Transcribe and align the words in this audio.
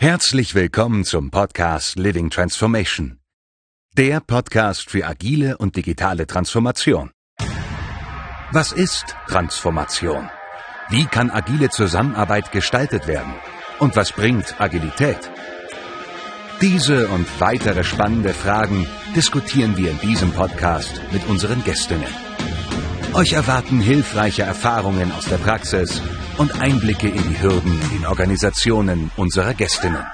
Herzlich 0.00 0.54
willkommen 0.54 1.02
zum 1.02 1.32
Podcast 1.32 1.98
Living 1.98 2.30
Transformation. 2.30 3.18
Der 3.96 4.20
Podcast 4.20 4.88
für 4.88 5.04
agile 5.04 5.58
und 5.58 5.74
digitale 5.74 6.24
Transformation. 6.28 7.10
Was 8.52 8.70
ist 8.70 9.16
Transformation? 9.26 10.30
Wie 10.88 11.04
kann 11.06 11.32
agile 11.32 11.70
Zusammenarbeit 11.70 12.52
gestaltet 12.52 13.08
werden? 13.08 13.34
Und 13.80 13.96
was 13.96 14.12
bringt 14.12 14.60
Agilität? 14.60 15.18
Diese 16.60 17.08
und 17.08 17.26
weitere 17.40 17.82
spannende 17.82 18.34
Fragen 18.34 18.86
diskutieren 19.16 19.76
wir 19.76 19.90
in 19.90 19.98
diesem 19.98 20.30
Podcast 20.30 20.92
mit 21.10 21.26
unseren 21.26 21.64
Gästinnen. 21.64 22.27
Euch 23.14 23.32
erwarten 23.32 23.80
hilfreiche 23.80 24.42
Erfahrungen 24.42 25.10
aus 25.12 25.24
der 25.24 25.38
Praxis 25.38 26.00
und 26.36 26.60
Einblicke 26.60 27.08
in 27.08 27.22
die 27.28 27.42
Hürden 27.42 27.80
in 27.80 27.98
den 27.98 28.06
Organisationen 28.06 29.10
unserer 29.16 29.54
Gästinnen. 29.54 30.04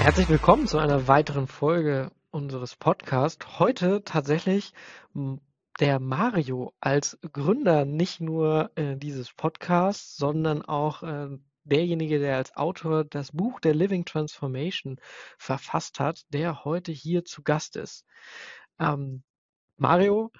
Herzlich 0.00 0.28
willkommen 0.28 0.66
zu 0.66 0.78
einer 0.78 1.06
weiteren 1.06 1.46
Folge 1.46 2.10
unseres 2.30 2.74
Podcasts. 2.74 3.58
Heute 3.58 4.02
tatsächlich 4.02 4.72
der 5.78 6.00
Mario 6.00 6.72
als 6.80 7.18
Gründer 7.32 7.84
nicht 7.84 8.20
nur 8.20 8.70
äh, 8.74 8.96
dieses 8.96 9.32
Podcasts, 9.32 10.16
sondern 10.16 10.62
auch 10.62 11.02
äh, 11.02 11.28
derjenige, 11.64 12.18
der 12.18 12.36
als 12.36 12.56
Autor 12.56 13.04
das 13.04 13.32
Buch 13.32 13.60
der 13.60 13.74
Living 13.74 14.04
Transformation 14.04 14.98
verfasst 15.38 16.00
hat, 16.00 16.22
der 16.30 16.64
heute 16.64 16.92
hier 16.92 17.24
zu 17.24 17.42
Gast 17.42 17.76
ist. 17.76 18.04
Ähm, 18.78 19.22
Mario 19.76 20.30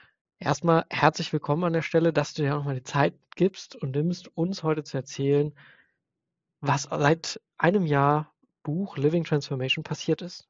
Erstmal 0.43 0.85
herzlich 0.91 1.33
willkommen 1.33 1.63
an 1.63 1.73
der 1.73 1.83
Stelle, 1.83 2.13
dass 2.13 2.35
du 2.35 2.43
dir 2.43 2.51
nochmal 2.51 2.75
die 2.75 2.83
Zeit 2.83 3.15
gibst 3.37 3.77
und 3.77 3.95
nimmst, 3.95 4.37
uns 4.37 4.65
heute 4.65 4.83
zu 4.83 4.97
erzählen, 4.97 5.53
was 6.61 6.89
seit 6.91 7.41
einem 7.59 7.87
Jahr 7.87 8.33
Buch 8.65 8.97
Living 8.97 9.23
Transformation 9.23 9.85
passiert 9.85 10.21
ist. 10.21 10.49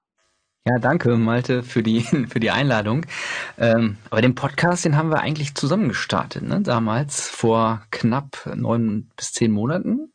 Ja, 0.67 0.79
danke, 0.79 1.19
Malte, 1.19 1.63
für 1.63 1.83
die, 1.83 2.01
für 2.29 2.41
die 2.41 2.51
Einladung. 2.51 3.05
Ähm, 3.59 3.99
aber 4.09 4.23
den 4.23 4.35
Podcast, 4.35 4.87
den 4.87 4.97
haben 4.97 5.11
wir 5.11 5.21
eigentlich 5.21 5.55
zusammen 5.55 5.89
gestartet, 5.89 6.43
ne? 6.43 6.63
Damals, 6.63 7.29
vor 7.29 7.83
knapp 7.91 8.51
neun 8.55 9.11
bis 9.15 9.33
zehn 9.33 9.53
Monaten. 9.53 10.12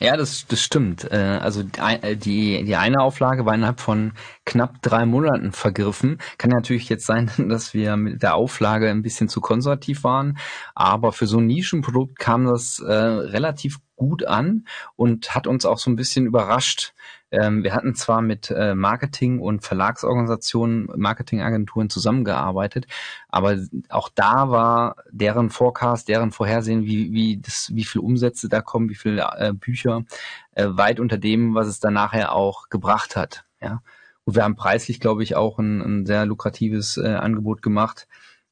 Ja, 0.00 0.16
das, 0.16 0.46
das 0.46 0.60
stimmt. 0.60 1.10
Äh, 1.10 1.16
also 1.16 1.64
äh, 1.78 2.16
die, 2.16 2.62
die 2.64 2.76
eine 2.76 3.00
Auflage 3.00 3.44
war 3.44 3.54
innerhalb 3.54 3.80
von 3.80 4.12
knapp 4.44 4.80
drei 4.80 5.06
Monaten 5.06 5.50
vergriffen. 5.50 6.18
Kann 6.38 6.50
natürlich 6.50 6.88
jetzt 6.88 7.06
sein, 7.06 7.30
dass 7.48 7.74
wir 7.74 7.96
mit 7.96 8.22
der 8.22 8.36
Auflage 8.36 8.90
ein 8.90 9.02
bisschen 9.02 9.28
zu 9.28 9.40
konservativ 9.40 10.04
waren, 10.04 10.38
aber 10.74 11.12
für 11.12 11.26
so 11.26 11.38
ein 11.38 11.46
Nischenprodukt 11.46 12.18
kam 12.18 12.46
das 12.46 12.78
äh, 12.78 12.92
relativ 12.92 13.78
gut 13.96 14.24
an 14.24 14.64
und 14.94 15.34
hat 15.34 15.48
uns 15.48 15.66
auch 15.66 15.78
so 15.78 15.90
ein 15.90 15.96
bisschen 15.96 16.26
überrascht. 16.26 16.94
Ähm, 17.30 17.62
wir 17.62 17.74
hatten 17.74 17.94
zwar 17.94 18.22
mit 18.22 18.50
äh, 18.50 18.74
Marketing- 18.74 19.40
und 19.40 19.62
Verlagsorganisationen, 19.62 20.88
Marketingagenturen 20.96 21.90
zusammengearbeitet, 21.90 22.86
aber 23.28 23.58
auch 23.90 24.08
da 24.14 24.50
war 24.50 24.96
deren 25.10 25.50
Forecast, 25.50 26.08
deren 26.08 26.32
Vorhersehen, 26.32 26.84
wie, 26.84 27.12
wie, 27.12 27.38
das, 27.38 27.70
wie 27.74 27.84
viel 27.84 28.00
Umsätze 28.00 28.48
da 28.48 28.62
kommen, 28.62 28.88
wie 28.88 28.94
viele 28.94 29.28
äh, 29.36 29.52
Bücher, 29.52 30.04
äh, 30.52 30.66
weit 30.70 31.00
unter 31.00 31.18
dem, 31.18 31.54
was 31.54 31.66
es 31.66 31.80
dann 31.80 31.94
nachher 31.94 32.32
auch 32.32 32.70
gebracht 32.70 33.14
hat. 33.14 33.44
Ja. 33.60 33.82
Und 34.24 34.34
wir 34.34 34.44
haben 34.44 34.56
preislich, 34.56 35.00
glaube 35.00 35.22
ich, 35.22 35.36
auch 35.36 35.58
ein, 35.58 35.80
ein 35.80 36.06
sehr 36.06 36.24
lukratives 36.24 36.96
äh, 36.96 37.08
Angebot 37.08 37.62
gemacht. 37.62 38.08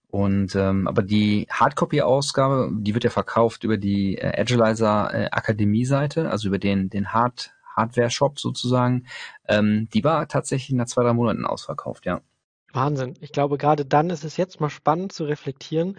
Und 0.08 0.54
ähm, 0.54 0.86
aber 0.86 1.02
die 1.02 1.46
Hardcopy-Ausgabe, 1.50 2.70
die 2.72 2.94
wird 2.94 3.04
ja 3.04 3.10
verkauft 3.10 3.64
über 3.64 3.76
die 3.76 4.16
äh, 4.16 4.40
Agilizer 4.40 5.12
äh, 5.12 5.28
Akademie-Seite, 5.30 6.30
also 6.30 6.48
über 6.48 6.58
den 6.58 6.88
den 6.88 7.12
Hard 7.12 7.55
Hardware-Shop 7.76 8.38
sozusagen. 8.38 9.06
Ähm, 9.46 9.88
die 9.92 10.02
war 10.04 10.26
tatsächlich 10.28 10.76
nach 10.76 10.86
zwei 10.86 11.02
drei 11.02 11.12
Monaten 11.12 11.44
ausverkauft, 11.44 12.06
ja. 12.06 12.20
Wahnsinn. 12.72 13.14
Ich 13.20 13.32
glaube, 13.32 13.58
gerade 13.58 13.86
dann 13.86 14.10
ist 14.10 14.24
es 14.24 14.36
jetzt 14.36 14.60
mal 14.60 14.70
spannend 14.70 15.12
zu 15.12 15.24
reflektieren, 15.24 15.98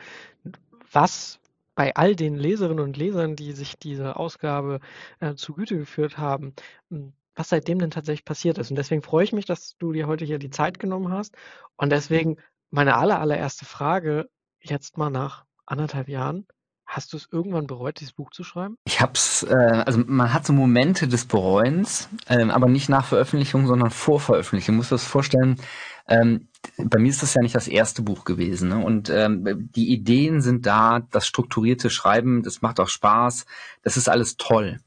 was 0.92 1.40
bei 1.76 1.96
all 1.96 2.16
den 2.16 2.36
Leserinnen 2.36 2.84
und 2.84 2.98
Lesern, 2.98 3.36
die 3.36 3.52
sich 3.52 3.78
diese 3.78 4.16
Ausgabe 4.16 4.80
äh, 5.20 5.36
zu 5.36 5.54
Güte 5.54 5.78
geführt 5.78 6.18
haben, 6.18 6.54
hm, 6.90 7.14
was 7.36 7.50
seitdem 7.50 7.78
denn 7.80 7.92
tatsächlich 7.92 8.26
passiert 8.26 8.58
ist. 8.58 8.72
Und 8.72 8.78
deswegen 8.78 9.04
freue 9.04 9.24
ich 9.24 9.32
mich, 9.32 9.46
dass 9.46 9.78
du 9.78 9.94
dir 9.94 10.08
heute 10.08 10.26
hier 10.26 10.40
die 10.40 10.50
Zeit 10.50 10.80
genommen 10.80 11.12
hast. 11.12 11.36
Und 11.76 11.92
deswegen 11.92 12.38
meine 12.72 12.98
aller, 12.98 13.20
allererste 13.22 13.66
Frage 13.66 14.28
jetzt 14.60 14.98
mal 14.98 15.12
nach 15.12 15.46
anderthalb 15.68 16.10
Jahren. 16.10 16.48
Hast 16.98 17.14
du 17.14 17.18
es 17.18 17.30
irgendwann 17.32 17.68
bereut, 17.68 18.00
dieses 18.00 18.14
Buch 18.14 18.32
zu 18.32 18.44
schreiben? 18.44 18.76
Ich 18.86 19.02
hab's, 19.02 19.44
äh, 19.44 19.54
also 19.54 20.04
man 20.08 20.34
hat 20.34 20.48
so 20.48 20.52
Momente 20.52 21.08
des 21.08 21.26
Bereuens, 21.26 22.10
ähm, 22.28 22.50
aber 22.50 22.68
nicht 22.68 22.90
nach 22.90 23.06
Veröffentlichung, 23.06 23.68
sondern 23.68 23.92
vor 23.92 24.20
Veröffentlichung. 24.20 24.78
Musst 24.78 24.90
dir 24.90 24.96
das 24.96 25.04
vorstellen, 25.04 25.62
ähm, 26.08 26.48
bei 26.76 26.98
mir 26.98 27.10
ist 27.10 27.22
das 27.22 27.36
ja 27.36 27.44
nicht 27.44 27.54
das 27.54 27.68
erste 27.68 28.02
Buch 28.02 28.26
gewesen. 28.26 28.70
Ne? 28.70 28.84
Und 28.84 29.12
ähm, 29.12 29.70
die 29.76 29.94
Ideen 29.94 30.42
sind 30.42 30.66
da, 30.66 31.02
das 31.12 31.28
strukturierte 31.28 31.92
Schreiben, 31.92 32.42
das 32.42 32.64
macht 32.64 32.80
auch 32.80 32.90
Spaß, 32.90 33.46
das 33.84 33.96
ist 33.96 34.10
alles 34.10 34.38
toll. 34.38 34.80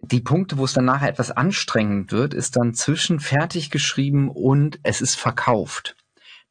Die 0.00 0.22
Punkte, 0.22 0.58
wo 0.58 0.64
es 0.64 0.72
dann 0.72 0.84
nachher 0.84 1.10
etwas 1.10 1.30
anstrengend 1.30 2.10
wird, 2.10 2.34
ist 2.34 2.56
dann 2.56 2.74
zwischen 2.74 3.20
fertig 3.20 3.70
geschrieben 3.70 4.30
und 4.30 4.80
es 4.82 5.00
ist 5.00 5.14
verkauft. 5.14 5.94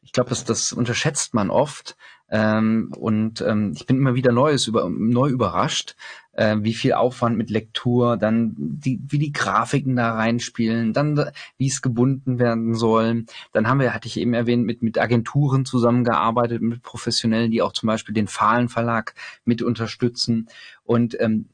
Ich 0.04 0.14
glaube, 0.14 0.30
das, 0.30 0.46
das 0.46 0.72
unterschätzt 0.72 1.34
man 1.34 1.50
oft. 1.50 1.98
Ähm, 2.32 2.94
und 2.98 3.42
ähm, 3.42 3.74
ich 3.76 3.86
bin 3.86 3.98
immer 3.98 4.16
wieder 4.16 4.32
Neues 4.32 4.68
über, 4.68 4.90
neu 4.90 5.30
überrascht, 5.30 5.96
äh, 6.34 6.58
wie 6.62 6.74
viel 6.74 6.94
Aufwand 6.94 7.38
mit 7.38 7.50
Lektur, 7.50 8.18
dann 8.18 8.56
die, 8.58 9.00
wie 9.08 9.20
die 9.20 9.34
Grafiken 9.34 9.96
da 9.96 10.14
reinspielen, 10.14 10.94
dann 10.94 11.32
wie 11.58 11.68
es 11.68 11.82
gebunden 11.82 12.40
werden 12.40 12.76
soll. 12.76 13.26
Dann 13.52 13.68
haben 13.68 13.80
wir, 13.80 13.94
hatte 13.94 14.08
ich 14.08 14.18
eben 14.18 14.34
erwähnt, 14.34 14.66
mit, 14.66 14.82
mit 14.82 14.98
Agenturen 14.98 15.66
zusammengearbeitet, 15.66 16.62
mit 16.62 16.82
Professionellen, 16.82 17.52
die 17.52 17.62
auch 17.62 17.74
zum 17.74 17.88
Beispiel 17.88 18.14
den 18.14 18.28
Fahlen 18.28 18.70
Verlag 18.70 19.16
mit 19.44 19.62
unterstützen. 19.62 20.48
Und 20.84 21.20
ähm, 21.20 21.50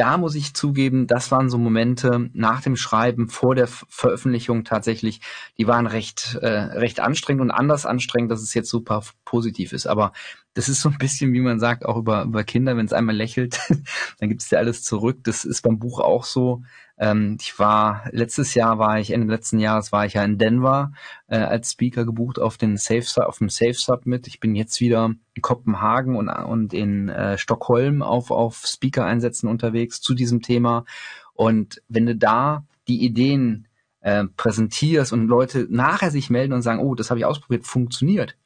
da 0.00 0.16
muss 0.16 0.34
ich 0.34 0.54
zugeben, 0.54 1.06
das 1.06 1.30
waren 1.30 1.50
so 1.50 1.58
Momente 1.58 2.30
nach 2.32 2.62
dem 2.62 2.74
Schreiben, 2.74 3.28
vor 3.28 3.54
der 3.54 3.66
Veröffentlichung 3.66 4.64
tatsächlich, 4.64 5.20
die 5.58 5.66
waren 5.66 5.86
recht, 5.86 6.38
äh, 6.40 6.48
recht 6.48 7.00
anstrengend 7.00 7.42
und 7.42 7.50
anders 7.50 7.84
anstrengend, 7.84 8.30
dass 8.30 8.40
es 8.40 8.54
jetzt 8.54 8.70
super 8.70 9.02
positiv 9.26 9.74
ist. 9.74 9.86
Aber 9.86 10.12
das 10.54 10.68
ist 10.68 10.80
so 10.80 10.88
ein 10.88 10.98
bisschen, 10.98 11.32
wie 11.32 11.40
man 11.40 11.60
sagt, 11.60 11.86
auch 11.86 11.96
über, 11.96 12.24
über 12.24 12.42
Kinder, 12.42 12.76
wenn 12.76 12.86
es 12.86 12.92
einmal 12.92 13.14
lächelt, 13.14 13.60
dann 14.18 14.28
gibt 14.28 14.42
es 14.42 14.50
ja 14.50 14.58
alles 14.58 14.82
zurück. 14.82 15.18
Das 15.22 15.44
ist 15.44 15.62
beim 15.62 15.78
Buch 15.78 16.00
auch 16.00 16.24
so. 16.24 16.62
Ähm, 16.98 17.38
ich 17.40 17.58
war, 17.58 18.04
letztes 18.10 18.54
Jahr 18.54 18.78
war 18.78 18.98
ich, 18.98 19.12
Ende 19.12 19.32
letzten 19.32 19.60
Jahres 19.60 19.92
war 19.92 20.06
ich 20.06 20.14
ja 20.14 20.24
in 20.24 20.38
Denver 20.38 20.92
äh, 21.28 21.38
als 21.38 21.72
Speaker 21.72 22.04
gebucht 22.04 22.40
auf 22.40 22.58
den 22.58 22.76
Safe, 22.76 23.26
auf 23.26 23.38
dem 23.38 23.48
Safe 23.48 23.74
Submit. 23.74 24.26
Ich 24.26 24.40
bin 24.40 24.56
jetzt 24.56 24.80
wieder 24.80 25.14
in 25.34 25.42
Kopenhagen 25.42 26.16
und, 26.16 26.28
und 26.28 26.74
in 26.74 27.08
äh, 27.08 27.38
Stockholm 27.38 28.02
auf, 28.02 28.32
auf 28.32 28.64
Speaker-Einsätzen 28.66 29.48
unterwegs 29.48 30.00
zu 30.00 30.14
diesem 30.14 30.42
Thema. 30.42 30.84
Und 31.32 31.80
wenn 31.88 32.06
du 32.06 32.16
da 32.16 32.64
die 32.88 33.04
Ideen 33.04 33.68
äh, 34.00 34.24
präsentierst 34.36 35.12
und 35.12 35.28
Leute 35.28 35.68
nachher 35.70 36.10
sich 36.10 36.28
melden 36.28 36.52
und 36.52 36.62
sagen, 36.62 36.80
oh, 36.80 36.96
das 36.96 37.10
habe 37.10 37.20
ich 37.20 37.24
ausprobiert, 37.24 37.66
funktioniert, 37.66 38.36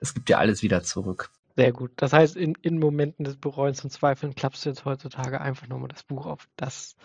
das 0.00 0.14
gibt 0.14 0.30
ja 0.30 0.38
alles 0.38 0.62
wieder 0.62 0.82
zurück. 0.82 1.30
Sehr 1.56 1.72
gut. 1.72 1.92
Das 1.96 2.12
heißt, 2.12 2.36
in, 2.36 2.54
in 2.62 2.78
Momenten 2.78 3.24
des 3.24 3.36
Bereuens 3.36 3.84
und 3.84 3.90
Zweifeln 3.90 4.34
klappst 4.34 4.64
du 4.64 4.70
jetzt 4.70 4.84
heutzutage 4.84 5.40
einfach 5.40 5.68
nochmal 5.68 5.88
das 5.88 6.02
Buch 6.02 6.26
auf. 6.26 6.48
Das 6.56 6.96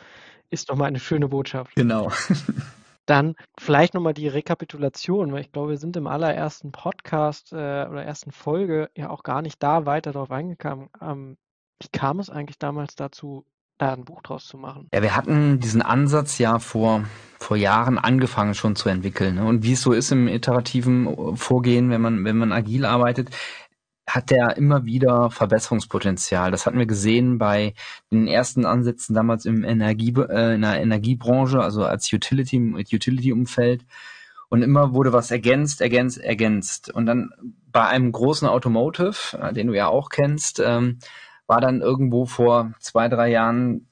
ist 0.49 0.69
doch 0.69 0.75
mal 0.75 0.85
eine 0.85 0.99
schöne 0.99 1.27
Botschaft. 1.27 1.75
Genau. 1.75 2.11
Dann 3.05 3.35
vielleicht 3.57 3.93
nochmal 3.93 4.13
die 4.13 4.27
Rekapitulation, 4.27 5.31
weil 5.31 5.41
ich 5.41 5.51
glaube, 5.51 5.71
wir 5.71 5.77
sind 5.77 5.95
im 5.95 6.07
allerersten 6.07 6.73
Podcast 6.73 7.53
äh, 7.53 7.55
oder 7.55 8.03
ersten 8.03 8.31
Folge 8.31 8.89
ja 8.97 9.09
auch 9.09 9.23
gar 9.23 9.41
nicht 9.41 9.63
da 9.63 9.85
weiter 9.85 10.11
darauf 10.11 10.31
eingegangen. 10.31 10.89
Ähm, 11.01 11.37
wie 11.81 11.87
kam 11.89 12.19
es 12.19 12.29
eigentlich 12.29 12.59
damals 12.59 12.95
dazu, 12.95 13.45
da 13.77 13.93
ein 13.93 14.03
Buch 14.03 14.21
draus 14.23 14.45
zu 14.45 14.57
machen? 14.57 14.89
Ja, 14.93 15.01
wir 15.01 15.15
hatten 15.15 15.59
diesen 15.59 15.81
Ansatz 15.81 16.37
ja 16.37 16.59
vor, 16.59 17.05
vor 17.39 17.55
Jahren 17.55 17.97
angefangen 17.97 18.55
schon 18.55 18.75
zu 18.75 18.89
entwickeln. 18.89 19.35
Ne? 19.35 19.45
Und 19.45 19.63
wie 19.63 19.73
es 19.73 19.81
so 19.81 19.93
ist 19.93 20.11
im 20.11 20.27
iterativen 20.27 21.37
Vorgehen, 21.37 21.89
wenn 21.89 22.01
man, 22.01 22.25
wenn 22.25 22.37
man 22.37 22.51
agil 22.51 22.83
arbeitet, 22.83 23.29
hat 24.07 24.29
der 24.31 24.55
immer 24.55 24.85
wieder 24.85 25.29
Verbesserungspotenzial. 25.29 26.49
Das 26.49 26.65
hatten 26.65 26.79
wir 26.79 26.85
gesehen 26.85 27.37
bei 27.37 27.73
den 28.11 28.27
ersten 28.27 28.65
Ansätzen 28.65 29.13
damals 29.13 29.45
im 29.45 29.65
Energie, 29.65 30.13
äh, 30.29 30.55
in 30.55 30.61
der 30.61 30.81
Energiebranche, 30.81 31.59
also 31.59 31.83
als 31.83 32.11
Utility, 32.11 32.57
Utility-Umfeld. 32.57 33.85
Und 34.49 34.61
immer 34.61 34.93
wurde 34.93 35.11
was 35.11 35.29
ergänzt, 35.29 35.81
ergänzt, 35.81 36.19
ergänzt. 36.19 36.89
Und 36.89 37.05
dann 37.05 37.31
bei 37.69 37.85
einem 37.85 38.13
großen 38.13 38.47
Automotive, 38.47 39.37
äh, 39.41 39.51
den 39.51 39.67
du 39.67 39.73
ja 39.73 39.89
auch 39.89 40.09
kennst, 40.09 40.61
ähm, 40.65 40.99
war 41.45 41.59
dann 41.59 41.81
irgendwo 41.81 42.25
vor 42.25 42.71
zwei, 42.79 43.09
drei 43.09 43.29
Jahren 43.29 43.87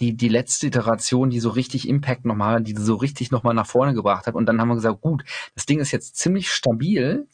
die, 0.00 0.16
die 0.16 0.28
letzte 0.28 0.68
Iteration, 0.68 1.28
die 1.28 1.40
so 1.40 1.50
richtig 1.50 1.88
Impact 1.88 2.24
nochmal, 2.24 2.62
die 2.62 2.74
so 2.74 2.94
richtig 2.94 3.30
nochmal 3.30 3.54
nach 3.54 3.66
vorne 3.66 3.94
gebracht 3.94 4.26
hat. 4.26 4.34
Und 4.34 4.46
dann 4.46 4.60
haben 4.60 4.68
wir 4.68 4.74
gesagt, 4.76 5.02
gut, 5.02 5.24
das 5.54 5.66
Ding 5.66 5.80
ist 5.80 5.90
jetzt 5.92 6.16
ziemlich 6.16 6.50
stabil, 6.50 7.26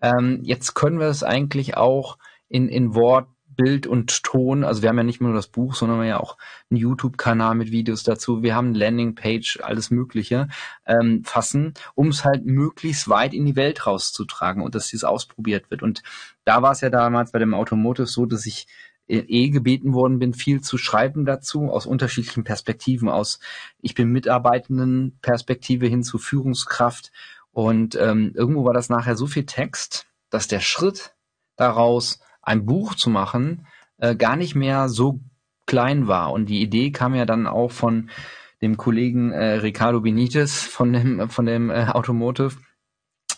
ähm, 0.00 0.40
jetzt 0.42 0.74
können 0.74 0.98
wir 0.98 1.08
es 1.08 1.22
eigentlich 1.22 1.76
auch 1.76 2.18
in, 2.48 2.68
in 2.68 2.94
Wort 2.94 3.28
Bild 3.56 3.86
und 3.86 4.22
Ton. 4.22 4.64
Also 4.64 4.82
wir 4.82 4.90
haben 4.90 4.98
ja 4.98 5.02
nicht 5.02 5.20
nur 5.20 5.32
das 5.32 5.48
Buch, 5.48 5.74
sondern 5.74 5.98
wir 5.98 6.02
haben 6.02 6.10
ja 6.10 6.20
auch 6.20 6.36
einen 6.70 6.78
YouTube-Kanal 6.78 7.54
mit 7.54 7.70
Videos 7.70 8.02
dazu. 8.02 8.42
Wir 8.42 8.54
haben 8.54 8.68
eine 8.68 8.78
Landingpage, 8.78 9.60
alles 9.62 9.90
Mögliche 9.90 10.48
ähm, 10.86 11.24
fassen, 11.24 11.74
um 11.94 12.08
es 12.08 12.24
halt 12.24 12.44
möglichst 12.44 13.08
weit 13.08 13.34
in 13.34 13.46
die 13.46 13.56
Welt 13.56 13.86
rauszutragen 13.86 14.62
und 14.62 14.74
dass 14.74 14.88
dies 14.88 15.04
ausprobiert 15.04 15.70
wird. 15.70 15.82
Und 15.82 16.02
da 16.44 16.62
war 16.62 16.72
es 16.72 16.82
ja 16.82 16.90
damals 16.90 17.32
bei 17.32 17.38
dem 17.38 17.54
Automotive 17.54 18.06
so, 18.06 18.26
dass 18.26 18.46
ich 18.46 18.66
äh, 19.08 19.18
eh 19.18 19.48
gebeten 19.50 19.94
worden 19.94 20.18
bin, 20.18 20.34
viel 20.34 20.60
zu 20.60 20.78
schreiben 20.78 21.24
dazu, 21.24 21.70
aus 21.70 21.86
unterschiedlichen 21.86 22.44
Perspektiven, 22.44 23.08
aus 23.08 23.40
ich 23.80 23.94
bin 23.94 24.10
Mitarbeitenden 24.10 25.18
Perspektive 25.22 25.86
hin 25.86 26.02
zu 26.02 26.18
Führungskraft. 26.18 27.12
Und 27.56 27.94
ähm, 27.94 28.32
irgendwo 28.34 28.66
war 28.66 28.74
das 28.74 28.90
nachher 28.90 29.16
so 29.16 29.26
viel 29.26 29.46
Text, 29.46 30.06
dass 30.28 30.46
der 30.46 30.60
Schritt 30.60 31.14
daraus 31.56 32.20
ein 32.42 32.66
Buch 32.66 32.96
zu 32.96 33.08
machen 33.08 33.66
äh, 33.96 34.14
gar 34.14 34.36
nicht 34.36 34.54
mehr 34.54 34.90
so 34.90 35.20
klein 35.64 36.06
war. 36.06 36.32
Und 36.32 36.50
die 36.50 36.60
Idee 36.60 36.90
kam 36.90 37.14
ja 37.14 37.24
dann 37.24 37.46
auch 37.46 37.70
von 37.70 38.10
dem 38.60 38.76
Kollegen 38.76 39.32
äh, 39.32 39.54
Ricardo 39.54 40.02
Benitez 40.02 40.60
von 40.60 40.92
dem, 40.92 41.30
von 41.30 41.46
dem 41.46 41.70
äh, 41.70 41.86
Automotive, 41.86 42.58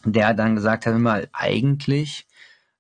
der 0.05 0.35
dann 0.35 0.56
gesagt 0.56 0.87
hat, 0.87 0.99
mal 0.99 1.29
eigentlich 1.32 2.26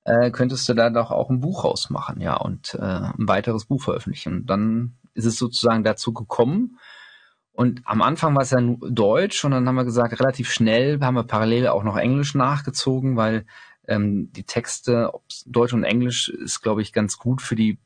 äh, 0.02 0.32
könntest 0.32 0.68
du 0.68 0.74
da 0.74 0.90
doch 0.90 1.12
auch 1.12 1.30
ein 1.30 1.38
Buch 1.38 1.62
rausmachen, 1.62 2.20
ja, 2.20 2.34
und 2.34 2.74
äh, 2.74 2.82
ein 2.82 3.28
weiteres 3.28 3.66
Buch 3.66 3.80
veröffentlichen. 3.84 4.38
Und 4.38 4.46
dann 4.46 4.98
ist 5.14 5.24
es 5.24 5.38
sozusagen 5.38 5.84
dazu 5.84 6.12
gekommen. 6.12 6.80
Und 7.58 7.82
am 7.86 8.02
Anfang 8.02 8.36
war 8.36 8.42
es 8.42 8.52
ja 8.52 8.60
nur 8.60 8.78
Deutsch 8.88 9.44
und 9.44 9.50
dann 9.50 9.66
haben 9.66 9.74
wir 9.74 9.84
gesagt, 9.84 10.20
relativ 10.20 10.48
schnell 10.48 11.00
haben 11.00 11.16
wir 11.16 11.24
parallel 11.24 11.66
auch 11.66 11.82
noch 11.82 11.96
Englisch 11.96 12.36
nachgezogen, 12.36 13.16
weil 13.16 13.46
ähm, 13.88 14.30
die 14.30 14.44
Texte, 14.44 15.10
Deutsch 15.44 15.72
und 15.72 15.82
Englisch, 15.82 16.28
ist, 16.28 16.62
glaube 16.62 16.82
ich, 16.82 16.92
ganz 16.92 17.18
gut 17.18 17.42
für 17.42 17.56
die, 17.56 17.80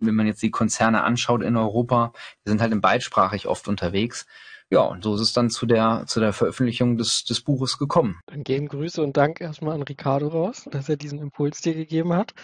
wenn 0.00 0.16
man 0.16 0.26
jetzt 0.26 0.42
die 0.42 0.50
Konzerne 0.50 1.04
anschaut 1.04 1.42
in 1.42 1.56
Europa, 1.56 2.12
die 2.44 2.50
sind 2.50 2.60
halt 2.60 2.72
in 2.72 2.80
beidsprachig 2.80 3.46
oft 3.46 3.68
unterwegs. 3.68 4.26
Ja, 4.70 4.80
und 4.80 5.04
so 5.04 5.14
ist 5.14 5.20
es 5.20 5.32
dann 5.32 5.50
zu 5.50 5.66
der, 5.66 6.02
zu 6.08 6.18
der 6.18 6.32
Veröffentlichung 6.32 6.96
des, 6.96 7.22
des 7.22 7.42
Buches 7.42 7.78
gekommen. 7.78 8.18
Dann 8.26 8.42
gehen 8.42 8.66
Grüße 8.66 9.00
und 9.00 9.16
Dank 9.16 9.40
erstmal 9.40 9.76
an 9.76 9.82
Ricardo 9.82 10.26
raus, 10.26 10.66
dass 10.68 10.88
er 10.88 10.96
diesen 10.96 11.20
Impuls 11.20 11.60
dir 11.60 11.74
gegeben 11.74 12.12
hat. 12.12 12.34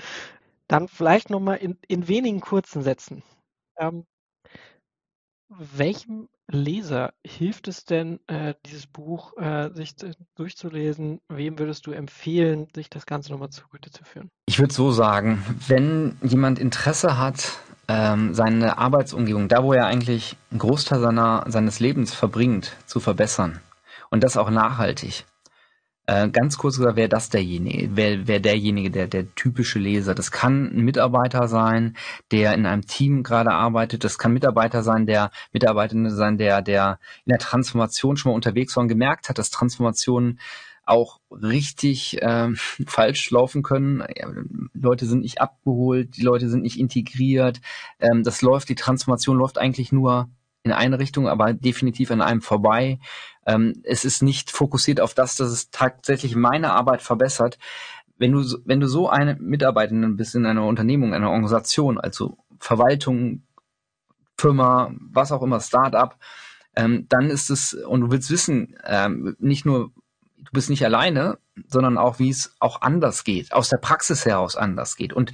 Dann 0.69 0.87
vielleicht 0.87 1.29
nochmal 1.29 1.57
in, 1.57 1.77
in 1.89 2.07
wenigen 2.07 2.41
kurzen 2.41 2.83
Sätzen. 2.83 3.25
Ähm, 3.81 4.05
welchem 5.49 6.29
Leser 6.51 7.13
hilft 7.25 7.69
es 7.69 7.85
denn, 7.85 8.21
äh, 8.27 8.55
dieses 8.67 8.87
Buch 8.87 9.37
äh, 9.37 9.71
sich 9.73 9.95
durchzulesen? 10.37 11.21
Wem 11.29 11.59
würdest 11.59 11.87
du 11.87 11.93
empfehlen, 11.93 12.69
sich 12.75 12.91
das 12.91 13.07
Ganze 13.07 13.33
nochmal 13.33 13.51
zugute 13.51 13.91
zu 13.91 14.05
führen? 14.05 14.31
Ich 14.47 14.59
würde 14.59 14.73
so 14.73 14.91
sagen, 14.91 15.45
wenn 15.67 16.17
jemand 16.23 16.59
Interesse 16.59 17.19
hat, 17.19 17.59
ähm, 17.89 18.35
seine 18.35 18.79
Arbeitsumgebung, 18.79 19.49
da 19.49 19.63
wo 19.63 19.73
er 19.73 19.87
eigentlich 19.87 20.37
einen 20.51 20.61
Großteil 20.61 21.01
seiner, 21.01 21.45
seines 21.49 21.81
Lebens 21.81 22.13
verbringt, 22.13 22.77
zu 22.87 23.01
verbessern. 23.01 23.61
Und 24.11 24.25
das 24.25 24.37
auch 24.37 24.51
nachhaltig. 24.51 25.25
Äh, 26.09 26.31
ganz 26.31 26.57
kurz 26.57 26.79
gesagt, 26.79 26.97
wer 26.97 27.07
das 27.07 27.29
derjenige, 27.29 27.91
wer, 27.95 28.27
wer 28.27 28.41
derjenige, 28.41 28.91
der, 28.91 29.09
der 29.09 29.35
typische 29.35 29.79
Leser. 29.79 30.15
Das 30.15 30.31
kann 30.31 30.73
ein 30.75 30.83
Mitarbeiter 30.83 31.49
sein, 31.49 31.99
der 32.31 32.55
in 32.55 32.65
einem 32.65 32.87
Team 32.87 33.23
gerade 33.23 33.51
arbeitet. 33.51 34.05
Das 34.05 34.17
kann 34.17 34.33
Mitarbeiter 34.33 34.83
sein, 34.83 35.05
der 35.05 35.31
Mitarbeitende 35.53 36.11
sein, 36.11 36.39
der, 36.39 36.63
der 36.63 36.99
in 37.27 37.31
der 37.33 37.39
Transformation 37.39 38.17
schon 38.17 38.31
mal 38.33 38.37
unterwegs 38.37 38.75
war 38.75 38.85
und 38.85 38.89
gemerkt 38.89 39.29
hat, 39.29 39.37
dass 39.37 39.51
Transformationen 39.51 40.41
auch 40.87 41.21
richtig 41.31 42.23
äh, 42.23 42.49
falsch 42.87 43.31
laufen 43.31 43.63
können. 43.63 44.03
Ja, 44.17 44.29
Leute 44.73 45.05
sind 45.05 45.21
nicht 45.21 45.43
abgeholt, 45.43 46.17
die 46.17 46.23
Leute 46.23 46.49
sind 46.49 46.63
nicht 46.63 46.79
integriert. 46.79 47.61
Ähm, 48.01 48.23
das 48.23 48.41
läuft, 48.41 48.71
die 48.71 48.77
Transformation 48.77 49.37
läuft 49.37 49.59
eigentlich 49.59 49.93
nur 49.93 50.31
in 50.63 50.73
eine 50.73 50.99
Richtung, 50.99 51.29
aber 51.29 51.53
definitiv 51.53 52.11
an 52.11 52.21
einem 52.21 52.43
vorbei. 52.43 52.99
Ähm, 53.47 53.81
es 53.85 54.05
ist 54.05 54.23
nicht 54.23 54.51
fokussiert 54.51 55.01
auf 55.01 55.15
das, 55.15 55.37
dass 55.37 55.51
es 55.51 55.71
tatsächlich 55.71 56.37
meine 56.37 56.73
Arbeit 56.73 57.03
verbessert. 57.03 57.59
Wenn 58.19 58.33
du, 58.33 58.43
wenn 58.65 58.81
du 58.81 58.89
so 58.89 59.09
eine 59.09 59.37
Mitarbeitenden 59.37 60.17
bist 60.17 60.35
in 60.35 60.47
einer 60.47 60.65
Unternehmung, 60.65 61.15
einer 61.15 61.31
Organisation, 61.31 61.99
also 61.99 62.37
Verwaltung, 62.59 63.43
Firma, 64.37 64.93
was 65.01 65.33
auch 65.33 65.43
immer, 65.43 65.61
Startup, 65.61 66.17
ähm, 66.77 67.07
dann 67.09 67.31
ist 67.31 67.51
es, 67.51 67.75
und 67.75 68.03
du 68.03 68.11
willst 68.11 68.31
wissen, 68.31 68.77
ähm, 68.85 69.37
nicht 69.39 69.65
nur, 69.65 69.91
du 70.37 70.51
bist 70.53 70.71
nicht 70.71 70.85
alleine, 70.85 71.39
sondern 71.67 71.99
auch, 71.99 72.19
wie 72.19 72.31
es 72.31 72.55
auch 72.61 72.83
anders 72.83 73.25
geht, 73.25 73.53
aus 73.53 73.69
der 73.69 73.79
Praxis 73.79 74.25
heraus 74.25 74.57
anders 74.57 74.97
geht. 74.97 75.13
Und 75.13 75.33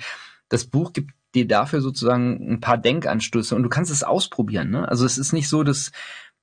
das 0.49 0.65
Buch 0.65 0.93
gibt 0.93 1.13
dir 1.35 1.47
dafür 1.47 1.81
sozusagen 1.81 2.55
ein 2.55 2.61
paar 2.61 2.79
Denkanstöße 2.79 3.55
und 3.55 3.63
du 3.63 3.69
kannst 3.69 3.91
es 3.91 4.05
ausprobieren. 4.05 4.71
Ne? 4.71 4.89
Also 4.89 5.05
es 5.05 5.19
ist 5.19 5.33
nicht 5.33 5.49
so, 5.49 5.63
dass 5.63 5.91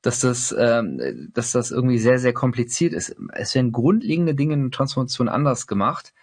dass 0.02 0.20
das, 0.20 0.56
ähm, 0.58 1.30
dass 1.34 1.52
das 1.52 1.72
irgendwie 1.72 2.00
sehr, 2.00 2.20
sehr 2.20 2.34
kompliziert 2.34 2.94
ist. 2.94 3.16
Es 3.34 3.54
werden 3.54 3.72
grundlegende 3.72 4.34
Dinge 4.34 4.56
in 4.56 4.64
der 4.64 4.72
Transformation 4.72 5.30
anders 5.30 5.68
gemacht. 5.68 6.14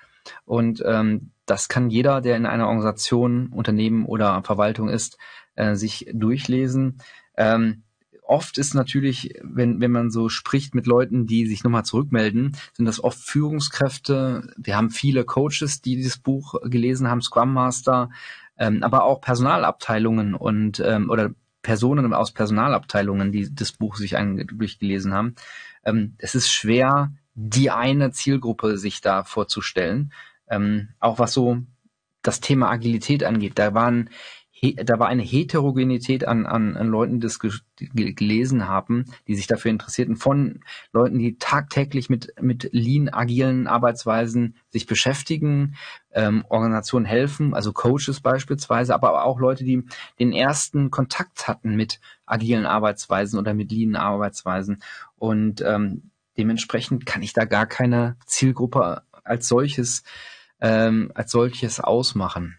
Und 0.45 0.83
ähm, 0.85 1.31
das 1.47 1.69
kann 1.69 1.89
jeder, 1.89 2.21
der 2.21 2.37
in 2.37 2.47
einer 2.47 2.67
Organisation, 2.67 3.49
Unternehmen 3.49 4.05
oder 4.05 4.43
Verwaltung 4.43 4.89
ist, 4.89 5.17
äh, 5.55 5.75
sich 5.75 6.07
durchlesen. 6.13 6.99
Ähm, 7.37 7.85
oft 8.23 8.59
ist 8.59 8.75
natürlich, 8.75 9.35
wenn, 9.43 9.81
wenn 9.81 9.91
man 9.91 10.11
so 10.11 10.29
spricht 10.29 10.75
mit 10.75 10.87
Leuten, 10.87 11.27
die 11.27 11.47
sich 11.47 11.65
nochmal 11.65 11.85
zurückmelden, 11.85 12.57
sind 12.75 12.85
das 12.85 13.03
oft 13.03 13.19
Führungskräfte. 13.19 14.53
Wir 14.59 14.77
haben 14.77 14.91
viele 14.91 15.25
Coaches, 15.25 15.81
die 15.81 15.97
dieses 15.97 16.19
Buch 16.19 16.57
gelesen 16.65 17.09
haben, 17.09 17.23
Scrum 17.23 17.53
Master, 17.55 18.11
ähm, 18.59 18.83
aber 18.83 19.05
auch 19.05 19.21
Personalabteilungen 19.21 20.35
und 20.35 20.81
ähm, 20.81 21.11
oder 21.11 21.31
Personen 21.63 22.13
aus 22.15 22.33
Personalabteilungen, 22.33 23.33
die 23.33 23.55
das 23.55 23.73
Buch 23.73 23.97
sich 23.97 24.13
durchgelesen 24.13 25.13
haben. 25.13 25.35
Ähm, 25.85 26.15
es 26.19 26.35
ist 26.35 26.51
schwer, 26.51 27.13
die 27.35 27.71
eine 27.71 28.11
Zielgruppe 28.11 28.79
sich 28.79 29.01
da 29.01 29.25
vorzustellen. 29.25 30.13
Ähm, 30.49 30.89
auch 30.99 31.19
was 31.19 31.33
so 31.35 31.59
das 32.23 32.41
Thema 32.41 32.71
Agilität 32.71 33.25
angeht. 33.25 33.59
Da 33.59 33.75
waren 33.75 34.11
da 34.61 34.99
war 34.99 35.09
eine 35.09 35.23
Heterogenität 35.23 36.27
an, 36.27 36.47
an, 36.47 36.77
an 36.77 36.89
Leuten, 36.89 37.21
die 37.21 37.27
das 37.27 37.39
gelesen 37.39 38.69
haben, 38.69 39.05
die 39.27 39.35
sich 39.35 39.47
dafür 39.47 39.71
interessierten, 39.71 40.17
von 40.17 40.61
Leuten, 40.93 41.19
die 41.19 41.39
tagtäglich 41.39 42.11
mit, 42.11 42.35
mit 42.41 42.69
lean, 42.73 43.09
agilen 43.09 43.67
Arbeitsweisen 43.67 44.57
sich 44.71 44.87
beschäftigen, 44.87 45.77
ähm, 46.13 46.45
Organisationen 46.49 47.07
helfen, 47.07 47.55
also 47.55 47.73
Coaches 47.73 48.21
beispielsweise, 48.21 48.95
aber 48.95 49.25
auch 49.25 49.39
Leute, 49.39 49.65
die 49.65 49.85
den 50.19 50.33
ersten 50.33 50.91
Kontakt 50.91 51.47
hatten 51.47 51.77
mit 51.77 52.01
agilen 52.27 52.67
Arbeitsweisen 52.67 53.39
oder 53.39 53.55
mit 53.55 53.71
lean 53.71 53.97
Arbeitsweisen. 53.97 54.83
Und 55.17 55.61
ähm, 55.61 56.11
dementsprechend 56.37 57.07
kann 57.07 57.23
ich 57.23 57.33
da 57.33 57.45
gar 57.45 57.67
keine 57.67 58.17
Zielgruppe 58.27 59.03
als 59.25 59.47
solches, 59.47 60.03
ähm, 60.61 61.13
als 61.15 61.31
solches 61.31 61.81
ausmachen. 61.81 62.58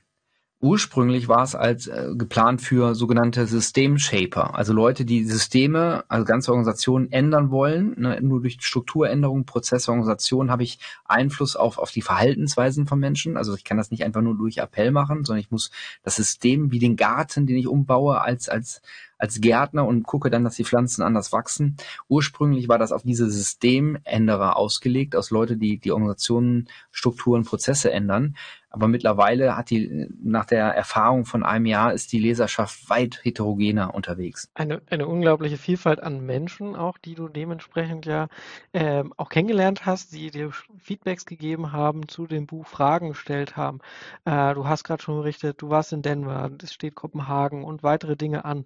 Ursprünglich 0.62 1.30
war 1.30 1.44
es 1.44 1.56
als 1.56 1.88
äh, 1.88 2.10
geplant 2.16 2.62
für 2.62 2.94
sogenannte 2.94 3.48
Systemshaper, 3.48 4.56
also 4.56 4.74
Leute, 4.74 5.06
die 5.06 5.24
Systeme, 5.24 6.04
also 6.10 6.26
ganze 6.26 6.52
Organisationen 6.52 7.10
ändern 7.14 7.50
wollen. 7.50 7.96
Ne? 7.98 8.20
Nur 8.22 8.42
durch 8.42 8.58
Strukturänderungen, 8.60 9.46
Prozesse, 9.46 9.90
Organisation 9.90 10.52
habe 10.52 10.64
ich 10.64 10.80
Einfluss 11.06 11.56
auf, 11.56 11.78
auf 11.78 11.92
die 11.92 12.02
Verhaltensweisen 12.02 12.88
von 12.88 13.00
Menschen. 13.00 13.38
Also 13.38 13.56
ich 13.56 13.64
kann 13.64 13.78
das 13.78 13.90
nicht 13.90 14.04
einfach 14.04 14.22
nur 14.22 14.36
durch 14.36 14.58
Appell 14.58 14.92
machen, 14.92 15.24
sondern 15.24 15.40
ich 15.40 15.50
muss 15.50 15.72
das 16.04 16.18
System 16.18 16.74
wie 16.74 16.80
den 16.80 16.98
Garten, 16.98 17.48
den 17.48 17.56
ich 17.56 17.68
umbaue, 17.68 18.20
als, 18.20 18.50
als, 18.50 18.82
als 19.18 19.40
Gärtner 19.40 19.88
und 19.88 20.04
gucke 20.04 20.30
dann, 20.30 20.44
dass 20.44 20.58
die 20.58 20.66
Pflanzen 20.66 21.04
anders 21.04 21.32
wachsen. 21.32 21.78
Ursprünglich 22.10 22.68
war 22.68 22.78
das 22.78 22.92
auf 22.92 23.04
diese 23.04 23.32
Systemänderer 23.32 24.58
ausgelegt, 24.58 25.16
aus 25.16 25.32
Leute, 25.32 25.56
die 25.56 25.78
die 25.78 25.94
Organisationen, 25.94 26.68
Strukturen, 26.92 27.46
Prozesse 27.46 27.94
ändern. 27.94 28.36
Aber 28.72 28.88
mittlerweile 28.88 29.58
hat 29.58 29.72
die, 29.72 30.08
nach 30.22 30.46
der 30.46 30.66
Erfahrung 30.66 31.26
von 31.26 31.44
einem 31.44 31.66
Jahr, 31.66 31.94
ist 31.94 32.12
die 32.12 32.20
Leserschaft 32.20 32.90
weit 32.90 33.20
heterogener 33.24 33.96
unterwegs. 33.96 34.50
Eine, 34.54 34.82
eine 34.90 35.08
unglaubliche 35.08 35.58
Vielfalt 35.58 36.02
an 36.02 36.26
Menschen 36.26 36.76
auch, 36.76 36.98
die 37.00 37.16
du 37.16 37.28
dementsprechend 37.30 38.06
ja 38.06 38.28
ähm, 38.74 39.14
auch 39.18 39.30
kennengelernt 39.30 39.86
hast, 39.86 40.14
die 40.14 40.30
dir 40.30 40.52
Feedbacks 40.78 41.26
gegeben 41.26 41.72
haben 41.72 42.08
zu 42.08 42.28
dem 42.28 42.46
Buch, 42.46 42.68
Fragen 42.68 43.10
gestellt 43.10 43.58
haben. 43.58 43.80
Äh, 44.26 44.54
du 44.54 44.68
hast 44.68 44.84
gerade 44.84 45.02
schon 45.02 45.18
berichtet, 45.18 45.62
du 45.62 45.70
warst 45.70 45.92
in 45.92 46.04
Denver, 46.04 46.52
es 46.62 46.74
steht 46.74 46.94
Kopenhagen 46.94 47.64
und 47.64 47.82
weitere 47.82 48.16
Dinge 48.16 48.46
an. 48.46 48.66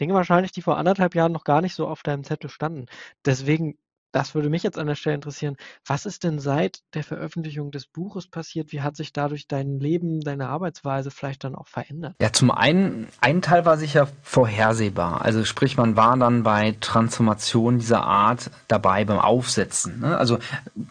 Dinge 0.00 0.14
wahrscheinlich, 0.14 0.52
die 0.52 0.62
vor 0.62 0.78
anderthalb 0.78 1.14
Jahren 1.14 1.32
noch 1.32 1.44
gar 1.44 1.60
nicht 1.60 1.74
so 1.74 1.86
auf 1.86 2.02
deinem 2.02 2.24
Zettel 2.24 2.48
standen. 2.48 2.86
Deswegen 3.24 3.76
das 4.12 4.34
würde 4.34 4.50
mich 4.50 4.62
jetzt 4.62 4.78
an 4.78 4.86
der 4.86 4.94
Stelle 4.94 5.16
interessieren. 5.16 5.56
Was 5.86 6.06
ist 6.06 6.24
denn 6.24 6.38
seit 6.38 6.80
der 6.94 7.02
Veröffentlichung 7.02 7.70
des 7.70 7.86
Buches 7.86 8.28
passiert? 8.28 8.72
Wie 8.72 8.82
hat 8.82 8.96
sich 8.96 9.12
dadurch 9.12 9.48
dein 9.48 9.80
Leben, 9.80 10.20
deine 10.20 10.48
Arbeitsweise 10.48 11.10
vielleicht 11.10 11.44
dann 11.44 11.54
auch 11.54 11.66
verändert? 11.66 12.14
Ja, 12.20 12.32
zum 12.32 12.50
einen, 12.50 13.08
ein 13.20 13.42
Teil 13.42 13.64
war 13.64 13.78
sicher 13.78 14.08
vorhersehbar. 14.22 15.22
Also 15.22 15.44
sprich, 15.44 15.76
man 15.76 15.96
war 15.96 16.16
dann 16.16 16.42
bei 16.42 16.76
Transformationen 16.80 17.80
dieser 17.80 18.04
Art 18.04 18.50
dabei 18.68 19.04
beim 19.04 19.18
Aufsetzen. 19.18 20.00
Ne? 20.00 20.16
Also 20.16 20.38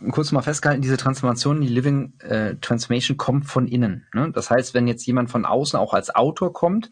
kurz 0.09 0.31
mal 0.31 0.41
festgehalten, 0.41 0.81
diese 0.81 0.97
Transformation, 0.97 1.61
die 1.61 1.67
Living 1.67 2.13
äh, 2.19 2.55
Transformation 2.55 3.17
kommt 3.17 3.45
von 3.45 3.67
innen. 3.67 4.07
Ne? 4.13 4.31
Das 4.31 4.49
heißt, 4.49 4.73
wenn 4.73 4.87
jetzt 4.87 5.05
jemand 5.05 5.29
von 5.29 5.45
außen 5.45 5.77
auch 5.77 5.93
als 5.93 6.13
Autor 6.13 6.53
kommt, 6.53 6.89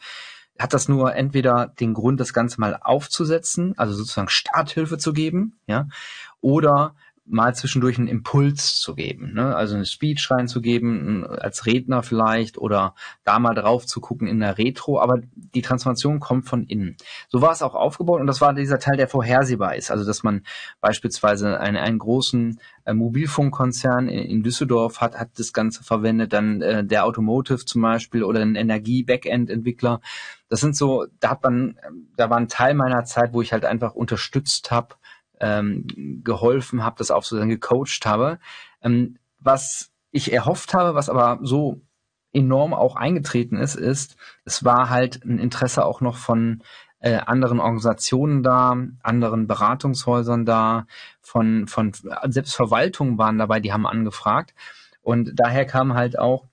hat 0.59 0.73
das 0.73 0.89
nur 0.89 1.15
entweder 1.15 1.67
den 1.79 1.93
Grund, 1.93 2.19
das 2.19 2.33
Ganze 2.33 2.59
mal 2.59 2.77
aufzusetzen, 2.79 3.73
also 3.77 3.93
sozusagen 3.93 4.27
Starthilfe 4.27 4.97
zu 4.97 5.13
geben, 5.13 5.59
ja, 5.67 5.87
oder 6.41 6.95
mal 7.29 7.53
zwischendurch 7.53 7.97
einen 7.97 8.07
Impuls 8.07 8.75
zu 8.75 8.95
geben, 8.95 9.33
ne? 9.33 9.55
also 9.55 9.75
eine 9.75 9.85
Speech 9.85 10.31
reinzugeben, 10.31 11.25
als 11.25 11.65
Redner 11.65 12.01
vielleicht 12.01 12.57
oder 12.57 12.95
da 13.23 13.39
mal 13.39 13.53
drauf 13.53 13.85
zu 13.85 14.01
gucken 14.01 14.27
in 14.27 14.39
der 14.39 14.57
Retro, 14.57 14.99
aber 14.99 15.21
die 15.35 15.61
Transformation 15.61 16.19
kommt 16.19 16.47
von 16.47 16.63
innen. 16.63 16.97
So 17.29 17.41
war 17.41 17.51
es 17.51 17.61
auch 17.61 17.75
aufgebaut 17.75 18.19
und 18.19 18.27
das 18.27 18.41
war 18.41 18.53
dieser 18.53 18.79
Teil, 18.79 18.97
der 18.97 19.07
vorhersehbar 19.07 19.75
ist, 19.75 19.91
also 19.91 20.05
dass 20.05 20.23
man 20.23 20.43
beispielsweise 20.81 21.59
einen, 21.59 21.77
einen 21.77 21.99
großen 21.99 22.59
äh, 22.85 22.93
Mobilfunkkonzern 22.93 24.07
in, 24.07 24.29
in, 24.29 24.43
Düsseldorf 24.43 24.99
hat, 24.99 25.19
hat 25.19 25.29
das 25.37 25.53
Ganze 25.53 25.83
verwendet, 25.83 26.33
dann 26.33 26.61
äh, 26.61 26.83
der 26.83 27.05
Automotive 27.05 27.63
zum 27.65 27.81
Beispiel 27.83 28.23
oder 28.23 28.41
ein 28.41 28.55
Energie-Backend-Entwickler. 28.55 30.01
Das 30.49 30.61
sind 30.61 30.75
so, 30.75 31.05
da 31.19 31.29
hat 31.29 31.43
man, 31.43 31.77
da 32.17 32.31
war 32.31 32.37
ein 32.37 32.47
Teil 32.47 32.73
meiner 32.73 33.05
Zeit, 33.05 33.33
wo 33.33 33.41
ich 33.43 33.53
halt 33.53 33.65
einfach 33.65 33.93
unterstützt 33.93 34.71
habe, 34.71 34.95
ähm, 35.39 35.85
geholfen 36.23 36.83
habe, 36.83 36.97
das 36.97 37.11
auch 37.11 37.23
sozusagen 37.23 37.49
gecoacht 37.49 38.05
habe. 38.05 38.39
Ähm, 38.81 39.17
was 39.39 39.91
ich 40.11 40.33
erhofft 40.33 40.73
habe, 40.73 40.95
was 40.95 41.09
aber 41.09 41.39
so 41.41 41.81
enorm 42.33 42.73
auch 42.73 42.95
eingetreten 42.95 43.57
ist, 43.57 43.75
ist, 43.75 44.15
es 44.45 44.63
war 44.63 44.89
halt 44.89 45.23
ein 45.25 45.39
Interesse 45.39 45.85
auch 45.85 46.01
noch 46.01 46.17
von 46.17 46.63
äh, 46.99 47.15
anderen 47.15 47.59
Organisationen 47.59 48.43
da, 48.43 48.75
anderen 49.01 49.47
Beratungshäusern 49.47 50.45
da, 50.45 50.85
von, 51.21 51.67
von 51.67 51.93
selbst 52.27 52.55
Verwaltungen 52.55 53.17
waren 53.17 53.37
dabei, 53.37 53.59
die 53.59 53.73
haben 53.73 53.87
angefragt. 53.87 54.53
Und 55.01 55.31
daher 55.35 55.65
kam 55.65 55.93
halt 55.93 56.19
auch 56.19 56.45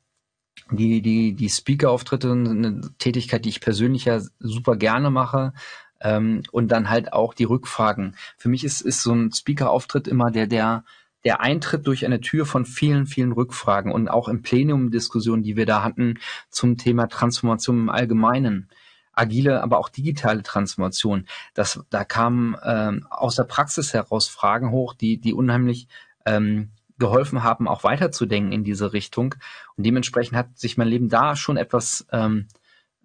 die, 0.71 1.03
die, 1.03 1.35
die 1.35 1.49
Speaker-Auftritte, 1.49 2.33
eine 2.33 2.81
Tätigkeit, 2.99 3.45
die 3.45 3.51
ich 3.51 3.61
persönlich 3.61 4.05
ja 4.07 4.21
super 4.39 4.77
gerne 4.77 5.11
mache, 5.11 5.53
ähm, 6.01 6.43
und 6.53 6.69
dann 6.69 6.91
halt 6.91 7.13
auch 7.13 7.35
die 7.35 7.45
Rückfragen. 7.45 8.17
Für 8.37 8.49
mich 8.49 8.65
ist, 8.65 8.81
ist 8.81 9.03
so 9.03 9.13
ein 9.13 9.33
Speaker-Auftritt 9.33 10.09
immer 10.09 10.31
der, 10.31 10.47
der, 10.47 10.85
der 11.25 11.41
Eintritt 11.41 11.87
durch 11.87 12.05
eine 12.05 12.21
Tür 12.21 12.47
von 12.47 12.65
vielen, 12.65 13.07
vielen 13.07 13.33
Rückfragen 13.33 13.93
und 13.93 14.09
auch 14.09 14.29
im 14.29 14.43
Plenum-Diskussionen, 14.43 15.43
die 15.43 15.57
wir 15.57 15.67
da 15.67 15.83
hatten 15.83 16.19
zum 16.51 16.77
Thema 16.77 17.09
Transformation 17.09 17.81
im 17.81 17.91
Allgemeinen 17.91 18.69
agile, 19.17 19.63
aber 19.63 19.79
auch 19.79 19.89
digitale 19.89 20.43
Transformation. 20.43 21.27
Das, 21.55 21.83
da 21.91 22.05
kamen 22.05 22.57
ähm, 22.63 23.07
aus 23.11 23.37
der 23.37 23.45
Praxis 23.45 23.95
heraus 23.95 24.29
Fragen 24.29 24.71
hoch, 24.71 24.95
die, 24.95 25.19
die 25.19 25.33
unheimlich 25.33 25.89
ähm, 26.27 26.71
geholfen 26.99 27.43
haben, 27.43 27.67
auch 27.69 27.85
weiterzudenken 27.85 28.53
in 28.53 28.65
diese 28.65 28.93
Richtung. 28.93 29.35
Und 29.77 29.85
dementsprechend 29.85 30.37
hat 30.37 30.59
sich 30.59 30.77
mein 30.77 30.89
Leben 30.89 31.09
da 31.09 31.37
schon 31.37 31.57
etwas 31.57 32.07
ähm, 32.13 32.47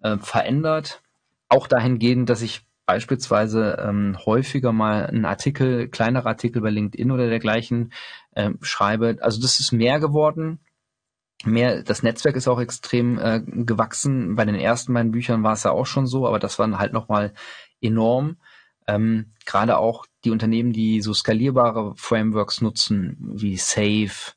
äh, 0.02 0.18
verändert. 0.18 1.02
Auch 1.48 1.66
dahingehend, 1.66 2.28
dass 2.28 2.42
ich 2.42 2.64
beispielsweise 2.86 3.76
ähm, 3.80 4.16
häufiger 4.24 4.72
mal 4.72 5.06
einen 5.06 5.24
Artikel, 5.24 5.88
kleinere 5.88 6.28
Artikel 6.28 6.62
bei 6.62 6.70
LinkedIn 6.70 7.10
oder 7.10 7.28
dergleichen 7.28 7.92
äh, 8.32 8.50
schreibe. 8.60 9.18
Also 9.20 9.40
das 9.40 9.60
ist 9.60 9.72
mehr 9.72 10.00
geworden. 10.00 10.60
Mehr, 11.44 11.82
das 11.82 12.02
Netzwerk 12.02 12.36
ist 12.36 12.48
auch 12.48 12.60
extrem 12.60 13.18
äh, 13.18 13.40
gewachsen. 13.40 14.36
Bei 14.36 14.44
den 14.44 14.54
ersten 14.54 14.94
beiden 14.94 15.12
Büchern 15.12 15.42
war 15.42 15.54
es 15.54 15.64
ja 15.64 15.72
auch 15.72 15.86
schon 15.86 16.06
so, 16.06 16.26
aber 16.26 16.38
das 16.38 16.58
war 16.58 16.78
halt 16.78 16.92
nochmal 16.92 17.32
enorm. 17.80 18.36
Ähm, 18.86 19.32
Gerade 19.44 19.78
auch 19.78 20.06
die 20.24 20.30
Unternehmen, 20.30 20.72
die 20.72 21.00
so 21.00 21.14
skalierbare 21.14 21.94
Frameworks 21.96 22.60
nutzen, 22.60 23.16
wie 23.20 23.56
Safe, 23.56 24.32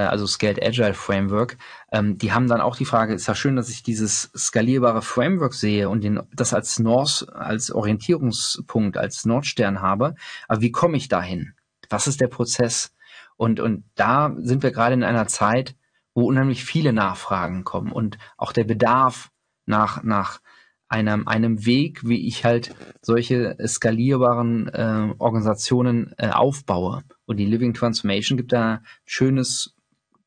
also 0.00 0.26
Scaled 0.26 0.62
Agile 0.62 0.94
Framework, 0.94 1.56
ähm, 1.92 2.18
die 2.18 2.32
haben 2.32 2.48
dann 2.48 2.60
auch 2.60 2.76
die 2.76 2.84
Frage, 2.84 3.14
ist 3.14 3.28
ja 3.28 3.34
schön, 3.34 3.56
dass 3.56 3.68
ich 3.68 3.82
dieses 3.82 4.30
skalierbare 4.36 5.02
Framework 5.02 5.54
sehe 5.54 5.88
und 5.88 6.02
den, 6.02 6.20
das 6.32 6.52
als 6.52 6.78
North, 6.78 7.26
als 7.32 7.70
Orientierungspunkt, 7.70 8.96
als 8.96 9.24
Nordstern 9.24 9.80
habe, 9.80 10.14
aber 10.48 10.60
wie 10.60 10.72
komme 10.72 10.96
ich 10.96 11.08
dahin? 11.08 11.54
Was 11.90 12.06
ist 12.06 12.20
der 12.20 12.28
Prozess? 12.28 12.92
Und, 13.36 13.60
und 13.60 13.84
da 13.94 14.34
sind 14.38 14.62
wir 14.62 14.70
gerade 14.70 14.94
in 14.94 15.04
einer 15.04 15.26
Zeit, 15.26 15.76
wo 16.14 16.26
unheimlich 16.26 16.64
viele 16.64 16.92
Nachfragen 16.92 17.64
kommen 17.64 17.92
und 17.92 18.18
auch 18.36 18.52
der 18.52 18.64
Bedarf 18.64 19.30
nach, 19.66 20.02
nach 20.02 20.40
einem, 20.88 21.26
einem 21.26 21.66
Weg, 21.66 22.06
wie 22.06 22.26
ich 22.26 22.44
halt 22.44 22.74
solche 23.02 23.56
skalierbaren 23.66 24.68
äh, 24.68 25.14
Organisationen 25.18 26.14
äh, 26.18 26.28
aufbaue. 26.28 27.02
Und 27.26 27.38
die 27.38 27.46
Living 27.46 27.74
Transformation 27.74 28.36
gibt 28.36 28.52
da 28.52 28.82
schönes 29.04 29.73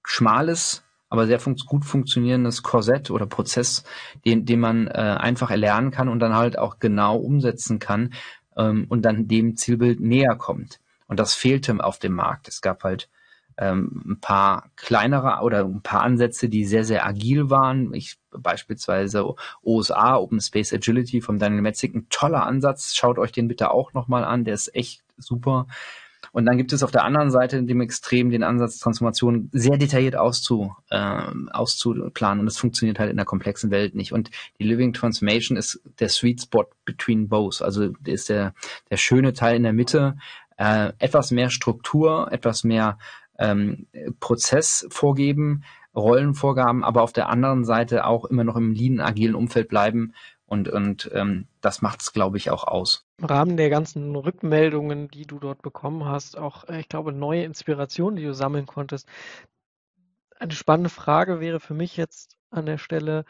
schmales, 0.07 0.83
aber 1.09 1.27
sehr 1.27 1.39
fun 1.39 1.55
gut 1.65 1.85
funktionierendes 1.85 2.63
Korsett 2.63 3.11
oder 3.11 3.25
Prozess, 3.25 3.83
den, 4.25 4.45
den 4.45 4.59
man 4.59 4.87
äh, 4.87 4.91
einfach 4.91 5.51
erlernen 5.51 5.91
kann 5.91 6.07
und 6.07 6.19
dann 6.19 6.35
halt 6.35 6.57
auch 6.57 6.79
genau 6.79 7.17
umsetzen 7.17 7.79
kann 7.79 8.13
ähm, 8.55 8.85
und 8.87 9.03
dann 9.03 9.27
dem 9.27 9.57
Zielbild 9.57 9.99
näher 9.99 10.35
kommt. 10.35 10.79
Und 11.07 11.19
das 11.19 11.33
fehlte 11.33 11.83
auf 11.83 11.99
dem 11.99 12.13
Markt. 12.13 12.47
Es 12.47 12.61
gab 12.61 12.83
halt 12.83 13.09
ähm, 13.57 14.03
ein 14.07 14.19
paar 14.21 14.69
kleinere 14.75 15.43
oder 15.43 15.65
ein 15.65 15.81
paar 15.81 16.03
Ansätze, 16.03 16.47
die 16.47 16.63
sehr, 16.63 16.85
sehr 16.85 17.05
agil 17.05 17.49
waren. 17.49 17.93
Ich 17.93 18.17
beispielsweise 18.31 19.35
OSA, 19.61 20.15
Open 20.17 20.39
Space 20.39 20.73
Agility 20.73 21.21
vom 21.21 21.37
Daniel 21.37 21.61
Metzig, 21.61 21.95
ein 21.95 22.07
toller 22.09 22.45
Ansatz. 22.45 22.95
Schaut 22.95 23.19
euch 23.19 23.33
den 23.33 23.47
bitte 23.47 23.71
auch 23.71 23.93
nochmal 23.93 24.23
an, 24.23 24.45
der 24.45 24.53
ist 24.53 24.73
echt 24.73 25.03
super. 25.17 25.67
Und 26.37 26.45
dann 26.45 26.57
gibt 26.57 26.71
es 26.71 26.83
auf 26.83 26.91
der 26.91 27.03
anderen 27.03 27.31
Seite 27.31 27.57
in 27.57 27.65
dem 27.65 27.81
Extrem 27.81 28.29
den 28.29 28.43
Ansatz, 28.43 28.77
Transformation 28.77 29.49
sehr 29.53 29.79
detailliert 29.79 30.15
auszu, 30.15 30.75
äh, 30.91 31.31
auszuplanen. 31.51 32.41
Und 32.41 32.45
das 32.45 32.59
funktioniert 32.59 32.99
halt 32.99 33.09
in 33.09 33.17
der 33.17 33.25
komplexen 33.25 33.71
Welt 33.71 33.95
nicht. 33.95 34.11
Und 34.11 34.29
die 34.59 34.65
Living 34.65 34.93
Transformation 34.93 35.57
ist 35.57 35.81
der 35.99 36.09
Sweet 36.09 36.43
Spot 36.43 36.65
between 36.85 37.27
both. 37.27 37.63
Also 37.63 37.89
ist 38.05 38.29
der, 38.29 38.53
der 38.91 38.97
schöne 38.97 39.33
Teil 39.33 39.55
in 39.55 39.63
der 39.63 39.73
Mitte. 39.73 40.15
Äh, 40.57 40.93
etwas 40.99 41.31
mehr 41.31 41.49
Struktur, 41.49 42.31
etwas 42.31 42.63
mehr 42.63 42.99
ähm, 43.39 43.87
Prozess 44.19 44.85
vorgeben, 44.91 45.63
Rollenvorgaben, 45.95 46.83
aber 46.83 47.01
auf 47.01 47.13
der 47.13 47.29
anderen 47.29 47.65
Seite 47.65 48.05
auch 48.05 48.25
immer 48.25 48.43
noch 48.43 48.57
im 48.57 48.73
lean 48.73 48.99
agilen 48.99 49.33
Umfeld 49.33 49.69
bleiben 49.69 50.13
und, 50.45 50.69
und 50.69 51.09
ähm, 51.15 51.47
das 51.61 51.81
macht 51.81 52.01
es, 52.01 52.13
glaube 52.13 52.37
ich, 52.37 52.51
auch 52.51 52.67
aus. 52.67 53.06
Im 53.19 53.25
Rahmen 53.25 53.57
der 53.57 53.69
ganzen 53.69 54.15
Rückmeldungen, 54.15 55.07
die 55.09 55.25
du 55.25 55.39
dort 55.39 55.61
bekommen 55.63 56.05
hast, 56.05 56.37
auch, 56.37 56.65
äh, 56.65 56.79
ich 56.79 56.89
glaube, 56.89 57.11
neue 57.13 57.43
Inspirationen, 57.43 58.15
die 58.17 58.23
du 58.23 58.33
sammeln 58.33 58.67
konntest. 58.67 59.07
Eine 60.39 60.53
spannende 60.53 60.89
Frage 60.89 61.39
wäre 61.39 61.59
für 61.59 61.73
mich 61.73 61.97
jetzt 61.97 62.37
an 62.51 62.65
der 62.65 62.77
Stelle, 62.77 63.25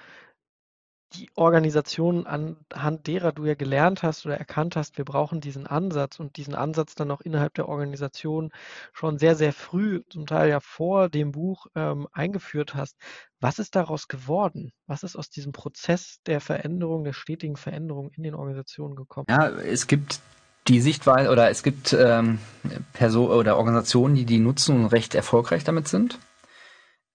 die 1.14 1.30
Organisation, 1.36 2.28
anhand 2.28 3.08
derer 3.08 3.32
du 3.32 3.46
ja 3.46 3.56
gelernt 3.56 4.04
hast 4.04 4.26
oder 4.26 4.38
erkannt 4.38 4.76
hast, 4.76 4.98
wir 4.98 5.06
brauchen 5.06 5.40
diesen 5.40 5.66
Ansatz 5.66 6.20
und 6.20 6.38
diesen 6.38 6.54
Ansatz 6.54 6.96
dann 6.96 7.12
auch 7.12 7.22
innerhalb 7.22 7.54
der 7.54 7.70
Organisation 7.70 8.52
schon 8.94 9.18
sehr, 9.18 9.36
sehr 9.36 9.54
früh, 9.54 10.02
zum 10.10 10.26
Teil 10.26 10.50
ja 10.50 10.60
vor 10.60 11.10
dem 11.10 11.32
Buch 11.32 11.68
ähm, 11.76 12.08
eingeführt 12.12 12.76
hast. 12.76 12.98
Was 13.40 13.60
ist 13.60 13.76
daraus 13.76 14.08
geworden? 14.08 14.74
Was 14.86 15.04
ist 15.04 15.16
aus 15.16 15.30
diesem 15.30 15.54
Prozess 15.54 16.20
der 16.26 16.42
Veränderung, 16.42 17.04
der 17.04 17.14
stetigen 17.14 17.56
Veränderung 17.56 18.12
in 18.12 18.24
den 18.24 18.36
Organisationen 18.36 18.96
gekommen? 18.96 19.28
Ja, 19.30 19.50
es 19.50 19.88
gibt 19.88 20.20
die 20.68 20.82
Sichtweise 20.82 21.30
oder 21.30 21.50
es 21.50 21.64
gibt 21.64 21.94
ähm, 21.94 22.40
Personen 22.92 23.32
oder 23.32 23.58
Organisationen, 23.58 24.16
die 24.16 24.26
die 24.26 24.40
nutzen 24.40 24.76
und 24.76 24.88
recht 24.88 25.16
erfolgreich 25.16 25.64
damit 25.64 25.88
sind. 25.88 26.20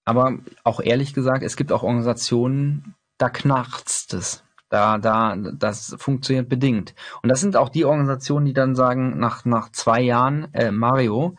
Aber 0.05 0.39
auch 0.63 0.81
ehrlich 0.81 1.13
gesagt, 1.13 1.43
es 1.43 1.55
gibt 1.55 1.71
auch 1.71 1.83
Organisationen, 1.83 2.95
da 3.23 3.29
knarzt 3.29 4.13
es. 4.13 4.43
Da, 4.69 4.97
da, 4.97 5.37
das 5.37 5.95
funktioniert 5.97 6.49
bedingt. 6.49 6.93
Und 7.21 7.29
das 7.29 7.39
sind 7.39 7.55
auch 7.55 7.69
die 7.69 7.85
Organisationen, 7.85 8.47
die 8.47 8.53
dann 8.53 8.75
sagen, 8.75 9.17
nach, 9.19 9.45
nach 9.45 9.71
zwei 9.71 10.01
Jahren, 10.01 10.53
äh, 10.53 10.71
Mario, 10.71 11.37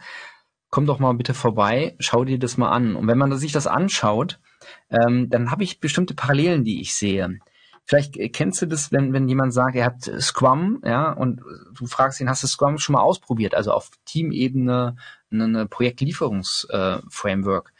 komm 0.70 0.86
doch 0.86 0.98
mal 0.98 1.12
bitte 1.14 1.34
vorbei, 1.34 1.94
schau 1.98 2.24
dir 2.24 2.38
das 2.38 2.56
mal 2.56 2.70
an. 2.70 2.96
Und 2.96 3.06
wenn 3.06 3.18
man 3.18 3.36
sich 3.36 3.52
das 3.52 3.66
anschaut, 3.66 4.40
ähm, 4.88 5.28
dann 5.28 5.50
habe 5.50 5.62
ich 5.62 5.80
bestimmte 5.80 6.14
Parallelen, 6.14 6.64
die 6.64 6.80
ich 6.80 6.94
sehe. 6.94 7.38
Vielleicht 7.84 8.16
kennst 8.32 8.62
du 8.62 8.66
das, 8.66 8.92
wenn, 8.92 9.12
wenn 9.12 9.28
jemand 9.28 9.52
sagt, 9.52 9.76
er 9.76 9.84
hat 9.86 10.10
Scrum, 10.20 10.80
ja, 10.84 11.12
und 11.12 11.42
du 11.74 11.86
fragst 11.86 12.20
ihn, 12.20 12.30
hast 12.30 12.44
du 12.44 12.46
Scrum 12.46 12.78
schon 12.78 12.94
mal 12.94 13.02
ausprobiert? 13.02 13.54
Also 13.54 13.72
auf 13.72 13.90
Teamebene 14.06 14.96
eine 15.30 15.66
Projektlieferungsframework. 15.66 17.68
Äh, 17.68 17.72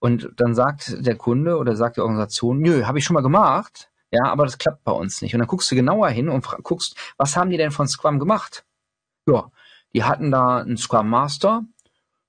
und 0.00 0.30
dann 0.36 0.54
sagt 0.54 1.06
der 1.06 1.16
Kunde 1.16 1.56
oder 1.58 1.76
sagt 1.76 1.96
die 1.96 2.00
Organisation, 2.00 2.58
nö, 2.60 2.84
habe 2.84 2.98
ich 2.98 3.04
schon 3.04 3.14
mal 3.14 3.22
gemacht, 3.22 3.90
ja, 4.10 4.24
aber 4.24 4.44
das 4.44 4.58
klappt 4.58 4.82
bei 4.82 4.92
uns 4.92 5.22
nicht. 5.22 5.34
Und 5.34 5.38
dann 5.40 5.46
guckst 5.48 5.70
du 5.70 5.76
genauer 5.76 6.08
hin 6.08 6.28
und 6.28 6.44
guckst, 6.62 6.96
was 7.16 7.36
haben 7.36 7.50
die 7.50 7.56
denn 7.56 7.70
von 7.70 7.86
Scrum 7.86 8.18
gemacht? 8.18 8.64
Ja, 9.26 9.50
Die 9.94 10.04
hatten 10.04 10.30
da 10.30 10.58
einen 10.58 10.76
Scrum 10.76 11.08
Master. 11.08 11.64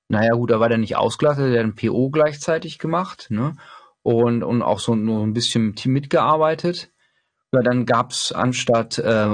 Naja, 0.09 0.33
gut, 0.33 0.51
da 0.51 0.59
war 0.59 0.69
der 0.69 0.77
nicht 0.77 0.97
ausgelastet, 0.97 1.53
der 1.53 1.63
hat 1.63 1.67
ein 1.67 1.75
PO 1.75 2.09
gleichzeitig 2.09 2.79
gemacht, 2.79 3.27
ne? 3.29 3.55
Und, 4.03 4.43
und 4.43 4.61
auch 4.61 4.79
so 4.79 4.95
nur 4.95 5.23
ein 5.25 5.33
bisschen 5.33 5.69
im 5.69 5.75
Team 5.75 5.93
mitgearbeitet. 5.93 6.91
Ja, 7.53 7.61
dann 7.61 7.85
gab's 7.85 8.31
anstatt, 8.31 8.97
äh, 8.97 9.27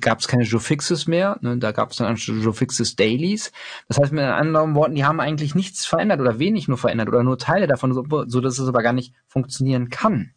gab's 0.00 0.26
keine 0.26 0.44
Joe 0.44 0.58
Fixes 0.60 1.06
mehr, 1.06 1.36
ne? 1.42 1.58
da 1.58 1.72
gab's 1.72 1.96
dann 1.96 2.06
anstatt 2.06 2.36
Joe 2.36 2.54
Fixes 2.54 2.96
Dailies. 2.96 3.52
Das 3.88 3.98
heißt 3.98 4.12
mit 4.12 4.24
anderen 4.24 4.74
Worten, 4.74 4.94
die 4.94 5.04
haben 5.04 5.20
eigentlich 5.20 5.54
nichts 5.54 5.84
verändert 5.84 6.20
oder 6.20 6.38
wenig 6.38 6.66
nur 6.66 6.78
verändert 6.78 7.08
oder 7.08 7.22
nur 7.22 7.36
Teile 7.36 7.66
davon, 7.66 7.92
so, 7.92 8.04
so 8.26 8.40
dass 8.40 8.58
es 8.58 8.68
aber 8.68 8.82
gar 8.82 8.94
nicht 8.94 9.14
funktionieren 9.26 9.90
kann. 9.90 10.32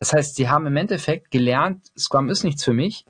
Das 0.00 0.12
heißt, 0.12 0.34
sie 0.34 0.48
haben 0.48 0.66
im 0.66 0.76
Endeffekt 0.76 1.30
gelernt, 1.30 1.92
Scrum 1.96 2.28
ist 2.28 2.42
nichts 2.42 2.64
für 2.64 2.72
mich, 2.72 3.06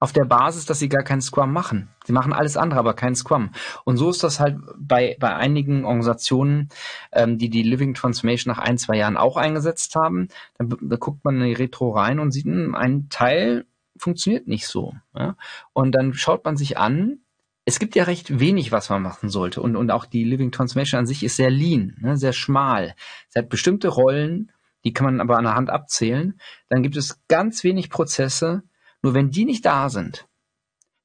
auf 0.00 0.12
der 0.12 0.24
Basis, 0.24 0.64
dass 0.64 0.78
sie 0.78 0.88
gar 0.88 1.02
keinen 1.02 1.20
Scrum 1.20 1.52
machen. 1.52 1.90
Sie 2.06 2.12
machen 2.12 2.32
alles 2.32 2.56
andere, 2.56 2.80
aber 2.80 2.94
keinen 2.94 3.14
Scrum. 3.14 3.50
Und 3.84 3.98
so 3.98 4.08
ist 4.08 4.24
das 4.24 4.40
halt 4.40 4.56
bei, 4.78 5.16
bei 5.20 5.36
einigen 5.36 5.84
Organisationen, 5.84 6.70
ähm, 7.12 7.36
die 7.36 7.50
die 7.50 7.62
Living 7.62 7.92
Transformation 7.92 8.52
nach 8.52 8.62
ein, 8.62 8.78
zwei 8.78 8.96
Jahren 8.96 9.18
auch 9.18 9.36
eingesetzt 9.36 9.94
haben. 9.94 10.28
Dann 10.56 10.74
da 10.80 10.96
guckt 10.96 11.22
man 11.22 11.36
in 11.36 11.48
die 11.48 11.52
Retro 11.52 11.90
rein 11.90 12.18
und 12.18 12.32
sieht, 12.32 12.46
hm, 12.46 12.74
ein 12.74 13.10
Teil 13.10 13.66
funktioniert 13.98 14.48
nicht 14.48 14.66
so. 14.66 14.94
Ja? 15.14 15.36
Und 15.74 15.94
dann 15.94 16.14
schaut 16.14 16.46
man 16.46 16.56
sich 16.56 16.78
an, 16.78 17.18
es 17.66 17.78
gibt 17.78 17.94
ja 17.94 18.04
recht 18.04 18.40
wenig, 18.40 18.72
was 18.72 18.88
man 18.88 19.02
machen 19.02 19.28
sollte. 19.28 19.60
Und, 19.60 19.76
und 19.76 19.90
auch 19.90 20.06
die 20.06 20.24
Living 20.24 20.50
Transformation 20.50 21.00
an 21.00 21.06
sich 21.06 21.22
ist 21.22 21.36
sehr 21.36 21.50
lean, 21.50 21.96
ne, 22.00 22.16
sehr 22.16 22.32
schmal. 22.32 22.94
Sie 23.28 23.38
hat 23.38 23.50
bestimmte 23.50 23.88
Rollen, 23.88 24.50
die 24.84 24.94
kann 24.94 25.04
man 25.04 25.20
aber 25.20 25.36
an 25.36 25.44
der 25.44 25.54
Hand 25.54 25.68
abzählen. 25.68 26.40
Dann 26.70 26.82
gibt 26.82 26.96
es 26.96 27.20
ganz 27.28 27.62
wenig 27.64 27.90
Prozesse, 27.90 28.62
nur 29.02 29.14
wenn 29.14 29.30
die 29.30 29.44
nicht 29.44 29.64
da 29.64 29.88
sind, 29.88 30.26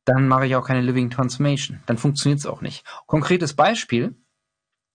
dann 0.06 0.28
mache 0.28 0.46
ich 0.46 0.56
auch 0.56 0.66
keine 0.66 0.82
Living 0.82 1.10
Transformation. 1.10 1.82
Dann 1.88 1.98
funktioniert 1.98 2.40
es 2.40 2.46
auch 2.46 2.62
nicht. 2.62 2.86
Konkretes 3.08 3.54
Beispiel. 3.54 4.16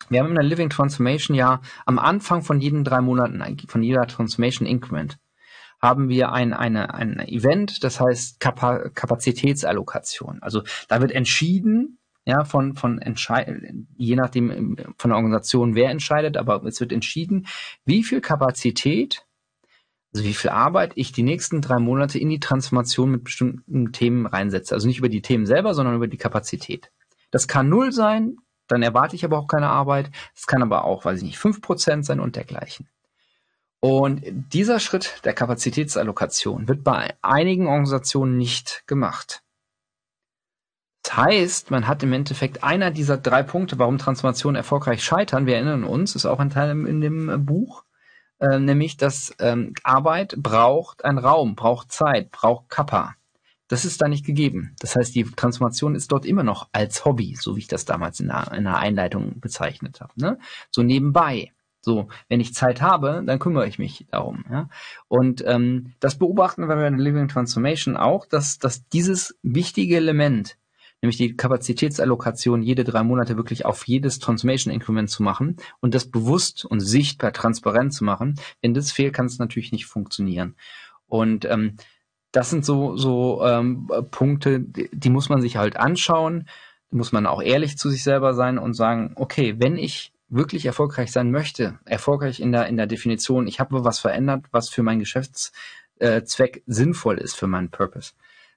Wir 0.09 0.21
haben 0.21 0.31
in 0.31 0.37
der 0.37 0.45
Living 0.45 0.71
Transformation 0.71 1.37
ja 1.37 1.61
am 1.85 1.99
Anfang 1.99 2.43
von 2.43 2.61
jeden 2.61 2.85
drei 2.85 3.01
Monaten, 3.01 3.59
von 3.69 3.83
jeder 3.83 4.07
Transformation 4.07 4.67
Increment, 4.67 5.19
haben 5.81 6.09
wir 6.09 6.33
ein, 6.33 6.53
eine, 6.53 6.95
ein 6.95 7.19
Event, 7.21 7.85
das 7.85 8.01
heißt 8.01 8.41
Kapa 8.41 8.91
Kapazitätsallokation. 8.91 10.39
Also 10.43 10.63
da 10.89 11.01
wird 11.01 11.13
entschieden, 11.13 11.99
ja, 12.27 12.45
von, 12.45 12.77
von 12.77 13.01
je 13.97 14.17
nachdem 14.17 14.77
von 14.97 15.11
der 15.11 15.17
Organisation, 15.17 15.75
wer 15.75 15.91
entscheidet, 15.91 16.37
aber 16.37 16.63
es 16.65 16.81
wird 16.81 16.93
entschieden, 16.93 17.47
wie 17.85 18.05
viel 18.05 18.21
Kapazität 18.21 19.27
also 20.13 20.25
wie 20.25 20.35
viel 20.35 20.51
Arbeit 20.51 20.93
ich 20.97 21.13
die 21.13 21.23
nächsten 21.23 21.61
drei 21.61 21.79
Monate 21.79 22.19
in 22.19 22.31
die 22.31 22.41
Transformation 22.41 23.11
mit 23.11 23.25
bestimmten 23.25 23.93
Themen 23.93 24.27
reinsetze. 24.27 24.75
Also 24.75 24.89
nicht 24.89 24.99
über 24.99 25.09
die 25.09 25.23
Themen 25.23 25.47
selber, 25.47 25.75
sondern 25.75 25.95
über 25.95 26.09
die 26.09 26.17
Kapazität. 26.17 26.91
Das 27.31 27.47
kann 27.47 27.69
null 27.69 27.93
sein, 27.93 28.37
dann 28.67 28.83
erwarte 28.83 29.17
ich 29.17 29.25
aber 29.25 29.39
auch 29.39 29.47
keine 29.47 29.69
Arbeit. 29.69 30.11
Es 30.35 30.47
kann 30.47 30.63
aber 30.63 30.85
auch, 30.85 31.05
weiß 31.05 31.19
ich 31.19 31.25
nicht, 31.25 31.39
fünf 31.39 31.61
Prozent 31.61 32.05
sein 32.05 32.21
und 32.21 32.37
dergleichen. 32.37 32.89
Und 33.81 34.23
dieser 34.25 34.79
Schritt 34.79 35.25
der 35.25 35.33
Kapazitätsallokation 35.33 36.69
wird 36.69 36.85
bei 36.85 37.15
einigen 37.23 37.67
Organisationen 37.67 38.37
nicht 38.37 38.85
gemacht. 38.87 39.43
Das 41.03 41.17
heißt, 41.17 41.71
man 41.71 41.89
hat 41.89 42.03
im 42.03 42.13
Endeffekt 42.13 42.63
einer 42.63 42.91
dieser 42.91 43.17
drei 43.17 43.43
Punkte, 43.43 43.79
warum 43.79 43.97
Transformationen 43.97 44.57
erfolgreich 44.57 45.03
scheitern, 45.03 45.47
wir 45.47 45.55
erinnern 45.55 45.85
uns, 45.85 46.15
ist 46.15 46.27
auch 46.27 46.41
ein 46.41 46.51
Teil 46.51 46.71
in 46.87 47.01
dem 47.01 47.47
Buch, 47.47 47.85
äh, 48.41 48.59
nämlich 48.59 48.97
dass 48.97 49.35
ähm, 49.39 49.75
Arbeit 49.83 50.37
braucht 50.39 51.05
einen 51.05 51.19
Raum, 51.19 51.55
braucht 51.55 51.93
Zeit, 51.93 52.31
braucht 52.31 52.69
Kappa. 52.69 53.15
Das 53.69 53.85
ist 53.85 54.03
da 54.03 54.09
nicht 54.09 54.27
gegeben. 54.27 54.75
Das 54.81 54.97
heißt, 54.97 55.15
die 55.15 55.25
Transformation 55.25 55.95
ist 55.95 56.11
dort 56.11 56.27
immer 56.27 56.43
noch 56.43 56.69
als 56.73 57.05
Hobby, 57.05 57.37
so 57.39 57.55
wie 57.55 57.61
ich 57.61 57.69
das 57.69 57.85
damals 57.85 58.19
in 58.19 58.27
der, 58.27 58.51
in 58.53 58.65
der 58.65 58.79
Einleitung 58.79 59.39
bezeichnet 59.39 60.01
habe. 60.01 60.13
Ne? 60.17 60.39
So 60.73 60.83
nebenbei. 60.83 61.53
So, 61.83 62.09
wenn 62.29 62.41
ich 62.41 62.53
Zeit 62.53 62.83
habe, 62.83 63.23
dann 63.25 63.39
kümmere 63.39 63.67
ich 63.67 63.79
mich 63.79 64.07
darum. 64.11 64.45
Ja? 64.51 64.69
Und 65.09 65.43
ähm, 65.47 65.95
das 66.01 66.19
beobachten 66.19 66.63
wir 66.63 66.67
bei 66.67 66.75
der 66.75 66.91
Living 66.91 67.29
Transformation 67.29 67.97
auch, 67.97 68.27
dass, 68.27 68.59
dass 68.59 68.87
dieses 68.89 69.39
wichtige 69.43 69.97
Element 69.97 70.59
nämlich 71.03 71.17
die 71.17 71.37
Kapazitätsallokation 71.37 72.63
jede 72.63 72.85
drei 72.85 73.03
Monate 73.03 73.37
wirklich 73.37 73.65
auf 73.65 73.87
jedes 73.87 74.19
Transformation 74.19 74.73
Increment 74.73 75.11
zu 75.11 75.23
machen 75.23 75.57
und 75.81 75.95
das 75.95 76.07
bewusst 76.07 76.65
und 76.65 76.81
sichtbar 76.81 77.33
transparent 77.33 77.95
zu 77.95 78.05
machen. 78.05 78.39
Wenn 78.61 78.75
das 78.75 78.93
fehlt, 78.93 79.15
kann 79.15 79.27
es 79.27 79.39
natürlich 79.39 79.73
nicht 79.73 79.87
funktionieren. 79.87 80.57
Und 81.07 81.45
ähm, 81.45 81.77
das 82.33 82.51
sind 82.51 82.65
so, 82.65 82.97
so 82.97 83.45
ähm, 83.45 83.91
Punkte, 84.11 84.61
die, 84.61 84.89
die 84.93 85.11
muss 85.11 85.29
man 85.29 85.41
sich 85.41 85.57
halt 85.57 85.77
anschauen, 85.77 86.49
muss 86.91 87.13
man 87.13 87.27
auch 87.27 87.43
ehrlich 87.43 87.79
zu 87.79 87.89
sich 87.89 88.03
selber 88.03 88.35
sein 88.35 88.59
und 88.59 88.75
sagen, 88.75 89.13
okay, 89.17 89.57
wenn 89.59 89.77
ich 89.77 90.13
wirklich 90.29 90.67
erfolgreich 90.67 91.11
sein 91.13 91.31
möchte, 91.31 91.79
erfolgreich 91.85 92.41
in 92.41 92.53
der, 92.53 92.67
in 92.67 92.77
der 92.77 92.87
Definition, 92.87 93.47
ich 93.47 93.59
habe 93.59 93.85
was 93.85 93.99
verändert, 93.99 94.45
was 94.53 94.69
für 94.69 94.83
meinen 94.83 95.01
Geschäftszweck 95.01 96.57
äh, 96.57 96.63
sinnvoll 96.67 97.19
ist, 97.19 97.35
für 97.35 97.49
meinen 97.49 97.71
Purpose, 97.71 98.13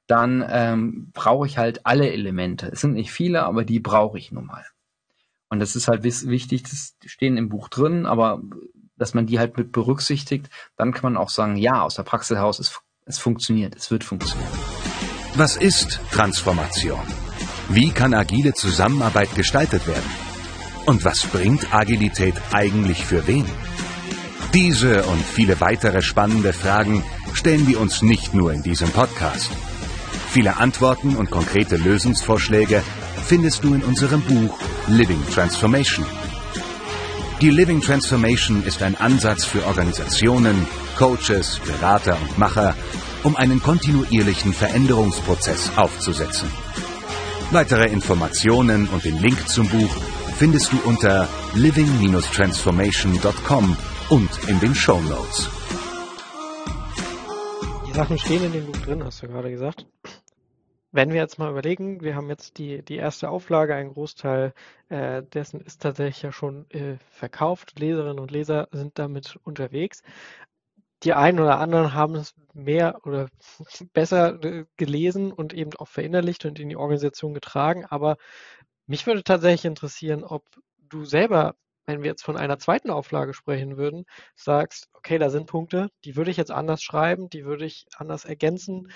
dann 0.08 0.46
ähm, 0.48 1.12
brauche 1.14 1.48
ich 1.48 1.58
halt 1.58 1.86
alle 1.86 2.12
Elemente. 2.12 2.68
Es 2.68 2.82
sind 2.82 2.94
nicht 2.94 3.12
viele, 3.12 3.44
aber 3.44 3.64
die 3.64 3.80
brauche 3.80 4.18
ich 4.18 4.32
nun 4.32 4.46
mal. 4.46 4.66
Und 5.50 5.60
das 5.60 5.76
ist 5.76 5.88
halt 5.88 6.04
wichtig, 6.04 6.64
das 6.64 6.96
stehen 7.06 7.38
im 7.38 7.50
Buch 7.50 7.70
drin, 7.70 8.06
aber 8.06 8.42
dass 8.98 9.14
man 9.14 9.28
die 9.28 9.40
halt 9.40 9.58
mit 9.58 9.72
berücksichtigt, 9.72 10.50
dann 10.76 10.94
kann 10.94 11.14
man 11.14 11.18
auch 11.18 11.30
sagen, 11.30 11.58
ja, 11.58 11.82
aus 11.82 11.96
der 11.96 12.04
Praxis 12.04 12.38
heraus, 12.38 12.60
es, 12.60 12.80
es 13.06 13.20
funktioniert, 13.20 13.76
es 13.76 13.92
wird 13.92 14.04
funktionieren. 14.04 14.50
Was 15.36 15.58
ist 15.58 16.00
Transformation? 16.12 17.02
Wie 17.70 17.92
kann 17.92 18.14
agile 18.14 18.54
Zusammenarbeit 18.54 19.34
gestaltet 19.36 19.88
werden? 19.88 20.10
Und 20.86 21.06
was 21.06 21.26
bringt 21.26 21.74
Agilität 21.74 22.36
eigentlich 22.52 23.06
für 23.06 23.26
wen? 23.28 23.46
Diese 24.54 25.04
und 25.04 25.24
viele 25.24 25.60
weitere 25.62 26.02
spannende 26.02 26.54
Fragen 26.54 27.04
stellen 27.34 27.68
wir 27.68 27.80
uns 27.80 28.02
nicht 28.02 28.34
nur 28.34 28.54
in 28.54 28.62
diesem 28.62 28.90
Podcast. 28.90 29.50
Viele 30.34 30.58
Antworten 30.58 31.16
und 31.16 31.30
konkrete 31.30 31.78
Lösungsvorschläge 31.78 32.82
findest 33.24 33.64
du 33.64 33.76
in 33.76 33.84
unserem 33.84 34.22
Buch 34.22 34.58
Living 34.88 35.22
Transformation. 35.32 36.08
Die 37.40 37.52
Living 37.52 37.82
Transformation 37.82 38.64
ist 38.64 38.82
ein 38.82 38.96
Ansatz 38.96 39.46
für 39.46 39.64
Organisationen, 39.68 40.66
Coaches, 40.98 41.60
Berater 41.64 42.18
und 42.20 42.40
Macher, 42.40 42.76
um 43.24 43.36
einen 43.36 43.62
kontinuierlichen 43.62 44.54
Veränderungsprozess 44.54 45.70
aufzusetzen. 45.76 46.50
Weitere 47.52 47.90
Informationen 47.90 48.88
und 48.88 49.06
den 49.06 49.20
Link 49.20 49.48
zum 49.48 49.70
Buch 49.70 49.96
findest 50.36 50.72
du 50.72 50.80
unter 50.86 51.30
living-transformation.com 51.54 53.78
und 54.10 54.32
in 54.48 54.60
den 54.60 54.74
Show 54.74 55.00
Notes. 55.02 55.48
Die 57.88 57.94
Sachen 57.94 58.18
stehen 58.18 58.46
in 58.46 58.52
dem 58.52 58.66
Buch 58.66 58.78
drin, 58.78 59.04
hast 59.04 59.22
du 59.22 59.28
gerade 59.28 59.52
gesagt. 59.52 59.86
Wenn 60.94 61.10
wir 61.12 61.20
jetzt 61.22 61.40
mal 61.40 61.50
überlegen, 61.50 62.02
wir 62.02 62.16
haben 62.16 62.30
jetzt 62.30 62.60
die, 62.60 62.84
die 62.84 62.98
erste 62.98 63.30
Auflage, 63.30 63.74
ein 63.74 63.94
Großteil 63.94 64.54
äh, 64.90 65.24
dessen 65.24 65.60
ist 65.62 65.82
tatsächlich 65.82 66.22
ja 66.22 66.32
schon 66.32 66.70
äh, 66.70 66.98
verkauft. 67.10 67.80
Leserinnen 67.80 68.20
und 68.20 68.30
Leser 68.30 68.68
sind 68.72 69.00
damit 69.00 69.40
unterwegs. 69.44 70.04
Die 71.02 71.14
einen 71.14 71.40
oder 71.40 71.60
anderen 71.60 71.96
haben 71.96 72.14
es 72.14 72.36
mehr 72.54 73.00
oder 73.06 73.28
besser 73.94 74.44
äh, 74.44 74.66
gelesen 74.78 75.32
und 75.32 75.54
eben 75.54 75.72
auch 75.78 75.88
verinnerlicht 75.88 76.46
und 76.46 76.60
in 76.60 76.70
die 76.70 76.78
Organisation 76.78 77.34
getragen. 77.34 77.86
Aber 77.86 78.18
mich 78.86 79.08
würde 79.08 79.24
tatsächlich 79.24 79.66
interessieren, 79.66 80.24
ob 80.24 80.46
du 80.78 81.06
selber 81.06 81.56
wenn 81.86 82.04
wir 82.04 82.10
jetzt 82.10 82.24
von 82.24 82.38
einer 82.38 82.60
zweiten 82.60 82.90
Auflage 82.90 83.34
sprechen 83.34 83.78
würden, 83.78 84.06
sagst, 84.36 84.90
okay, 84.94 85.18
da 85.18 85.30
sind 85.30 85.48
Punkte, 85.48 85.90
die 86.06 86.16
würde 86.16 86.32
ich 86.32 86.38
jetzt 86.38 86.52
anders 86.52 86.82
schreiben, 86.82 87.30
die 87.30 87.46
würde 87.46 87.66
ich 87.66 87.86
anders 87.98 88.26
ergänzen, 88.26 88.90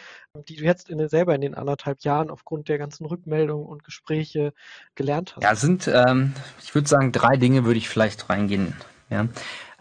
die 0.48 0.56
du 0.56 0.64
jetzt 0.64 0.90
in 0.90 0.98
den, 0.98 1.10
selber 1.10 1.36
in 1.36 1.42
den 1.42 1.56
anderthalb 1.56 2.02
Jahren 2.02 2.30
aufgrund 2.30 2.70
der 2.70 2.78
ganzen 2.78 3.06
Rückmeldungen 3.06 3.66
und 3.66 3.84
Gespräche 3.84 4.54
gelernt 4.96 5.36
hast? 5.36 5.44
Ja, 5.44 5.56
sind, 5.56 5.88
ähm, 5.88 6.34
ich 6.62 6.74
würde 6.74 6.88
sagen, 6.88 7.12
drei 7.12 7.38
Dinge 7.38 7.66
würde 7.66 7.78
ich 7.78 7.90
vielleicht 7.90 8.30
reingehen. 8.30 8.76
Ja. 9.10 9.28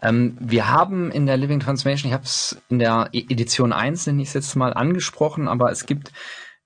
Ähm, 0.01 0.37
wir 0.39 0.69
haben 0.69 1.11
in 1.11 1.25
der 1.25 1.37
Living 1.37 1.59
Transformation, 1.59 2.09
ich 2.09 2.13
habe 2.13 2.23
es 2.23 2.61
in 2.69 2.79
der 2.79 3.09
Edition 3.13 3.73
1, 3.73 4.07
nenne 4.07 4.21
ich 4.21 4.29
es 4.29 4.33
jetzt 4.33 4.55
mal, 4.55 4.73
angesprochen, 4.73 5.47
aber 5.47 5.71
es 5.71 5.85
gibt 5.85 6.11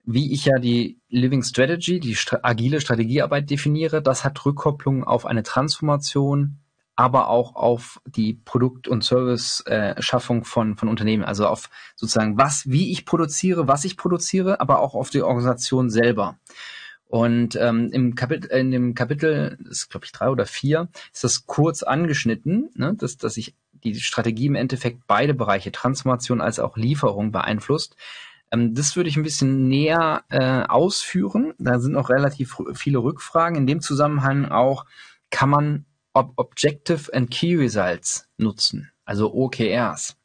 wie 0.03 0.33
ich 0.33 0.45
ja 0.45 0.57
die 0.57 0.99
Living 1.09 1.43
Strategy, 1.43 1.99
die 1.99 2.17
agile 2.41 2.81
Strategiearbeit 2.81 3.49
definiere, 3.49 4.01
das 4.01 4.23
hat 4.23 4.43
Rückkopplung 4.45 5.03
auf 5.03 5.25
eine 5.25 5.43
Transformation, 5.43 6.57
aber 6.95 7.29
auch 7.29 7.55
auf 7.55 8.01
die 8.05 8.33
Produkt- 8.33 8.87
und 8.87 9.03
Service-Schaffung 9.03 10.41
äh, 10.41 10.45
von, 10.45 10.75
von 10.75 10.89
Unternehmen, 10.89 11.23
also 11.23 11.47
auf 11.47 11.69
sozusagen 11.95 12.37
was, 12.37 12.69
wie 12.69 12.91
ich 12.91 13.05
produziere, 13.05 13.67
was 13.67 13.85
ich 13.85 13.97
produziere, 13.97 14.59
aber 14.59 14.79
auch 14.79 14.93
auf 14.95 15.09
die 15.09 15.21
Organisation 15.21 15.89
selber. 15.89 16.37
Und 17.07 17.57
ähm, 17.57 17.89
im 17.91 18.15
Kapitel, 18.15 18.49
in 18.51 18.71
dem 18.71 18.95
Kapitel, 18.95 19.57
ist 19.69 19.89
glaube 19.89 20.05
ich 20.05 20.13
drei 20.13 20.29
oder 20.29 20.45
vier, 20.45 20.87
ist 21.11 21.23
das 21.23 21.45
kurz 21.45 21.83
angeschnitten, 21.83 22.69
ne, 22.75 22.93
dass, 22.97 23.17
dass 23.17 23.35
ich 23.35 23.53
die 23.83 23.99
Strategie 23.99 24.45
im 24.45 24.55
Endeffekt 24.55 25.07
beide 25.07 25.33
Bereiche, 25.33 25.71
Transformation 25.71 26.39
als 26.39 26.59
auch 26.59 26.77
Lieferung 26.77 27.31
beeinflusst. 27.31 27.95
Ähm, 28.51 28.73
das 28.73 28.95
würde 28.95 29.09
ich 29.09 29.17
ein 29.17 29.23
bisschen 29.23 29.67
näher 29.67 30.23
äh, 30.29 30.63
ausführen. 30.63 31.53
Da 31.57 31.79
sind 31.79 31.93
noch 31.93 32.09
relativ 32.09 32.57
viele 32.73 32.99
Rückfragen. 32.99 33.57
In 33.57 33.67
dem 33.67 33.81
Zusammenhang 33.81 34.45
auch, 34.45 34.85
kann 35.29 35.49
man 35.49 35.85
Ob 36.13 36.33
Objective 36.35 37.13
and 37.13 37.31
Key 37.31 37.55
Results 37.55 38.27
nutzen, 38.37 38.91
also 39.05 39.33
OKRs. 39.33 40.17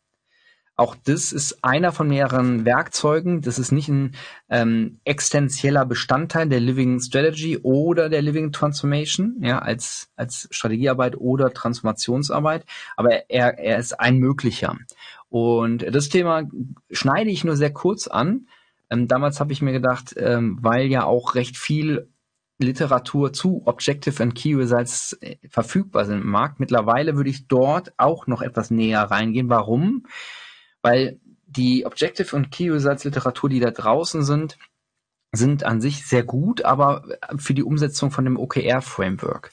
Auch 0.78 0.94
das 0.94 1.32
ist 1.32 1.64
einer 1.64 1.90
von 1.90 2.08
mehreren 2.08 2.66
Werkzeugen. 2.66 3.40
Das 3.40 3.58
ist 3.58 3.72
nicht 3.72 3.88
ein 3.88 4.14
ähm, 4.50 5.00
existenzieller 5.04 5.86
Bestandteil 5.86 6.50
der 6.50 6.60
Living 6.60 7.00
Strategy 7.00 7.56
oder 7.62 8.10
der 8.10 8.20
Living 8.20 8.52
Transformation, 8.52 9.36
ja, 9.40 9.58
als, 9.58 10.10
als 10.16 10.48
Strategiearbeit 10.50 11.16
oder 11.16 11.54
Transformationsarbeit. 11.54 12.66
Aber 12.94 13.30
er, 13.30 13.58
er 13.58 13.78
ist 13.78 13.98
ein 13.98 14.18
möglicher. 14.18 14.76
Und 15.28 15.84
das 15.94 16.08
Thema 16.08 16.44
schneide 16.90 17.30
ich 17.30 17.44
nur 17.44 17.56
sehr 17.56 17.72
kurz 17.72 18.06
an. 18.06 18.48
Ähm, 18.90 19.08
damals 19.08 19.40
habe 19.40 19.52
ich 19.52 19.62
mir 19.62 19.72
gedacht, 19.72 20.14
ähm, 20.16 20.58
weil 20.62 20.86
ja 20.86 21.04
auch 21.04 21.34
recht 21.34 21.56
viel 21.56 22.08
Literatur 22.58 23.32
zu 23.32 23.62
Objective 23.66 24.22
and 24.22 24.34
Key 24.34 24.54
Results 24.54 25.14
äh, 25.20 25.36
verfügbar 25.48 26.04
sind 26.04 26.22
im 26.22 26.30
Markt. 26.30 26.60
Mittlerweile 26.60 27.16
würde 27.16 27.30
ich 27.30 27.48
dort 27.48 27.92
auch 27.98 28.26
noch 28.26 28.42
etwas 28.42 28.70
näher 28.70 29.02
reingehen. 29.02 29.48
Warum? 29.48 30.04
weil 30.86 31.18
die 31.48 31.84
Objective 31.84 32.36
und 32.36 32.52
Key 32.52 32.70
Results 32.70 33.02
Literatur, 33.02 33.50
die 33.50 33.58
da 33.58 33.72
draußen 33.72 34.22
sind, 34.22 34.56
sind 35.32 35.64
an 35.64 35.80
sich 35.80 36.06
sehr 36.06 36.22
gut, 36.22 36.64
aber 36.64 37.02
für 37.38 37.54
die 37.54 37.64
Umsetzung 37.64 38.12
von 38.12 38.24
dem 38.24 38.36
OKR 38.36 38.80
Framework. 38.82 39.50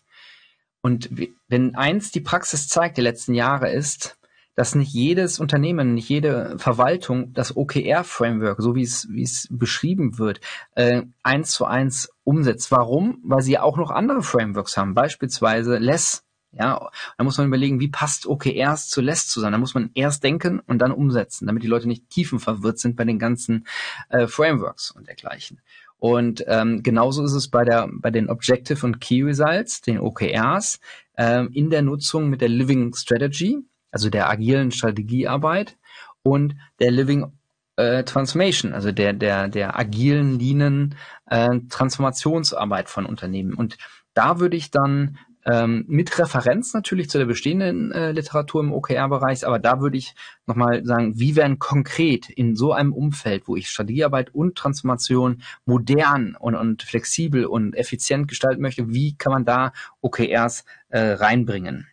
Und 0.82 1.10
wenn 1.48 1.74
eins 1.74 2.12
die 2.12 2.20
Praxis 2.20 2.68
zeigt, 2.68 2.98
die 2.98 3.02
letzten 3.02 3.34
Jahre 3.34 3.72
ist, 3.72 4.16
dass 4.56 4.76
nicht 4.76 4.94
jedes 4.94 5.40
Unternehmen, 5.40 5.94
nicht 5.94 6.10
jede 6.10 6.56
Verwaltung 6.58 7.34
das 7.34 7.56
OKR-Framework, 7.56 8.62
so 8.62 8.76
wie 8.76 8.84
es, 8.84 9.08
wie 9.10 9.24
es 9.24 9.48
beschrieben 9.50 10.18
wird, 10.18 10.42
äh, 10.76 11.04
eins 11.24 11.52
zu 11.52 11.66
eins 11.66 12.10
umsetzt. 12.24 12.72
Warum? 12.72 13.20
Weil 13.24 13.42
sie 13.42 13.58
auch 13.58 13.78
noch 13.78 13.92
andere 13.92 14.22
Frameworks 14.22 14.78
haben, 14.78 14.94
beispielsweise 14.94 15.78
Less 15.78 16.24
ja, 16.56 16.92
da 17.18 17.24
muss 17.24 17.38
man 17.40 17.48
überlegen, 17.48 17.80
wie 17.80 17.88
passt 17.88 18.28
OKRs 18.28 18.88
zu 18.88 19.02
LESS 19.02 19.28
zusammen. 19.28 19.54
Da 19.54 19.58
muss 19.58 19.74
man 19.74 19.90
erst 19.96 20.24
denken 20.24 20.60
und 20.60 20.80
dann 20.80 20.92
umsetzen, 20.92 21.48
damit 21.48 21.64
die 21.64 21.68
Leute 21.68 21.88
nicht 21.88 22.10
tiefenverwirrt 22.10 22.78
sind 22.78 22.96
bei 22.96 23.06
den 23.06 23.18
ganzen 23.18 23.66
äh, 24.10 24.28
Frameworks 24.28 24.92
und 24.92 25.08
dergleichen. 25.08 25.62
Und 25.98 26.44
ähm, 26.48 26.84
genauso 26.84 27.24
ist 27.24 27.34
es 27.34 27.48
bei 27.48 27.64
der 27.64 27.90
bei 27.92 28.12
den 28.12 28.30
Objective 28.30 28.86
und 28.86 29.00
Key 29.00 29.24
Results, 29.24 29.82
den 29.82 30.00
OKRs, 30.00 30.80
ähm, 31.18 31.50
in 31.54 31.70
der 31.70 31.82
Nutzung 31.82 32.30
mit 32.30 32.42
der 32.42 32.50
Living 32.50 32.94
Strategy, 32.94 33.58
also 33.94 34.10
der 34.10 34.30
agilen 34.30 34.72
Strategiearbeit 34.72 35.78
und 36.24 36.56
der 36.80 36.92
Living 36.92 37.32
äh, 37.76 38.04
Transformation, 38.04 38.74
also 38.74 38.92
der 38.92 39.14
der 39.14 39.48
der 39.48 39.80
agilen 39.80 40.40
Linien 40.40 40.96
äh, 41.28 41.60
Transformationsarbeit 41.70 42.90
von 42.90 43.06
Unternehmen. 43.06 43.54
Und 43.54 43.78
da 44.14 44.40
würde 44.40 44.58
ich 44.58 44.72
dann 44.72 45.18
ähm, 45.46 45.86
mit 45.88 46.18
Referenz 46.20 46.74
natürlich 46.74 47.10
zu 47.10 47.18
der 47.18 47.26
bestehenden 47.26 47.92
äh, 47.92 48.12
Literatur 48.12 48.62
im 48.62 48.72
OKR-Bereich, 48.72 49.46
aber 49.46 49.60
da 49.60 49.82
würde 49.82 49.98
ich 49.98 50.16
nochmal 50.48 50.86
sagen, 50.86 51.20
wie 51.20 51.36
werden 51.36 51.60
konkret 51.60 52.30
in 52.30 52.56
so 52.56 52.72
einem 52.72 52.94
Umfeld, 52.94 53.48
wo 53.48 53.56
ich 53.56 53.70
Strategiearbeit 53.70 54.34
und 54.34 54.56
Transformation 54.56 55.42
modern 55.66 56.36
und, 56.40 56.56
und 56.56 56.84
flexibel 56.84 57.46
und 57.46 57.76
effizient 57.76 58.28
gestalten 58.28 58.62
möchte, 58.62 58.94
wie 58.94 59.16
kann 59.18 59.34
man 59.34 59.46
da 59.46 59.74
OKRs 60.02 60.64
äh, 60.90 61.00
reinbringen? 61.00 61.88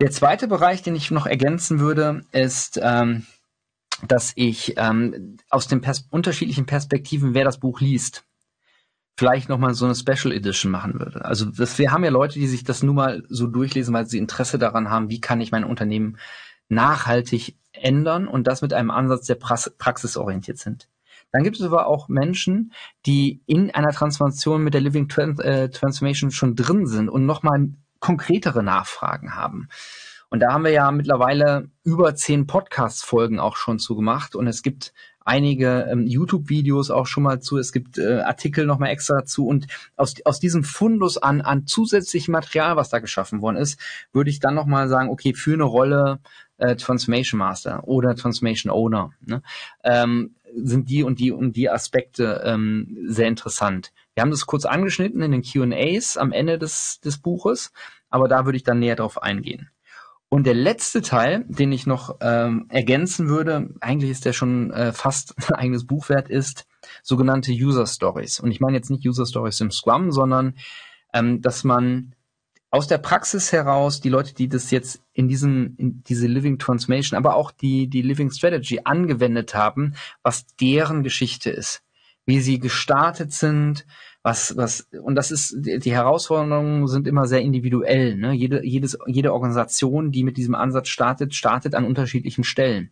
Der 0.00 0.10
zweite 0.10 0.48
Bereich, 0.48 0.82
den 0.82 0.96
ich 0.96 1.10
noch 1.10 1.26
ergänzen 1.26 1.78
würde, 1.78 2.22
ist, 2.32 2.80
ähm, 2.82 3.26
dass 4.06 4.32
ich 4.34 4.74
ähm, 4.76 5.36
aus 5.50 5.68
den 5.68 5.80
pers 5.80 6.06
unterschiedlichen 6.10 6.66
Perspektiven, 6.66 7.34
wer 7.34 7.44
das 7.44 7.60
Buch 7.60 7.80
liest, 7.80 8.24
vielleicht 9.16 9.48
nochmal 9.48 9.74
so 9.74 9.84
eine 9.84 9.94
Special 9.94 10.32
Edition 10.32 10.72
machen 10.72 10.94
würde. 10.98 11.24
Also 11.24 11.46
das, 11.46 11.78
wir 11.78 11.92
haben 11.92 12.04
ja 12.04 12.10
Leute, 12.10 12.38
die 12.38 12.48
sich 12.48 12.64
das 12.64 12.82
nun 12.82 12.96
mal 12.96 13.22
so 13.28 13.46
durchlesen, 13.46 13.94
weil 13.94 14.06
sie 14.06 14.18
Interesse 14.18 14.58
daran 14.58 14.90
haben, 14.90 15.10
wie 15.10 15.20
kann 15.20 15.40
ich 15.40 15.52
mein 15.52 15.64
Unternehmen 15.64 16.18
nachhaltig 16.68 17.56
ändern 17.72 18.26
und 18.26 18.46
das 18.46 18.62
mit 18.62 18.72
einem 18.72 18.90
Ansatz, 18.90 19.26
der 19.26 19.36
praxisorientiert 19.36 20.58
sind. 20.58 20.88
Dann 21.30 21.42
gibt 21.42 21.56
es 21.56 21.62
aber 21.62 21.86
auch 21.86 22.08
Menschen, 22.08 22.72
die 23.06 23.42
in 23.46 23.72
einer 23.72 23.90
Transformation 23.90 24.62
mit 24.62 24.74
der 24.74 24.80
Living 24.80 25.08
äh, 25.10 25.68
Transformation 25.68 26.30
schon 26.30 26.54
drin 26.54 26.86
sind 26.86 27.08
und 27.08 27.26
nochmal 27.26 27.68
konkretere 28.04 28.62
Nachfragen 28.62 29.34
haben. 29.34 29.68
Und 30.28 30.40
da 30.40 30.52
haben 30.52 30.64
wir 30.64 30.72
ja 30.72 30.90
mittlerweile 30.90 31.70
über 31.84 32.14
zehn 32.14 32.46
Podcast-Folgen 32.46 33.40
auch 33.40 33.56
schon 33.56 33.78
zugemacht 33.78 34.36
und 34.36 34.46
es 34.46 34.62
gibt 34.62 34.92
einige 35.24 35.88
ähm, 35.90 36.06
YouTube-Videos 36.06 36.90
auch 36.90 37.06
schon 37.06 37.22
mal 37.22 37.40
zu. 37.40 37.56
Es 37.56 37.72
gibt 37.72 37.96
äh, 37.96 38.20
Artikel 38.20 38.66
nochmal 38.66 38.90
extra 38.90 39.20
dazu. 39.20 39.46
Und 39.46 39.68
aus, 39.96 40.16
aus 40.26 40.38
diesem 40.38 40.64
Fundus 40.64 41.16
an, 41.16 41.40
an 41.40 41.66
zusätzlichem 41.66 42.32
Material, 42.32 42.76
was 42.76 42.90
da 42.90 42.98
geschaffen 42.98 43.40
worden 43.40 43.56
ist, 43.56 43.80
würde 44.12 44.28
ich 44.28 44.38
dann 44.38 44.54
nochmal 44.54 44.88
sagen, 44.88 45.08
okay, 45.08 45.32
für 45.32 45.54
eine 45.54 45.64
Rolle 45.64 46.18
äh, 46.58 46.76
Transformation 46.76 47.38
Master 47.38 47.86
oder 47.86 48.14
Transformation 48.14 48.72
Owner 48.72 49.12
ne, 49.20 49.42
ähm, 49.82 50.34
sind 50.56 50.88
die 50.88 51.02
und 51.02 51.18
die 51.18 51.32
und 51.32 51.56
die 51.56 51.68
Aspekte 51.68 52.42
ähm, 52.44 52.96
sehr 53.06 53.28
interessant. 53.28 53.92
Wir 54.14 54.22
haben 54.22 54.30
das 54.30 54.46
kurz 54.46 54.64
angeschnitten 54.64 55.20
in 55.22 55.32
den 55.32 55.42
Q&As 55.42 56.16
am 56.16 56.32
Ende 56.32 56.58
des, 56.58 57.00
des 57.00 57.18
Buches, 57.18 57.72
aber 58.08 58.28
da 58.28 58.44
würde 58.44 58.56
ich 58.56 58.62
dann 58.62 58.78
näher 58.78 58.96
drauf 58.96 59.22
eingehen. 59.22 59.70
Und 60.28 60.46
der 60.46 60.54
letzte 60.54 61.02
Teil, 61.02 61.44
den 61.48 61.70
ich 61.70 61.86
noch 61.86 62.16
ähm, 62.20 62.66
ergänzen 62.68 63.28
würde, 63.28 63.68
eigentlich 63.80 64.10
ist 64.10 64.24
der 64.24 64.32
schon 64.32 64.72
äh, 64.72 64.92
fast 64.92 65.34
ein 65.48 65.54
eigenes 65.54 65.86
Buch 65.86 66.08
wert, 66.08 66.28
ist 66.28 66.66
sogenannte 67.02 67.52
User 67.52 67.86
Stories. 67.86 68.40
Und 68.40 68.50
ich 68.50 68.60
meine 68.60 68.76
jetzt 68.76 68.90
nicht 68.90 69.06
User 69.06 69.26
Stories 69.26 69.60
im 69.60 69.70
Scrum, 69.70 70.10
sondern 70.12 70.54
ähm, 71.12 71.40
dass 71.40 71.64
man 71.64 72.14
aus 72.74 72.88
der 72.88 72.98
Praxis 72.98 73.52
heraus 73.52 74.00
die 74.00 74.08
Leute, 74.08 74.34
die 74.34 74.48
das 74.48 74.72
jetzt 74.72 75.00
in 75.12 75.28
diesem, 75.28 75.76
in 75.76 76.02
diese 76.02 76.26
Living 76.26 76.58
Transformation, 76.58 77.16
aber 77.16 77.36
auch 77.36 77.52
die, 77.52 77.86
die 77.86 78.02
Living 78.02 78.32
Strategy 78.32 78.80
angewendet 78.82 79.54
haben, 79.54 79.94
was 80.24 80.44
deren 80.56 81.04
Geschichte 81.04 81.50
ist, 81.50 81.84
wie 82.26 82.40
sie 82.40 82.58
gestartet 82.58 83.32
sind, 83.32 83.86
was, 84.24 84.56
was, 84.56 84.88
und 85.04 85.14
das 85.14 85.30
ist, 85.30 85.54
die 85.56 85.92
Herausforderungen 85.92 86.88
sind 86.88 87.06
immer 87.06 87.28
sehr 87.28 87.42
individuell. 87.42 88.16
Ne? 88.16 88.32
Jede, 88.32 88.66
jedes, 88.66 88.98
jede 89.06 89.32
Organisation, 89.32 90.10
die 90.10 90.24
mit 90.24 90.36
diesem 90.36 90.56
Ansatz 90.56 90.88
startet, 90.88 91.32
startet 91.32 91.76
an 91.76 91.84
unterschiedlichen 91.84 92.42
Stellen. 92.42 92.90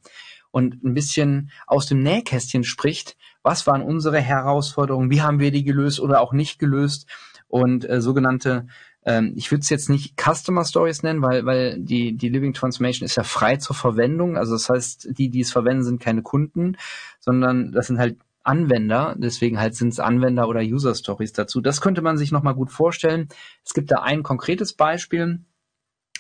Und 0.52 0.84
ein 0.84 0.94
bisschen 0.94 1.50
aus 1.66 1.86
dem 1.86 2.04
Nähkästchen 2.04 2.62
spricht, 2.62 3.16
was 3.42 3.66
waren 3.66 3.82
unsere 3.82 4.20
Herausforderungen, 4.20 5.10
wie 5.10 5.22
haben 5.22 5.40
wir 5.40 5.50
die 5.50 5.64
gelöst 5.64 5.98
oder 5.98 6.20
auch 6.20 6.32
nicht 6.32 6.60
gelöst 6.60 7.08
und 7.48 7.88
äh, 7.88 8.00
sogenannte 8.00 8.68
ähm, 9.04 9.32
ich 9.36 9.50
würde 9.50 9.62
es 9.62 9.70
jetzt 9.70 9.90
nicht 9.90 10.14
Customer 10.20 10.64
Stories 10.64 11.02
nennen, 11.02 11.22
weil, 11.22 11.44
weil 11.44 11.78
die, 11.80 12.16
die 12.16 12.28
Living 12.28 12.52
Transformation 12.52 13.04
ist 13.04 13.16
ja 13.16 13.24
frei 13.24 13.56
zur 13.56 13.74
Verwendung. 13.74 14.36
Also 14.36 14.52
das 14.52 14.68
heißt, 14.68 15.18
die, 15.18 15.28
die 15.28 15.40
es 15.40 15.52
verwenden, 15.52 15.82
sind 15.82 16.00
keine 16.00 16.22
Kunden, 16.22 16.76
sondern 17.18 17.72
das 17.72 17.88
sind 17.88 17.98
halt 17.98 18.18
Anwender, 18.44 19.14
deswegen 19.16 19.60
halt 19.60 19.76
sind 19.76 19.92
es 19.92 20.00
Anwender 20.00 20.48
oder 20.48 20.60
User 20.60 20.94
Stories 20.94 21.32
dazu. 21.32 21.60
Das 21.60 21.80
könnte 21.80 22.02
man 22.02 22.16
sich 22.16 22.32
nochmal 22.32 22.54
gut 22.54 22.70
vorstellen. 22.70 23.28
Es 23.64 23.72
gibt 23.72 23.90
da 23.90 24.02
ein 24.02 24.22
konkretes 24.22 24.72
Beispiel, 24.72 25.44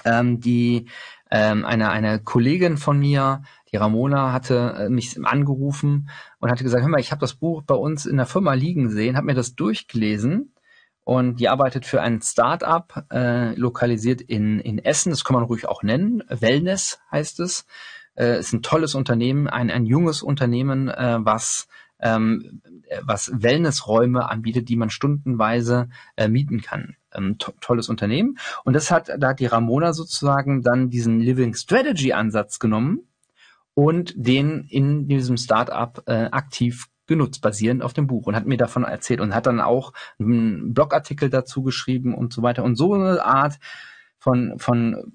ähm, 0.04 0.40
die 0.40 0.86
ähm, 1.30 1.64
eine, 1.64 1.90
eine 1.90 2.20
Kollegin 2.20 2.76
von 2.76 2.98
mir, 2.98 3.42
die 3.72 3.76
Ramona, 3.76 4.32
hatte 4.32 4.74
äh, 4.78 4.88
mich 4.88 5.18
angerufen 5.24 6.10
und 6.38 6.50
hatte 6.50 6.62
gesagt, 6.62 6.82
hör 6.82 6.90
mal, 6.90 7.00
ich 7.00 7.10
habe 7.10 7.20
das 7.20 7.34
Buch 7.34 7.62
bei 7.62 7.74
uns 7.74 8.06
in 8.06 8.18
der 8.18 8.26
Firma 8.26 8.54
liegen 8.54 8.90
sehen, 8.90 9.16
habe 9.16 9.26
mir 9.26 9.34
das 9.34 9.54
durchgelesen 9.54 10.51
und 11.04 11.40
die 11.40 11.48
arbeitet 11.48 11.84
für 11.86 12.00
ein 12.00 12.20
Start-up, 12.20 13.06
äh, 13.10 13.54
lokalisiert 13.54 14.20
in, 14.20 14.60
in 14.60 14.78
Essen, 14.78 15.10
das 15.10 15.24
kann 15.24 15.34
man 15.34 15.44
ruhig 15.44 15.66
auch 15.66 15.82
nennen, 15.82 16.22
Wellness 16.28 17.00
heißt 17.10 17.40
es. 17.40 17.66
Äh, 18.14 18.38
ist 18.38 18.52
ein 18.52 18.62
tolles 18.62 18.94
Unternehmen, 18.94 19.48
ein, 19.48 19.70
ein 19.70 19.86
junges 19.86 20.22
Unternehmen, 20.22 20.88
äh, 20.88 21.18
was 21.20 21.68
ähm, 22.02 22.60
was 23.00 23.30
Wellnessräume 23.32 24.28
anbietet, 24.28 24.68
die 24.68 24.76
man 24.76 24.90
stundenweise 24.90 25.88
äh, 26.16 26.28
mieten 26.28 26.60
kann. 26.60 26.96
Ähm, 27.14 27.38
to 27.38 27.52
tolles 27.60 27.88
Unternehmen. 27.88 28.38
Und 28.64 28.74
das 28.74 28.90
hat, 28.90 29.10
da 29.18 29.28
hat 29.28 29.40
die 29.40 29.46
Ramona 29.46 29.92
sozusagen 29.92 30.62
dann 30.62 30.90
diesen 30.90 31.20
Living 31.20 31.54
Strategy 31.54 32.12
Ansatz 32.12 32.58
genommen 32.58 33.06
und 33.74 34.12
den 34.16 34.64
in 34.68 35.06
diesem 35.08 35.36
Startup 35.36 36.02
äh, 36.06 36.28
aktiv 36.30 36.88
genutzt, 37.06 37.42
basierend 37.42 37.82
auf 37.82 37.92
dem 37.92 38.06
Buch 38.06 38.26
und 38.26 38.36
hat 38.36 38.46
mir 38.46 38.56
davon 38.56 38.84
erzählt 38.84 39.20
und 39.20 39.34
hat 39.34 39.46
dann 39.46 39.60
auch 39.60 39.92
einen 40.18 40.74
Blogartikel 40.74 41.30
dazu 41.30 41.62
geschrieben 41.62 42.14
und 42.14 42.32
so 42.32 42.42
weiter. 42.42 42.64
Und 42.64 42.76
so 42.76 42.94
eine 42.94 43.24
Art 43.24 43.58
von, 44.18 44.58
von 44.58 45.12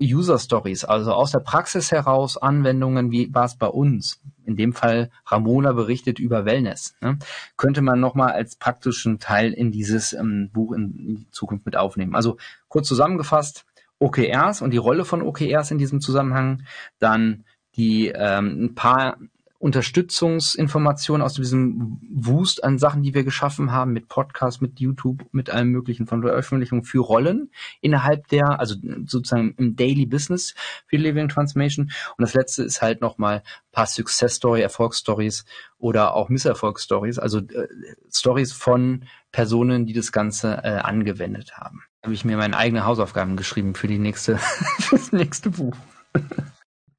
User 0.00 0.38
Stories, 0.38 0.84
also 0.84 1.12
aus 1.12 1.32
der 1.32 1.40
Praxis 1.40 1.90
heraus 1.90 2.36
Anwendungen, 2.36 3.10
wie 3.10 3.32
war 3.34 3.44
es 3.44 3.56
bei 3.56 3.66
uns? 3.66 4.20
In 4.44 4.56
dem 4.56 4.72
Fall 4.72 5.10
Ramona 5.26 5.72
berichtet 5.72 6.18
über 6.18 6.44
Wellness. 6.44 6.94
Ne? 7.00 7.18
Könnte 7.56 7.82
man 7.82 7.98
nochmal 7.98 8.32
als 8.32 8.56
praktischen 8.56 9.18
Teil 9.18 9.52
in 9.52 9.72
dieses 9.72 10.12
ähm, 10.12 10.50
Buch 10.52 10.72
in, 10.72 11.26
Zukunft 11.30 11.66
mit 11.66 11.76
aufnehmen. 11.76 12.14
Also 12.14 12.36
kurz 12.68 12.88
zusammengefasst, 12.88 13.64
OKRs 13.98 14.62
und 14.62 14.70
die 14.70 14.78
Rolle 14.78 15.04
von 15.04 15.22
OKRs 15.22 15.70
in 15.70 15.78
diesem 15.78 16.00
Zusammenhang, 16.00 16.62
dann 16.98 17.44
die 17.76 18.08
ähm, 18.08 18.64
ein 18.64 18.74
paar 18.74 19.18
Unterstützungsinformationen 19.66 21.26
aus 21.26 21.34
diesem 21.34 21.98
Wust 22.08 22.62
an 22.62 22.78
Sachen, 22.78 23.02
die 23.02 23.14
wir 23.14 23.24
geschaffen 23.24 23.72
haben, 23.72 23.92
mit 23.92 24.06
Podcast, 24.06 24.62
mit 24.62 24.78
YouTube, 24.78 25.24
mit 25.32 25.50
allem 25.50 25.70
möglichen 25.70 26.06
von 26.06 26.22
Veröffentlichungen 26.22 26.84
für 26.84 27.00
Rollen 27.00 27.50
innerhalb 27.80 28.28
der, 28.28 28.60
also 28.60 28.76
sozusagen 29.06 29.56
im 29.58 29.74
Daily 29.74 30.06
Business 30.06 30.54
für 30.86 30.98
Living 30.98 31.28
Transformation. 31.28 31.86
Und 32.16 32.22
das 32.22 32.34
letzte 32.34 32.62
ist 32.62 32.80
halt 32.80 33.00
nochmal 33.00 33.42
paar 33.72 33.86
Success 33.86 34.36
Story, 34.36 34.60
Erfolgsstories 34.60 35.44
oder 35.78 36.14
auch 36.14 36.28
Misserfolgsstories, 36.28 37.18
also 37.18 37.40
äh, 37.40 37.66
Stories 38.08 38.52
von 38.52 39.02
Personen, 39.32 39.84
die 39.84 39.94
das 39.94 40.12
Ganze 40.12 40.60
äh, 40.62 40.78
angewendet 40.78 41.56
haben. 41.56 41.82
Da 42.02 42.06
habe 42.06 42.14
ich 42.14 42.24
mir 42.24 42.36
meine 42.36 42.56
eigenen 42.56 42.84
Hausaufgaben 42.84 43.36
geschrieben 43.36 43.74
für 43.74 43.88
die 43.88 43.98
nächste, 43.98 44.38
für 44.78 44.94
das 44.94 45.10
nächste 45.10 45.50
Buch. 45.50 45.74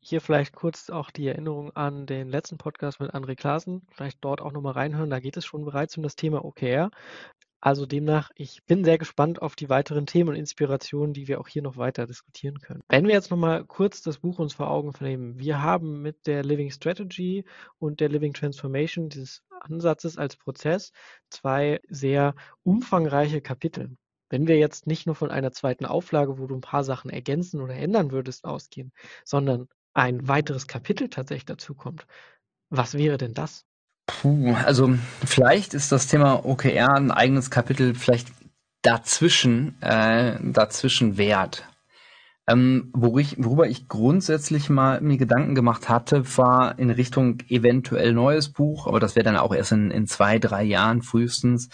Hier 0.09 0.21
vielleicht 0.21 0.55
kurz 0.55 0.89
auch 0.89 1.11
die 1.11 1.27
Erinnerung 1.27 1.75
an 1.75 2.05
den 2.05 2.29
letzten 2.29 2.57
Podcast 2.57 3.01
mit 3.01 3.13
André 3.13 3.35
Klaassen. 3.35 3.85
Vielleicht 3.91 4.19
dort 4.21 4.39
auch 4.39 4.53
nochmal 4.53 4.71
reinhören. 4.71 5.09
Da 5.09 5.19
geht 5.19 5.35
es 5.35 5.45
schon 5.45 5.65
bereits 5.65 5.97
um 5.97 6.03
das 6.03 6.15
Thema 6.15 6.45
OKR. 6.45 6.91
Also 7.59 7.85
demnach, 7.85 8.31
ich 8.35 8.63
bin 8.63 8.85
sehr 8.85 8.97
gespannt 8.97 9.41
auf 9.41 9.57
die 9.57 9.67
weiteren 9.67 10.05
Themen 10.05 10.29
und 10.29 10.35
Inspirationen, 10.37 11.13
die 11.13 11.27
wir 11.27 11.41
auch 11.41 11.49
hier 11.49 11.61
noch 11.61 11.75
weiter 11.75 12.07
diskutieren 12.07 12.59
können. 12.61 12.83
Wenn 12.87 13.05
wir 13.05 13.15
jetzt 13.15 13.31
nochmal 13.31 13.65
kurz 13.65 14.01
das 14.01 14.19
Buch 14.19 14.39
uns 14.39 14.53
vor 14.53 14.69
Augen 14.71 14.93
nehmen. 15.01 15.39
Wir 15.39 15.61
haben 15.61 16.01
mit 16.01 16.25
der 16.25 16.41
Living 16.41 16.71
Strategy 16.71 17.43
und 17.77 17.99
der 17.99 18.07
Living 18.07 18.31
Transformation 18.31 19.09
dieses 19.09 19.43
Ansatzes 19.59 20.17
als 20.17 20.37
Prozess 20.37 20.93
zwei 21.29 21.81
sehr 21.89 22.33
umfangreiche 22.63 23.41
Kapitel. 23.41 23.97
Wenn 24.29 24.47
wir 24.47 24.57
jetzt 24.57 24.87
nicht 24.87 25.05
nur 25.05 25.15
von 25.15 25.31
einer 25.31 25.51
zweiten 25.51 25.85
Auflage, 25.85 26.37
wo 26.37 26.47
du 26.47 26.55
ein 26.55 26.61
paar 26.61 26.85
Sachen 26.85 27.09
ergänzen 27.09 27.59
oder 27.59 27.75
ändern 27.75 28.11
würdest, 28.11 28.45
ausgehen, 28.45 28.93
sondern 29.25 29.67
ein 29.97 30.27
weiteres 30.27 30.67
Kapitel 30.67 31.10
tatsächlich 31.10 31.45
dazu 31.45 31.73
kommt. 31.73 32.05
Was 32.69 32.93
wäre 32.93 33.17
denn 33.17 33.33
das? 33.33 33.65
Puh, 34.05 34.53
also 34.53 34.93
vielleicht 35.25 35.73
ist 35.73 35.91
das 35.91 36.07
Thema 36.07 36.45
OKR 36.45 36.95
ein 36.95 37.12
eigenes 37.12 37.49
Kapitel 37.49 37.95
vielleicht 37.95 38.31
dazwischen, 38.83 39.81
äh, 39.81 40.38
dazwischen 40.41 41.17
wert. 41.17 41.67
Ähm, 42.47 42.91
worüber, 42.93 43.19
ich, 43.19 43.43
worüber 43.43 43.67
ich 43.67 43.89
grundsätzlich 43.89 44.69
mal 44.69 45.01
mir 45.01 45.17
Gedanken 45.17 45.55
gemacht 45.55 45.89
hatte, 45.89 46.38
war 46.38 46.77
in 46.79 46.91
Richtung 46.91 47.39
eventuell 47.49 48.13
neues 48.13 48.53
Buch, 48.53 48.88
aber 48.88 48.99
das 49.01 49.15
wäre 49.15 49.25
dann 49.25 49.36
auch 49.36 49.53
erst 49.53 49.73
in, 49.73 49.91
in 49.91 50.07
zwei, 50.07 50.39
drei 50.39 50.63
Jahren 50.63 51.01
frühestens, 51.01 51.69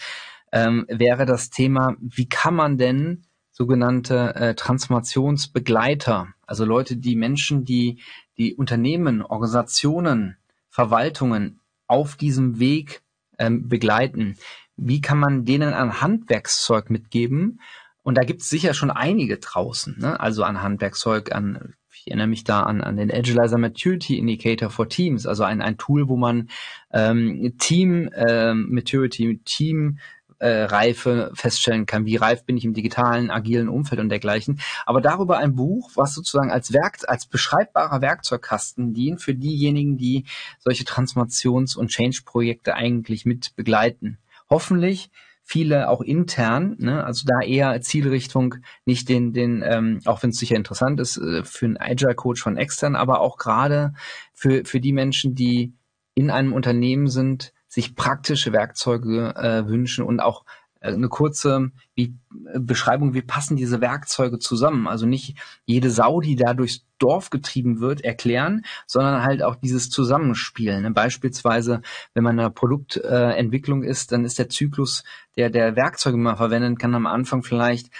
ähm, 0.50 0.86
wäre 0.88 1.26
das 1.26 1.50
Thema, 1.50 1.94
wie 2.00 2.28
kann 2.28 2.54
man 2.54 2.78
denn 2.78 3.26
sogenannte 3.54 4.34
äh, 4.34 4.54
Transformationsbegleiter, 4.56 6.26
also 6.44 6.64
Leute, 6.64 6.96
die 6.96 7.14
Menschen, 7.14 7.64
die 7.64 8.00
die 8.36 8.54
Unternehmen, 8.54 9.22
Organisationen, 9.22 10.36
Verwaltungen 10.70 11.60
auf 11.86 12.16
diesem 12.16 12.58
Weg 12.58 13.02
ähm, 13.38 13.68
begleiten. 13.68 14.36
Wie 14.76 15.00
kann 15.00 15.18
man 15.18 15.44
denen 15.44 15.72
ein 15.72 16.00
Handwerkszeug 16.00 16.90
mitgeben? 16.90 17.60
Und 18.02 18.18
da 18.18 18.24
gibt 18.24 18.42
es 18.42 18.50
sicher 18.50 18.74
schon 18.74 18.90
einige 18.90 19.38
draußen, 19.38 19.98
ne? 20.00 20.18
also 20.18 20.42
an 20.42 20.60
Handwerkszeug, 20.60 21.32
an 21.32 21.74
ich 22.04 22.08
erinnere 22.08 22.26
mich 22.26 22.44
da 22.44 22.64
an, 22.64 22.82
an 22.82 22.96
den 22.96 23.10
Agilizer 23.10 23.56
Maturity 23.56 24.18
Indicator 24.18 24.68
for 24.68 24.88
Teams, 24.88 25.26
also 25.26 25.44
ein, 25.44 25.62
ein 25.62 25.78
Tool, 25.78 26.08
wo 26.08 26.16
man 26.16 26.50
ähm, 26.92 27.54
Team 27.58 28.10
ähm, 28.14 28.66
Maturity, 28.70 29.40
Team 29.44 29.98
äh, 30.44 30.64
Reife 30.64 31.30
feststellen 31.34 31.86
kann. 31.86 32.04
Wie 32.04 32.16
reif 32.16 32.44
bin 32.44 32.58
ich 32.58 32.66
im 32.66 32.74
digitalen, 32.74 33.30
agilen 33.30 33.70
Umfeld 33.70 33.98
und 33.98 34.10
dergleichen. 34.10 34.60
Aber 34.84 35.00
darüber 35.00 35.38
ein 35.38 35.54
Buch, 35.54 35.92
was 35.94 36.14
sozusagen 36.14 36.50
als 36.50 36.74
Werk, 36.74 36.98
als 37.06 37.24
beschreibbarer 37.24 38.02
Werkzeugkasten 38.02 38.92
dient 38.92 39.22
für 39.22 39.34
diejenigen, 39.34 39.96
die 39.96 40.24
solche 40.58 40.84
Transformations- 40.84 41.78
und 41.78 41.88
Change-Projekte 41.88 42.74
eigentlich 42.74 43.24
mit 43.24 43.56
begleiten. 43.56 44.18
Hoffentlich 44.50 45.10
viele 45.42 45.88
auch 45.88 46.02
intern, 46.02 46.76
ne? 46.78 47.04
also 47.04 47.24
da 47.26 47.40
eher 47.40 47.80
Zielrichtung, 47.80 48.56
nicht 48.84 49.08
den, 49.08 49.32
den, 49.32 49.62
ähm, 49.66 50.00
auch 50.04 50.22
wenn 50.22 50.30
es 50.30 50.38
sicher 50.38 50.56
interessant 50.56 51.00
ist, 51.00 51.16
äh, 51.16 51.42
für 51.44 51.64
einen 51.64 51.78
Agile 51.78 52.14
Coach 52.14 52.42
von 52.42 52.58
extern, 52.58 52.96
aber 52.96 53.20
auch 53.20 53.38
gerade 53.38 53.94
für, 54.34 54.66
für 54.66 54.80
die 54.80 54.92
Menschen, 54.92 55.34
die 55.34 55.72
in 56.14 56.30
einem 56.30 56.52
Unternehmen 56.52 57.08
sind, 57.08 57.54
sich 57.74 57.96
praktische 57.96 58.52
Werkzeuge 58.52 59.34
äh, 59.34 59.66
wünschen 59.66 60.04
und 60.04 60.20
auch 60.20 60.44
äh, 60.78 60.92
eine 60.92 61.08
kurze 61.08 61.72
wie, 61.96 62.14
äh, 62.52 62.60
Beschreibung, 62.60 63.14
wie 63.14 63.22
passen 63.22 63.56
diese 63.56 63.80
Werkzeuge 63.80 64.38
zusammen. 64.38 64.86
Also 64.86 65.06
nicht 65.06 65.36
jede 65.64 65.90
Sau, 65.90 66.20
die 66.20 66.36
da 66.36 66.54
durchs 66.54 66.84
Dorf 66.98 67.30
getrieben 67.30 67.80
wird, 67.80 68.02
erklären, 68.02 68.64
sondern 68.86 69.24
halt 69.24 69.42
auch 69.42 69.56
dieses 69.56 69.90
Zusammenspiel. 69.90 70.80
Ne? 70.80 70.92
Beispielsweise, 70.92 71.82
wenn 72.14 72.22
man 72.22 72.36
in 72.36 72.40
einer 72.40 72.50
Produktentwicklung 72.50 73.82
äh, 73.82 73.88
ist, 73.88 74.12
dann 74.12 74.24
ist 74.24 74.38
der 74.38 74.48
Zyklus, 74.48 75.02
der 75.36 75.50
der 75.50 75.74
Werkzeuge 75.74 76.16
man 76.16 76.36
verwenden 76.36 76.78
kann, 76.78 76.94
am 76.94 77.06
Anfang 77.06 77.42
vielleicht 77.42 77.90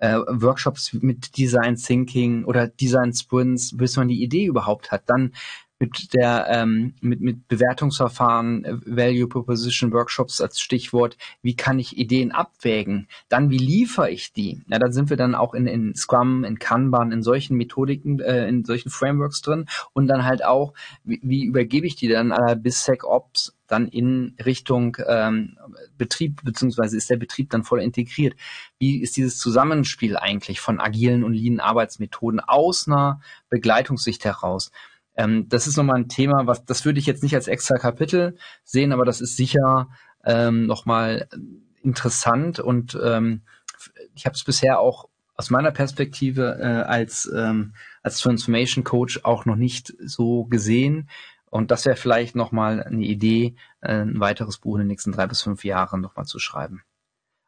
äh, 0.00 0.16
Workshops 0.28 0.92
mit 0.92 1.36
Design 1.38 1.76
Thinking 1.76 2.44
oder 2.44 2.68
Design 2.68 3.12
Sprints, 3.12 3.76
bis 3.76 3.96
man 3.96 4.08
die 4.08 4.22
Idee 4.22 4.44
überhaupt 4.44 4.92
hat. 4.92 5.02
Dann 5.06 5.32
mit 5.84 6.14
der 6.14 6.46
ähm, 6.48 6.94
mit, 7.00 7.20
mit 7.20 7.48
Bewertungsverfahren, 7.48 8.64
äh, 8.64 8.76
Value 8.86 9.28
Proposition 9.28 9.92
Workshops 9.92 10.40
als 10.40 10.60
Stichwort, 10.60 11.16
wie 11.42 11.56
kann 11.56 11.78
ich 11.78 11.98
Ideen 11.98 12.32
abwägen? 12.32 13.08
Dann, 13.28 13.50
wie 13.50 13.58
liefere 13.58 14.10
ich 14.10 14.32
die? 14.32 14.62
Ja, 14.68 14.78
da 14.78 14.90
sind 14.90 15.10
wir 15.10 15.16
dann 15.16 15.34
auch 15.34 15.54
in, 15.54 15.66
in 15.66 15.94
Scrum, 15.94 16.44
in 16.44 16.58
Kanban, 16.58 17.12
in 17.12 17.22
solchen 17.22 17.56
Methodiken, 17.56 18.20
äh, 18.20 18.48
in 18.48 18.64
solchen 18.64 18.90
Frameworks 18.90 19.42
drin 19.42 19.66
und 19.92 20.06
dann 20.08 20.24
halt 20.24 20.44
auch, 20.44 20.72
wie, 21.04 21.20
wie 21.22 21.44
übergebe 21.44 21.86
ich 21.86 21.96
die 21.96 22.08
dann 22.08 22.30
äh, 22.30 22.56
bis 22.56 22.84
SecOps 22.84 23.54
dann 23.66 23.88
in 23.88 24.36
Richtung 24.44 24.96
ähm, 25.06 25.56
Betrieb, 25.96 26.42
beziehungsweise 26.44 26.96
ist 26.96 27.08
der 27.08 27.16
Betrieb 27.16 27.50
dann 27.50 27.64
voll 27.64 27.80
integriert? 27.80 28.34
Wie 28.78 29.00
ist 29.00 29.16
dieses 29.16 29.38
Zusammenspiel 29.38 30.16
eigentlich 30.16 30.60
von 30.60 30.80
agilen 30.80 31.24
und 31.24 31.32
lean 31.32 31.60
Arbeitsmethoden 31.60 32.40
aus 32.40 32.86
einer 32.86 33.20
Begleitungssicht 33.48 34.24
heraus? 34.24 34.70
Ähm, 35.16 35.48
das 35.48 35.66
ist 35.66 35.76
nochmal 35.76 35.96
ein 35.96 36.08
Thema, 36.08 36.46
was 36.46 36.64
das 36.64 36.84
würde 36.84 36.98
ich 36.98 37.06
jetzt 37.06 37.22
nicht 37.22 37.34
als 37.34 37.48
extra 37.48 37.76
Kapitel 37.76 38.36
sehen, 38.64 38.92
aber 38.92 39.04
das 39.04 39.20
ist 39.20 39.36
sicher 39.36 39.88
ähm, 40.24 40.66
nochmal 40.66 41.28
interessant 41.82 42.60
und 42.60 42.98
ähm, 43.02 43.42
ich 44.14 44.26
habe 44.26 44.34
es 44.34 44.44
bisher 44.44 44.80
auch 44.80 45.08
aus 45.36 45.50
meiner 45.50 45.70
Perspektive 45.70 46.58
äh, 46.60 46.88
als, 46.88 47.30
ähm, 47.34 47.74
als 48.02 48.20
Transformation 48.20 48.84
Coach 48.84 49.20
auch 49.24 49.44
noch 49.44 49.56
nicht 49.56 49.92
so 50.00 50.44
gesehen. 50.44 51.08
Und 51.50 51.70
das 51.70 51.84
wäre 51.86 51.96
vielleicht 51.96 52.36
nochmal 52.36 52.82
eine 52.82 53.04
Idee, 53.04 53.56
äh, 53.80 54.02
ein 54.02 54.20
weiteres 54.20 54.58
Buch 54.58 54.76
in 54.76 54.82
den 54.82 54.88
nächsten 54.88 55.12
drei 55.12 55.26
bis 55.26 55.42
fünf 55.42 55.64
Jahren 55.64 56.00
nochmal 56.00 56.26
zu 56.26 56.38
schreiben. 56.38 56.82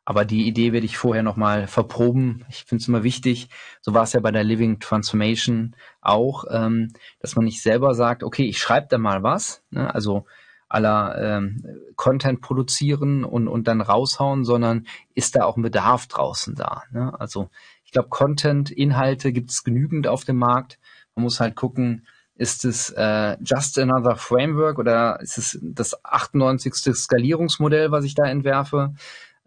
Aber 0.08 0.24
die 0.24 0.46
Idee 0.46 0.72
werde 0.72 0.86
ich 0.86 0.96
vorher 0.96 1.24
nochmal 1.24 1.66
verproben. 1.66 2.44
Ich 2.48 2.64
finde 2.64 2.80
es 2.80 2.88
immer 2.88 3.02
wichtig, 3.02 3.48
so 3.80 3.92
war 3.92 4.04
es 4.04 4.12
ja 4.12 4.20
bei 4.20 4.30
der 4.30 4.44
Living 4.44 4.78
Transformation 4.78 5.74
auch, 6.00 6.44
ähm, 6.48 6.92
dass 7.18 7.34
man 7.34 7.44
nicht 7.44 7.60
selber 7.60 7.92
sagt, 7.92 8.22
okay, 8.22 8.44
ich 8.44 8.58
schreibe 8.58 8.86
da 8.88 8.98
mal 8.98 9.24
was, 9.24 9.64
ne? 9.70 9.92
also 9.92 10.24
aller 10.68 11.18
ähm, 11.20 11.64
Content 11.96 12.40
produzieren 12.40 13.24
und, 13.24 13.48
und 13.48 13.66
dann 13.66 13.80
raushauen, 13.80 14.44
sondern 14.44 14.86
ist 15.14 15.34
da 15.34 15.44
auch 15.44 15.56
ein 15.56 15.62
Bedarf 15.62 16.06
draußen 16.06 16.54
da. 16.54 16.84
Ne? 16.92 17.12
Also 17.18 17.50
ich 17.84 17.90
glaube, 17.90 18.08
Content, 18.08 18.70
Inhalte 18.70 19.32
gibt 19.32 19.50
es 19.50 19.64
genügend 19.64 20.06
auf 20.06 20.24
dem 20.24 20.36
Markt. 20.36 20.78
Man 21.16 21.24
muss 21.24 21.40
halt 21.40 21.56
gucken, 21.56 22.06
ist 22.36 22.64
es 22.64 22.90
äh, 22.90 23.36
just 23.42 23.78
another 23.78 24.16
framework 24.16 24.78
oder 24.78 25.18
ist 25.20 25.38
es 25.38 25.58
das 25.62 26.04
98. 26.04 26.74
Skalierungsmodell, 26.94 27.90
was 27.90 28.04
ich 28.04 28.14
da 28.14 28.24
entwerfe? 28.24 28.94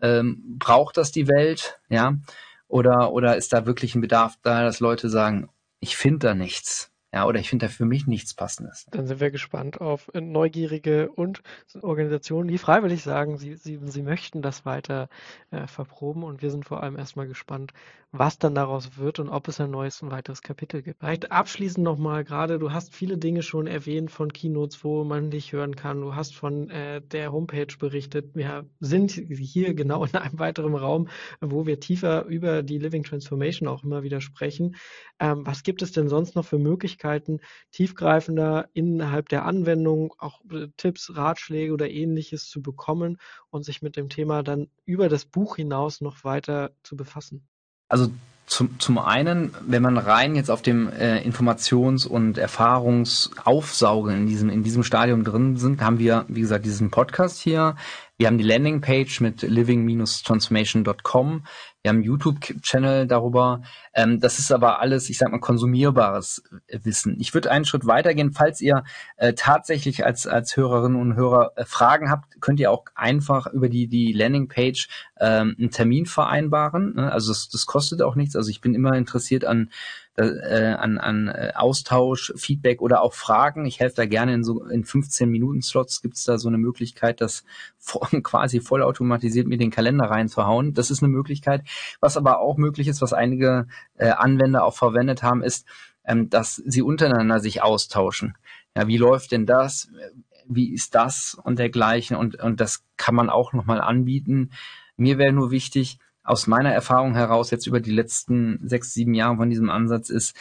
Ähm, 0.02 0.58
braucht 0.60 0.98
das 0.98 1.12
die 1.12 1.28
Welt? 1.28 1.80
Ja. 1.90 2.18
Oder, 2.68 3.12
oder 3.14 3.36
ist 3.36 3.54
da 3.54 3.66
wirklich 3.66 3.96
ein 3.96 4.02
Bedarf 4.02 4.36
da, 4.44 4.64
dass 4.64 4.80
Leute 4.80 5.10
sagen, 5.10 5.50
ich 5.80 5.98
finde 5.98 6.28
da 6.28 6.34
nichts? 6.36 6.89
Ja, 7.12 7.26
oder 7.26 7.40
ich 7.40 7.50
finde 7.50 7.66
da 7.66 7.72
für 7.72 7.86
mich 7.86 8.06
nichts 8.06 8.36
Passendes. 8.36 8.86
Dann 8.92 9.08
sind 9.08 9.20
wir 9.20 9.32
gespannt 9.32 9.82
auf 9.82 10.12
neugierige 10.14 11.10
und 11.12 11.42
Organisationen, 11.82 12.48
die 12.48 12.60
freiwillig 12.60 13.02
sagen, 13.02 13.40
sie, 13.40 13.56
sie, 13.56 13.80
sie 13.84 14.04
möchten 14.04 14.44
das 14.44 14.64
weiter 14.64 15.10
äh, 15.50 15.66
verproben. 15.66 16.24
Und 16.24 16.44
wir 16.44 16.52
sind 16.52 16.66
vor 16.66 16.84
allem 16.84 16.98
erstmal 16.98 17.28
gespannt, 17.28 17.74
was 18.12 18.38
dann 18.38 18.54
daraus 18.54 18.98
wird 18.98 19.18
und 19.18 19.30
ob 19.30 19.48
es 19.48 19.60
ein 19.60 19.72
neues 19.72 20.04
und 20.04 20.12
weiteres 20.12 20.44
Kapitel 20.44 20.84
gibt. 20.84 21.00
Vielleicht 21.00 21.32
abschließend 21.32 21.84
nochmal 21.84 22.24
gerade, 22.24 22.60
du 22.60 22.72
hast 22.72 22.94
viele 22.94 23.18
Dinge 23.18 23.42
schon 23.42 23.66
erwähnt 23.66 24.12
von 24.12 24.32
Keynotes, 24.32 24.84
wo 24.84 25.04
man 25.04 25.32
dich 25.32 25.52
hören 25.52 25.76
kann. 25.76 26.02
Du 26.02 26.16
hast 26.16 26.36
von 26.36 26.70
äh, 26.70 27.02
der 27.02 27.32
Homepage 27.32 27.76
berichtet. 27.80 28.36
Wir 28.36 28.66
sind 28.80 29.12
hier 29.12 29.74
genau 29.74 30.06
in 30.06 30.16
einem 30.16 30.38
weiteren 30.38 30.76
Raum, 30.76 31.08
wo 31.42 31.66
wir 31.66 31.80
tiefer 31.80 32.26
über 32.26 32.62
die 32.62 32.78
Living 32.78 33.04
Transformation 33.04 33.68
auch 33.68 33.84
immer 33.84 34.04
wieder 34.04 34.22
sprechen. 34.22 34.76
Ähm, 35.20 35.46
was 35.46 35.64
gibt 35.64 35.82
es 35.82 35.92
denn 35.92 36.08
sonst 36.08 36.36
noch 36.36 36.46
für 36.46 36.60
Möglichkeiten? 36.60 36.99
Möglichkeiten, 37.00 37.40
tiefgreifender 37.72 38.70
innerhalb 38.74 39.30
der 39.30 39.46
Anwendung 39.46 40.14
auch 40.18 40.42
äh, 40.52 40.68
Tipps, 40.78 41.16
Ratschläge 41.16 41.74
oder 41.74 41.90
ähnliches 41.90 42.50
zu 42.50 42.62
bekommen 42.62 43.18
und 43.50 43.64
sich 43.64 43.82
mit 43.82 43.96
dem 43.96 44.10
Thema 44.10 44.44
dann 44.44 44.68
über 44.86 45.10
das 45.10 45.26
Buch 45.26 45.56
hinaus 45.56 46.02
noch 46.02 46.24
weiter 46.24 46.72
zu 46.84 46.96
befassen? 46.96 47.48
Also 47.88 48.12
zum, 48.50 48.80
zum 48.80 48.98
einen, 48.98 49.54
wenn 49.62 49.84
man 49.84 49.98
rein 49.98 50.36
jetzt 50.36 50.50
auf 50.50 50.64
dem 50.64 50.92
äh, 50.92 51.22
Informations- 51.22 52.08
und 52.08 52.40
Erfahrungsaufsaugen 52.40 54.18
in 54.18 54.26
diesem, 54.26 54.50
in 54.50 54.64
diesem 54.64 54.84
Stadium 54.84 55.24
drin 55.24 55.56
sind, 55.56 55.82
haben 55.82 56.00
wir, 56.00 56.26
wie 56.28 56.42
gesagt, 56.42 56.66
diesen 56.66 56.90
Podcast 56.90 57.40
hier. 57.40 57.76
Wir 58.18 58.28
haben 58.28 58.38
die 58.38 58.44
Landingpage 58.44 59.22
mit 59.22 59.44
living-transformation.com. 59.44 61.44
Wir 61.82 61.90
haben 61.90 62.02
YouTube-Channel 62.02 63.08
darüber. 63.08 63.62
Ähm, 63.94 64.20
das 64.20 64.40
ist 64.40 64.52
aber 64.52 64.82
alles, 64.82 65.10
ich 65.10 65.18
sag 65.18 65.32
mal, 65.32 65.40
konsumierbares 65.40 66.44
Wissen. 66.68 67.16
Ich 67.22 67.34
würde 67.34 67.50
einen 67.50 67.64
Schritt 67.64 67.88
weitergehen. 67.88 68.34
Falls 68.34 68.60
ihr 68.60 68.84
äh, 69.16 69.34
tatsächlich 69.34 70.06
als, 70.06 70.28
als 70.28 70.58
Hörerinnen 70.58 71.00
und 71.00 71.16
Hörer 71.16 71.54
äh, 71.56 71.64
Fragen 71.64 72.12
habt, 72.12 72.42
könnt 72.42 72.60
ihr 72.60 72.72
auch 72.72 72.84
einfach 72.96 73.48
über 73.48 73.70
die, 73.70 73.88
die 73.88 74.12
Landingpage 74.12 74.90
ähm, 75.22 75.56
einen 75.58 75.72
Termin 75.72 76.06
vereinbaren. 76.06 76.96
Ne? 76.96 77.10
Also 77.10 77.32
das, 77.32 77.48
das 77.48 77.66
kostet 77.66 78.02
auch 78.02 78.16
nichts. 78.16 78.36
Also 78.40 78.50
ich 78.50 78.62
bin 78.62 78.74
immer 78.74 78.94
interessiert 78.96 79.46
an 79.46 79.70
äh, 80.20 80.74
an, 80.74 80.98
an 80.98 81.28
äh, 81.30 81.52
Austausch, 81.56 82.34
Feedback 82.36 82.82
oder 82.82 83.02
auch 83.02 83.14
Fragen. 83.14 83.66
Ich 83.66 83.80
helfe 83.80 83.96
da 83.96 84.06
gerne 84.06 84.34
in 84.34 84.44
so 84.44 84.64
in 84.66 84.84
15 84.84 85.30
Minuten 85.30 85.62
Slots 85.62 86.02
gibt 86.02 86.16
es 86.16 86.24
da 86.24 86.38
so 86.38 86.50
eine 86.50 86.58
Möglichkeit, 86.58 87.22
das 87.22 87.46
quasi 88.24 88.60
vollautomatisiert 88.60 89.48
mir 89.48 89.58
den 89.58 89.72
Kalender 89.72 90.06
reinzuhauen. 90.06 90.74
Das 90.74 90.92
ist 90.92 91.02
eine 91.02 91.12
Möglichkeit. 91.12 91.64
Was 92.02 92.18
aber 92.18 92.40
auch 92.40 92.58
möglich 92.58 92.88
ist, 92.88 93.02
was 93.02 93.14
einige 93.14 93.68
äh, 93.96 94.10
Anwender 94.10 94.66
auch 94.66 94.76
verwendet 94.76 95.24
haben, 95.24 95.42
ist, 95.42 95.66
ähm, 96.06 96.30
dass 96.30 96.56
sie 96.56 96.82
untereinander 96.82 97.40
sich 97.40 97.62
austauschen. 97.62 98.38
Ja, 98.76 98.88
wie 98.88 98.98
läuft 98.98 99.32
denn 99.32 99.46
das? 99.46 99.90
Wie 100.48 100.74
ist 100.74 100.96
das 100.96 101.38
und 101.44 101.60
dergleichen? 101.60 102.18
Und, 102.18 102.36
und 102.36 102.60
das 102.60 102.84
kann 102.98 103.16
man 103.16 103.30
auch 103.30 103.54
nochmal 103.54 103.80
anbieten. 103.80 104.52
Mir 104.98 105.18
wäre 105.18 105.32
nur 105.32 105.52
wichtig, 105.52 106.00
aus 106.24 106.48
meiner 106.48 106.72
Erfahrung 106.74 107.16
heraus 107.16 107.52
jetzt 107.52 107.68
über 107.68 107.80
die 107.80 107.92
letzten 107.92 108.60
sechs, 108.68 108.94
sieben 108.94 109.14
Jahre 109.14 109.38
von 109.38 109.50
diesem 109.50 109.70
Ansatz 109.70 110.10
ist, 110.10 110.36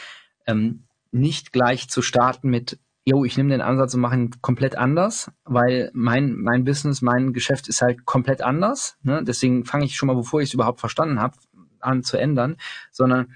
ähm, 0.46 0.84
nicht 1.10 1.52
gleich 1.52 1.88
zu 1.88 2.02
starten 2.02 2.50
mit, 2.50 2.78
yo, 3.04 3.24
ich 3.24 3.36
nehme 3.36 3.50
den 3.50 3.60
Ansatz 3.60 3.94
und 3.94 4.00
mache 4.00 4.16
ihn 4.16 4.30
komplett 4.42 4.76
anders, 4.76 5.30
weil 5.44 5.90
mein, 5.94 6.34
mein 6.36 6.64
Business, 6.64 7.00
mein 7.00 7.32
Geschäft 7.32 7.68
ist 7.68 7.80
halt 7.80 8.04
komplett 8.04 8.42
anders. 8.42 8.98
Ne? 9.02 9.22
Deswegen 9.24 9.64
fange 9.64 9.86
ich 9.86 9.96
schon 9.96 10.08
mal, 10.08 10.16
bevor 10.16 10.40
ich 10.40 10.50
es 10.50 10.54
überhaupt 10.54 10.80
verstanden 10.80 11.20
habe, 11.20 11.36
an 11.80 12.02
zu 12.02 12.18
ändern, 12.18 12.56
sondern 12.90 13.34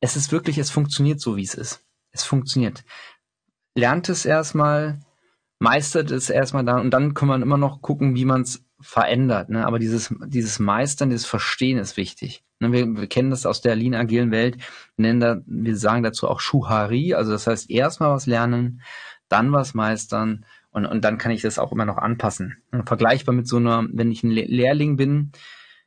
es 0.00 0.16
ist 0.16 0.30
wirklich, 0.30 0.58
es 0.58 0.70
funktioniert 0.70 1.20
so, 1.20 1.36
wie 1.36 1.42
es 1.42 1.54
ist. 1.54 1.84
Es 2.12 2.24
funktioniert. 2.24 2.84
Lernt 3.74 4.08
es 4.08 4.24
erstmal, 4.24 5.00
meistert 5.58 6.10
es 6.10 6.30
erstmal 6.30 6.64
dann 6.64 6.80
und 6.80 6.90
dann 6.90 7.14
kann 7.14 7.28
man 7.28 7.42
immer 7.42 7.58
noch 7.58 7.82
gucken, 7.82 8.14
wie 8.14 8.24
man 8.24 8.42
es 8.42 8.64
verändert. 8.80 9.48
Ne? 9.48 9.66
Aber 9.66 9.78
dieses, 9.78 10.14
dieses 10.26 10.58
Meistern, 10.58 11.10
dieses 11.10 11.26
Verstehen 11.26 11.78
ist 11.78 11.96
wichtig. 11.96 12.44
Ne? 12.60 12.72
Wir, 12.72 12.86
wir 12.86 13.06
kennen 13.06 13.30
das 13.30 13.46
aus 13.46 13.60
der 13.60 13.76
lean 13.76 13.94
agilen 13.94 14.30
Welt, 14.30 14.56
wir 14.96 15.02
nennen 15.02 15.20
da, 15.20 15.40
wir 15.46 15.76
sagen 15.76 16.02
dazu 16.02 16.28
auch 16.28 16.40
Schuhari, 16.40 17.14
also 17.14 17.32
das 17.32 17.46
heißt 17.46 17.70
erstmal 17.70 18.10
was 18.10 18.26
lernen, 18.26 18.82
dann 19.28 19.52
was 19.52 19.74
meistern 19.74 20.44
und, 20.70 20.86
und 20.86 21.04
dann 21.04 21.18
kann 21.18 21.32
ich 21.32 21.42
das 21.42 21.58
auch 21.58 21.72
immer 21.72 21.84
noch 21.84 21.98
anpassen. 21.98 22.62
Und 22.70 22.86
vergleichbar 22.86 23.34
mit 23.34 23.48
so 23.48 23.56
einer, 23.56 23.86
wenn 23.92 24.12
ich 24.12 24.22
ein 24.22 24.30
Lehrling 24.30 24.96
bin, 24.96 25.32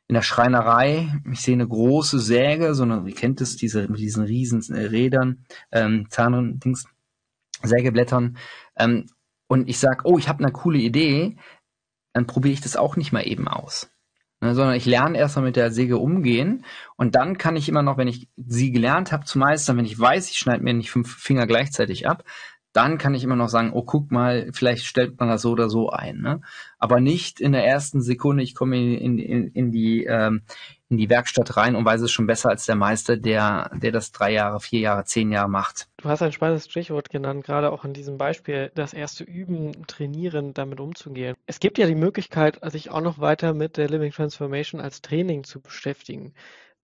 in 0.08 0.14
der 0.14 0.22
Schreinerei, 0.22 1.10
ich 1.30 1.40
sehe 1.40 1.54
eine 1.54 1.66
große 1.66 2.18
Säge, 2.18 2.74
so 2.74 2.82
eine, 2.82 3.06
wie 3.06 3.12
kennt 3.12 3.40
es, 3.40 3.56
diese, 3.56 3.88
mit 3.88 3.98
diesen 3.98 4.24
riesen 4.24 4.60
Rädern, 4.74 5.46
ähm, 5.70 6.06
Zahndings, 6.10 6.86
Sägeblättern, 7.62 8.36
ähm, 8.76 9.06
und 9.52 9.68
ich 9.68 9.78
sag, 9.78 10.06
oh, 10.06 10.16
ich 10.16 10.28
habe 10.28 10.42
eine 10.42 10.52
coole 10.52 10.78
Idee, 10.78 11.36
dann 12.12 12.26
probiere 12.26 12.54
ich 12.54 12.60
das 12.60 12.76
auch 12.76 12.96
nicht 12.96 13.12
mal 13.12 13.26
eben 13.26 13.48
aus. 13.48 13.90
Ne, 14.40 14.56
sondern 14.56 14.74
ich 14.74 14.86
lerne 14.86 15.18
erstmal 15.18 15.44
mit 15.44 15.54
der 15.54 15.70
Säge 15.70 15.98
umgehen 15.98 16.64
und 16.96 17.14
dann 17.14 17.38
kann 17.38 17.54
ich 17.54 17.68
immer 17.68 17.82
noch, 17.82 17.96
wenn 17.96 18.08
ich 18.08 18.28
sie 18.36 18.72
gelernt 18.72 19.12
habe 19.12 19.24
zu 19.24 19.38
meistern, 19.38 19.76
wenn 19.76 19.84
ich 19.84 19.98
weiß, 19.98 20.30
ich 20.30 20.38
schneide 20.38 20.64
mir 20.64 20.74
nicht 20.74 20.90
fünf 20.90 21.14
Finger 21.16 21.46
gleichzeitig 21.46 22.08
ab, 22.08 22.24
dann 22.72 22.98
kann 22.98 23.14
ich 23.14 23.22
immer 23.22 23.36
noch 23.36 23.48
sagen, 23.48 23.70
oh, 23.72 23.82
guck 23.82 24.10
mal, 24.10 24.50
vielleicht 24.52 24.84
stellt 24.84 25.20
man 25.20 25.28
das 25.28 25.42
so 25.42 25.50
oder 25.52 25.68
so 25.68 25.90
ein. 25.90 26.20
Ne? 26.20 26.40
Aber 26.78 27.00
nicht 27.00 27.40
in 27.40 27.52
der 27.52 27.64
ersten 27.66 28.00
Sekunde, 28.00 28.42
ich 28.42 28.54
komme 28.54 28.76
in, 28.76 29.18
in, 29.18 29.48
in, 29.48 29.70
die, 29.70 30.04
ähm, 30.04 30.42
in 30.92 30.98
die 30.98 31.10
Werkstatt 31.10 31.56
rein 31.56 31.74
und 31.74 31.84
weiß 31.84 32.02
es 32.02 32.12
schon 32.12 32.26
besser 32.26 32.50
als 32.50 32.66
der 32.66 32.76
Meister, 32.76 33.16
der, 33.16 33.70
der 33.74 33.90
das 33.90 34.12
drei 34.12 34.32
Jahre, 34.32 34.60
vier 34.60 34.80
Jahre, 34.80 35.04
zehn 35.04 35.32
Jahre 35.32 35.48
macht. 35.48 35.88
Du 35.96 36.08
hast 36.08 36.22
ein 36.22 36.32
spannendes 36.32 36.66
Stichwort 36.66 37.10
genannt, 37.10 37.44
gerade 37.44 37.72
auch 37.72 37.84
in 37.84 37.94
diesem 37.94 38.18
Beispiel, 38.18 38.70
das 38.74 38.92
erste 38.92 39.24
Üben, 39.24 39.86
Trainieren, 39.86 40.54
damit 40.54 40.80
umzugehen. 40.80 41.34
Es 41.46 41.58
gibt 41.60 41.78
ja 41.78 41.86
die 41.86 41.94
Möglichkeit, 41.94 42.60
sich 42.70 42.90
auch 42.90 43.00
noch 43.00 43.18
weiter 43.18 43.54
mit 43.54 43.76
der 43.76 43.88
Living 43.88 44.12
Transformation 44.12 44.80
als 44.80 45.00
Training 45.00 45.44
zu 45.44 45.60
beschäftigen. 45.60 46.34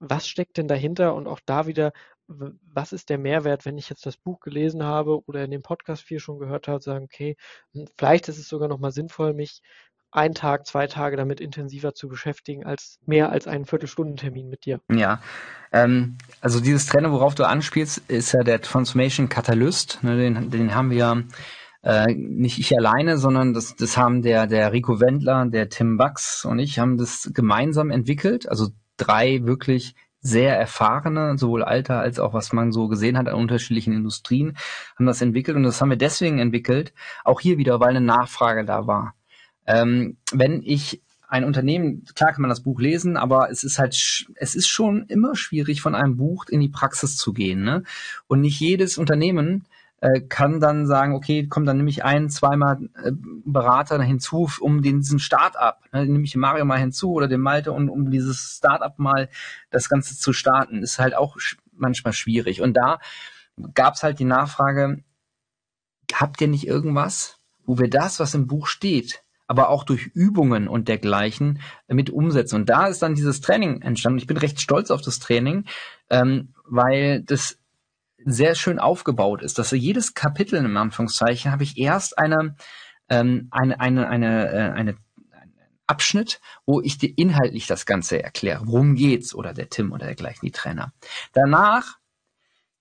Was 0.01 0.27
steckt 0.27 0.57
denn 0.57 0.68
dahinter 0.68 1.14
und 1.14 1.27
auch 1.27 1.40
da 1.44 1.66
wieder, 1.66 1.92
was 2.29 2.92
ist 2.92 3.11
der 3.11 3.18
Mehrwert, 3.18 3.66
wenn 3.66 3.79
ich 3.79 3.88
jetzt 3.90 4.07
das 4.07 4.16
Buch 4.16 4.40
gelesen 4.40 4.85
habe 4.85 5.23
oder 5.27 5.44
in 5.44 5.51
dem 5.51 5.62
Podcast 5.62 6.03
viel 6.03 6.21
schon 6.21 6.38
gehört 6.38 6.68
habe, 6.68 6.83
sagen, 6.83 7.05
okay, 7.05 7.37
hm, 7.75 7.87
vielleicht 7.99 8.29
ist 8.29 8.38
es 8.38 8.49
sogar 8.49 8.68
nochmal 8.68 8.92
sinnvoll, 8.92 9.35
mich 9.35 9.61
einen 10.11 10.35
Tag, 10.35 10.66
zwei 10.66 10.87
Tage 10.87 11.16
damit 11.16 11.40
intensiver 11.40 11.94
zu 11.94 12.09
beschäftigen, 12.09 12.64
als 12.64 12.99
mehr 13.05 13.31
als 13.31 13.47
einen 13.47 13.64
Viertelstundentermin 13.64 14.49
mit 14.49 14.64
dir. 14.64 14.81
Ja, 14.90 15.21
ähm, 15.73 16.16
also 16.40 16.61
dieses 16.61 16.87
Trainer, 16.87 17.12
worauf 17.12 17.35
du 17.35 17.47
anspielst, 17.47 17.99
ist 18.09 18.33
ja 18.33 18.42
der 18.42 18.61
Transformation 18.61 19.29
Catalyst. 19.29 20.03
Ne, 20.03 20.16
den, 20.16 20.51
den 20.51 20.75
haben 20.75 20.90
wir 20.90 21.25
äh, 21.83 22.12
nicht 22.14 22.59
ich 22.59 22.77
alleine, 22.77 23.18
sondern 23.18 23.55
das, 23.55 23.77
das 23.77 23.97
haben 23.97 24.23
der, 24.23 24.47
der 24.47 24.73
Rico 24.73 25.01
Wendler, 25.01 25.47
der 25.47 25.68
Tim 25.68 25.97
Bucks 25.97 26.44
und 26.44 26.59
ich 26.59 26.79
haben 26.79 26.97
das 26.97 27.31
gemeinsam 27.35 27.90
entwickelt. 27.90 28.49
Also 28.49 28.68
drei 28.97 29.44
wirklich 29.44 29.94
sehr 30.21 30.59
erfahrene, 30.59 31.38
sowohl 31.38 31.62
Alter 31.62 32.01
als 32.01 32.18
auch 32.18 32.35
was 32.35 32.53
man 32.53 32.73
so 32.73 32.88
gesehen 32.88 33.16
hat 33.16 33.29
an 33.29 33.35
unterschiedlichen 33.35 33.92
Industrien, 33.92 34.57
haben 34.99 35.07
das 35.07 35.23
entwickelt 35.23 35.57
und 35.57 35.62
das 35.62 35.81
haben 35.81 35.90
wir 35.90 35.97
deswegen 35.97 36.38
entwickelt, 36.40 36.92
auch 37.25 37.40
hier 37.40 37.59
wieder, 37.59 37.79
weil 37.79 37.90
eine 37.90 38.01
Nachfrage 38.01 38.64
da 38.64 38.87
war. 38.87 39.14
Ähm, 39.68 40.16
wenn 40.33 40.62
ich 40.64 41.02
ein 41.28 41.44
Unternehmen, 41.44 42.04
klar 42.14 42.33
kann 42.33 42.40
man 42.40 42.48
das 42.48 42.62
Buch 42.62 42.81
lesen, 42.81 43.18
aber 43.18 43.50
es 43.50 43.62
ist 43.62 43.78
halt, 43.78 43.94
es 44.35 44.54
ist 44.54 44.66
schon 44.66 45.04
immer 45.09 45.37
schwierig, 45.37 45.83
von 45.83 45.94
einem 45.94 46.16
Buch 46.16 46.46
in 46.48 46.61
die 46.61 46.70
Praxis 46.70 47.16
zu 47.16 47.35
gehen. 47.35 47.62
Ne? 47.64 47.83
Und 48.28 48.40
nicht 48.40 48.59
jedes 48.59 48.96
Unternehmen 48.96 49.66
äh, 50.00 50.22
kann 50.22 50.59
dann 50.59 50.87
sagen, 50.87 51.14
okay, 51.14 51.46
kommt 51.46 51.68
dann 51.68 51.76
nehme 51.76 51.90
ich 51.90 52.02
ein, 52.02 52.31
zweimal 52.31 52.78
äh, 53.04 53.12
Berater 53.44 54.02
hinzu, 54.02 54.48
um 54.61 54.81
den, 54.81 55.00
diesen 55.00 55.18
Start-up, 55.18 55.83
ne, 55.92 56.07
nehme 56.07 56.24
ich 56.24 56.33
den 56.33 56.40
Mario 56.40 56.64
mal 56.64 56.78
hinzu 56.78 57.12
oder 57.12 57.28
den 57.28 57.42
Malte 57.42 57.72
und 57.72 57.90
um 57.90 58.11
dieses 58.11 58.57
Start-up 58.57 58.98
mal 58.98 59.28
das 59.70 59.90
Ganze 59.90 60.16
zu 60.16 60.33
starten, 60.33 60.83
ist 60.83 60.98
halt 60.98 61.14
auch 61.14 61.37
manchmal 61.72 62.14
schwierig. 62.14 62.62
Und 62.62 62.72
da 62.74 63.00
gab 63.74 63.94
es 63.94 64.02
halt 64.02 64.18
die 64.18 64.24
Nachfrage, 64.24 65.04
habt 66.14 66.40
ihr 66.40 66.48
nicht 66.48 66.66
irgendwas, 66.66 67.38
wo 67.66 67.78
wir 67.78 67.90
das, 67.90 68.18
was 68.18 68.35
im 68.35 68.46
Buch 68.46 68.66
steht, 68.66 69.22
aber 69.48 69.70
auch 69.70 69.82
durch 69.82 70.06
Übungen 70.06 70.68
und 70.68 70.87
dergleichen 70.88 71.61
mit 71.88 72.11
umsetzen. 72.11 72.56
Und 72.56 72.68
da 72.68 72.87
ist 72.87 73.02
dann 73.02 73.14
dieses 73.14 73.40
Training 73.40 73.82
entstanden. 73.82 74.18
Ich 74.18 74.26
bin 74.26 74.37
recht 74.37 74.61
stolz 74.61 74.90
auf 74.90 75.00
das 75.00 75.18
Training, 75.18 75.64
ähm, 76.11 76.54
weil 76.64 77.22
das 77.22 77.58
sehr 78.24 78.54
schön 78.54 78.78
aufgebaut 78.78 79.42
ist, 79.42 79.58
dass 79.58 79.70
jedes 79.70 80.14
Kapitel 80.14 80.56
im 80.56 80.76
Anführungszeichen 80.76 81.50
habe 81.50 81.62
ich 81.62 81.78
erst 81.78 82.18
eine 82.18 82.56
ähm, 83.08 83.48
eine 83.50 83.80
eine 83.80 84.08
eine 84.08 84.52
äh, 84.52 84.72
eine 84.72 84.96
Abschnitt, 85.87 86.40
wo 86.66 86.82
ich 86.82 86.98
dir 86.98 87.11
inhaltlich 87.16 87.66
das 87.66 87.87
Ganze 87.87 88.22
erkläre. 88.22 88.66
Worum 88.66 88.94
geht's? 88.94 89.34
Oder 89.34 89.54
der 89.54 89.70
Tim 89.70 89.92
oder 89.92 90.04
dergleichen, 90.04 90.44
die 90.44 90.52
Trainer. 90.52 90.92
Danach 91.32 91.96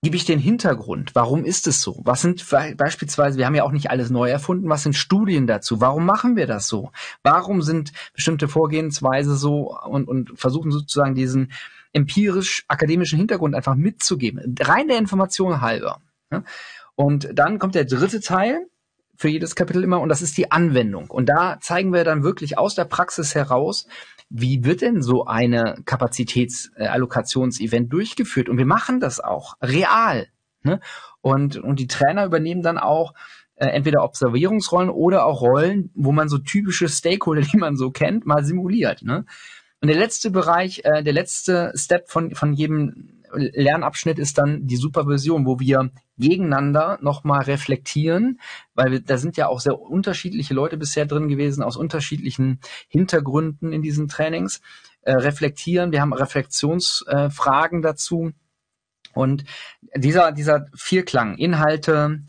gebe 0.02 0.16
ich 0.16 0.24
den 0.24 0.38
Hintergrund. 0.38 1.14
Warum 1.14 1.44
ist 1.44 1.66
es 1.66 1.80
so? 1.80 2.00
Was 2.04 2.20
sind 2.20 2.44
beispielsweise, 2.76 3.36
wir 3.36 3.46
haben 3.46 3.54
ja 3.54 3.64
auch 3.64 3.72
nicht 3.72 3.90
alles 3.90 4.10
neu 4.10 4.30
erfunden, 4.30 4.68
was 4.68 4.84
sind 4.84 4.94
Studien 4.94 5.46
dazu? 5.46 5.80
Warum 5.80 6.06
machen 6.06 6.36
wir 6.36 6.46
das 6.46 6.68
so? 6.68 6.92
Warum 7.22 7.62
sind 7.62 7.92
bestimmte 8.14 8.48
Vorgehensweise 8.48 9.36
so 9.36 9.76
und, 9.76 10.06
und 10.06 10.38
versuchen 10.38 10.70
sozusagen 10.70 11.14
diesen 11.14 11.52
empirisch-akademischen 11.92 13.18
Hintergrund 13.18 13.54
einfach 13.54 13.74
mitzugeben. 13.74 14.56
Rein 14.60 14.88
der 14.88 14.98
Information 14.98 15.60
halber. 15.60 16.00
Und 16.94 17.28
dann 17.32 17.58
kommt 17.58 17.74
der 17.74 17.84
dritte 17.84 18.20
Teil 18.20 18.66
für 19.16 19.28
jedes 19.28 19.54
Kapitel 19.56 19.82
immer 19.82 20.00
und 20.00 20.08
das 20.08 20.22
ist 20.22 20.36
die 20.36 20.52
Anwendung. 20.52 21.10
Und 21.10 21.28
da 21.28 21.58
zeigen 21.60 21.92
wir 21.92 22.04
dann 22.04 22.22
wirklich 22.22 22.56
aus 22.58 22.74
der 22.74 22.84
Praxis 22.84 23.34
heraus, 23.34 23.88
wie 24.30 24.64
wird 24.64 24.82
denn 24.82 25.02
so 25.02 25.24
eine 25.24 25.76
Kapazitätsallokationsevent 25.84 27.92
durchgeführt? 27.92 28.48
Und 28.48 28.58
wir 28.58 28.66
machen 28.66 29.00
das 29.00 29.20
auch 29.20 29.54
real. 29.62 30.28
Ne? 30.62 30.80
Und, 31.20 31.56
und 31.56 31.80
die 31.80 31.86
Trainer 31.86 32.26
übernehmen 32.26 32.62
dann 32.62 32.78
auch 32.78 33.14
äh, 33.54 33.66
entweder 33.66 34.04
Observierungsrollen 34.04 34.90
oder 34.90 35.24
auch 35.24 35.40
Rollen, 35.40 35.90
wo 35.94 36.12
man 36.12 36.28
so 36.28 36.38
typische 36.38 36.88
Stakeholder, 36.88 37.42
die 37.52 37.56
man 37.56 37.76
so 37.76 37.90
kennt, 37.90 38.26
mal 38.26 38.44
simuliert. 38.44 39.02
Ne? 39.02 39.24
Und 39.80 39.88
der 39.88 39.96
letzte 39.96 40.30
Bereich, 40.30 40.82
äh, 40.84 41.02
der 41.02 41.12
letzte 41.12 41.72
Step 41.74 42.08
von, 42.08 42.34
von 42.34 42.52
jedem 42.52 43.17
Lernabschnitt 43.32 44.18
ist 44.18 44.38
dann 44.38 44.66
die 44.66 44.76
Supervision, 44.76 45.46
wo 45.46 45.60
wir 45.60 45.90
gegeneinander 46.18 46.98
nochmal 47.00 47.42
reflektieren, 47.42 48.40
weil 48.74 48.90
wir, 48.90 49.00
da 49.00 49.18
sind 49.18 49.36
ja 49.36 49.48
auch 49.48 49.60
sehr 49.60 49.78
unterschiedliche 49.80 50.54
Leute 50.54 50.76
bisher 50.76 51.06
drin 51.06 51.28
gewesen, 51.28 51.62
aus 51.62 51.76
unterschiedlichen 51.76 52.60
Hintergründen 52.88 53.72
in 53.72 53.82
diesen 53.82 54.08
Trainings, 54.08 54.60
äh, 55.02 55.12
reflektieren. 55.12 55.92
Wir 55.92 56.00
haben 56.00 56.12
Reflexionsfragen 56.12 57.80
äh, 57.80 57.82
dazu 57.82 58.32
Und 59.14 59.44
dieser, 59.96 60.32
dieser 60.32 60.66
Vierklang, 60.74 61.36
Inhalte, 61.36 62.22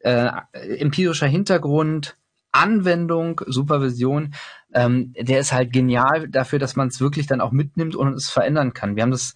äh, 0.00 0.30
empirischer 0.78 1.26
Hintergrund, 1.26 2.16
Anwendung, 2.52 3.40
Supervision, 3.46 4.34
ähm, 4.72 5.12
der 5.18 5.40
ist 5.40 5.52
halt 5.52 5.72
genial 5.72 6.28
dafür, 6.28 6.58
dass 6.58 6.76
man 6.76 6.88
es 6.88 7.00
wirklich 7.00 7.26
dann 7.26 7.40
auch 7.40 7.52
mitnimmt 7.52 7.96
und 7.96 8.14
es 8.14 8.30
verändern 8.30 8.72
kann. 8.74 8.96
Wir 8.96 9.02
haben 9.02 9.10
das 9.10 9.34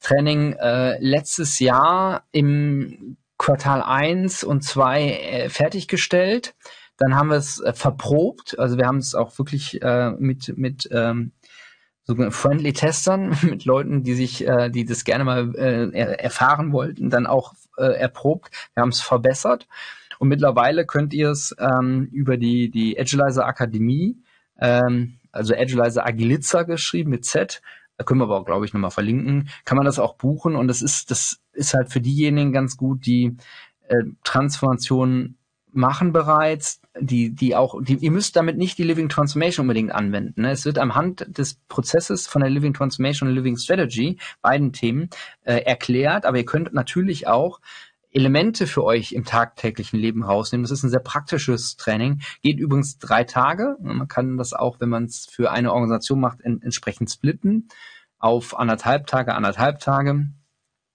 Training 0.00 0.54
äh, 0.54 0.98
letztes 1.00 1.58
Jahr 1.58 2.24
im 2.32 3.16
Quartal 3.38 3.82
1 3.82 4.44
und 4.44 4.62
2 4.62 5.02
äh, 5.02 5.48
fertiggestellt. 5.48 6.54
Dann 6.96 7.14
haben 7.14 7.30
wir 7.30 7.36
es 7.36 7.60
äh, 7.60 7.72
verprobt, 7.72 8.58
also 8.58 8.76
wir 8.76 8.86
haben 8.86 8.98
es 8.98 9.14
auch 9.14 9.38
wirklich 9.38 9.80
äh, 9.82 10.10
mit, 10.10 10.58
mit 10.58 10.88
ähm, 10.92 11.32
sogenannten 12.04 12.34
Friendly 12.34 12.72
Testern, 12.72 13.36
mit 13.42 13.64
Leuten, 13.64 14.02
die 14.02 14.14
sich, 14.14 14.46
äh, 14.46 14.70
die 14.70 14.84
das 14.84 15.04
gerne 15.04 15.24
mal 15.24 15.54
äh, 15.54 15.90
erfahren 15.92 16.72
wollten, 16.72 17.10
dann 17.10 17.26
auch 17.26 17.54
äh, 17.76 17.84
erprobt. 17.84 18.50
Wir 18.74 18.82
haben 18.82 18.88
es 18.88 19.00
verbessert 19.00 19.68
und 20.18 20.28
mittlerweile 20.28 20.84
könnt 20.86 21.14
ihr 21.14 21.30
es 21.30 21.54
ähm, 21.58 22.08
über 22.10 22.36
die, 22.36 22.70
die 22.70 22.98
Agilizer 22.98 23.46
Akademie, 23.46 24.16
ähm, 24.60 25.18
also 25.30 25.54
Agilizer 25.54 26.04
Agiliza 26.04 26.64
geschrieben 26.64 27.10
mit 27.10 27.24
Z, 27.24 27.62
da 27.98 28.04
können 28.04 28.20
wir 28.20 28.24
aber 28.24 28.38
auch, 28.38 28.46
glaube 28.46 28.64
ich, 28.64 28.72
nochmal 28.72 28.92
verlinken, 28.92 29.50
kann 29.64 29.76
man 29.76 29.84
das 29.84 29.98
auch 29.98 30.14
buchen 30.14 30.56
und 30.56 30.68
das 30.68 30.82
ist, 30.82 31.10
das 31.10 31.40
ist 31.52 31.74
halt 31.74 31.92
für 31.92 32.00
diejenigen 32.00 32.52
ganz 32.52 32.76
gut, 32.76 33.04
die 33.04 33.36
äh, 33.88 34.04
Transformation 34.22 35.34
machen 35.72 36.12
bereits, 36.12 36.80
die, 36.98 37.34
die 37.34 37.54
auch, 37.54 37.82
die, 37.82 37.94
ihr 37.96 38.10
müsst 38.10 38.36
damit 38.36 38.56
nicht 38.56 38.78
die 38.78 38.84
Living 38.84 39.08
Transformation 39.08 39.64
unbedingt 39.64 39.92
anwenden. 39.92 40.42
Ne? 40.42 40.52
Es 40.52 40.64
wird 40.64 40.78
am 40.78 40.94
Hand 40.94 41.26
des 41.36 41.56
Prozesses 41.68 42.26
von 42.26 42.40
der 42.40 42.50
Living 42.50 42.72
Transformation 42.72 43.28
und 43.28 43.34
Living 43.34 43.56
Strategy, 43.56 44.18
beiden 44.40 44.72
Themen, 44.72 45.10
äh, 45.42 45.58
erklärt, 45.62 46.24
aber 46.24 46.38
ihr 46.38 46.44
könnt 46.44 46.72
natürlich 46.72 47.26
auch 47.26 47.60
Elemente 48.10 48.66
für 48.66 48.84
euch 48.84 49.12
im 49.12 49.24
tagtäglichen 49.24 49.98
Leben 49.98 50.24
rausnehmen. 50.24 50.64
Das 50.64 50.70
ist 50.70 50.82
ein 50.82 50.90
sehr 50.90 51.00
praktisches 51.00 51.76
Training. 51.76 52.20
Geht 52.42 52.58
übrigens 52.58 52.98
drei 52.98 53.24
Tage. 53.24 53.76
Man 53.80 54.08
kann 54.08 54.38
das 54.38 54.54
auch, 54.54 54.80
wenn 54.80 54.88
man 54.88 55.04
es 55.04 55.26
für 55.30 55.50
eine 55.50 55.72
Organisation 55.72 56.20
macht, 56.20 56.40
en 56.40 56.62
entsprechend 56.62 57.10
splitten 57.10 57.68
auf 58.18 58.58
anderthalb 58.58 59.06
Tage, 59.06 59.34
anderthalb 59.34 59.80
Tage. 59.80 60.28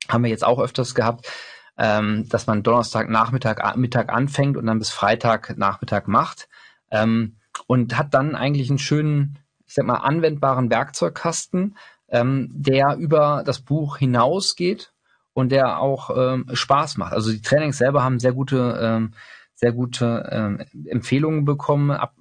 Haben 0.09 0.23
wir 0.23 0.29
jetzt 0.29 0.43
auch 0.43 0.59
öfters 0.59 0.95
gehabt, 0.95 1.31
ähm, 1.77 2.27
dass 2.29 2.47
man 2.47 2.63
Donnerstag 2.63 3.09
Nachmittag 3.09 3.77
Mittag 3.77 4.11
anfängt 4.11 4.57
und 4.57 4.65
dann 4.65 4.79
bis 4.79 4.89
Freitag 4.89 5.57
Nachmittag 5.57 6.07
macht 6.07 6.49
ähm, 6.91 7.37
und 7.67 7.97
hat 7.97 8.13
dann 8.13 8.35
eigentlich 8.35 8.69
einen 8.69 8.79
schönen, 8.79 9.39
ich 9.65 9.75
sag 9.75 9.85
mal, 9.85 9.97
anwendbaren 9.97 10.69
Werkzeugkasten, 10.69 11.77
ähm, 12.09 12.49
der 12.51 12.97
über 12.97 13.43
das 13.45 13.61
Buch 13.61 13.97
hinausgeht 13.97 14.92
und 15.33 15.51
der 15.51 15.79
auch 15.79 16.09
ähm, 16.15 16.45
Spaß 16.53 16.97
macht. 16.97 17.13
Also 17.13 17.31
die 17.31 17.41
Trainings 17.41 17.77
selber 17.77 18.03
haben 18.03 18.19
sehr 18.19 18.33
gute, 18.33 18.79
ähm, 18.81 19.13
sehr 19.55 19.71
gute 19.71 20.29
ähm, 20.31 20.65
Empfehlungen 20.85 21.45
bekommen 21.45 21.91
ab, 21.91 22.15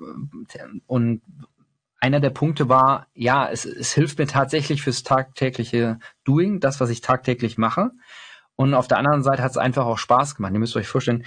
und 0.86 1.22
einer 2.00 2.20
der 2.20 2.30
Punkte 2.30 2.68
war, 2.68 3.06
ja, 3.14 3.48
es, 3.48 3.64
es 3.64 3.92
hilft 3.92 4.18
mir 4.18 4.26
tatsächlich 4.26 4.82
fürs 4.82 5.04
tagtägliche 5.04 6.00
Doing, 6.24 6.58
das, 6.58 6.80
was 6.80 6.90
ich 6.90 7.00
tagtäglich 7.00 7.58
mache. 7.58 7.92
Und 8.56 8.74
auf 8.74 8.88
der 8.88 8.98
anderen 8.98 9.22
Seite 9.22 9.42
hat 9.42 9.52
es 9.52 9.56
einfach 9.56 9.86
auch 9.86 9.98
Spaß 9.98 10.34
gemacht. 10.34 10.52
Ihr 10.52 10.58
müsst 10.58 10.76
euch 10.76 10.88
vorstellen, 10.88 11.24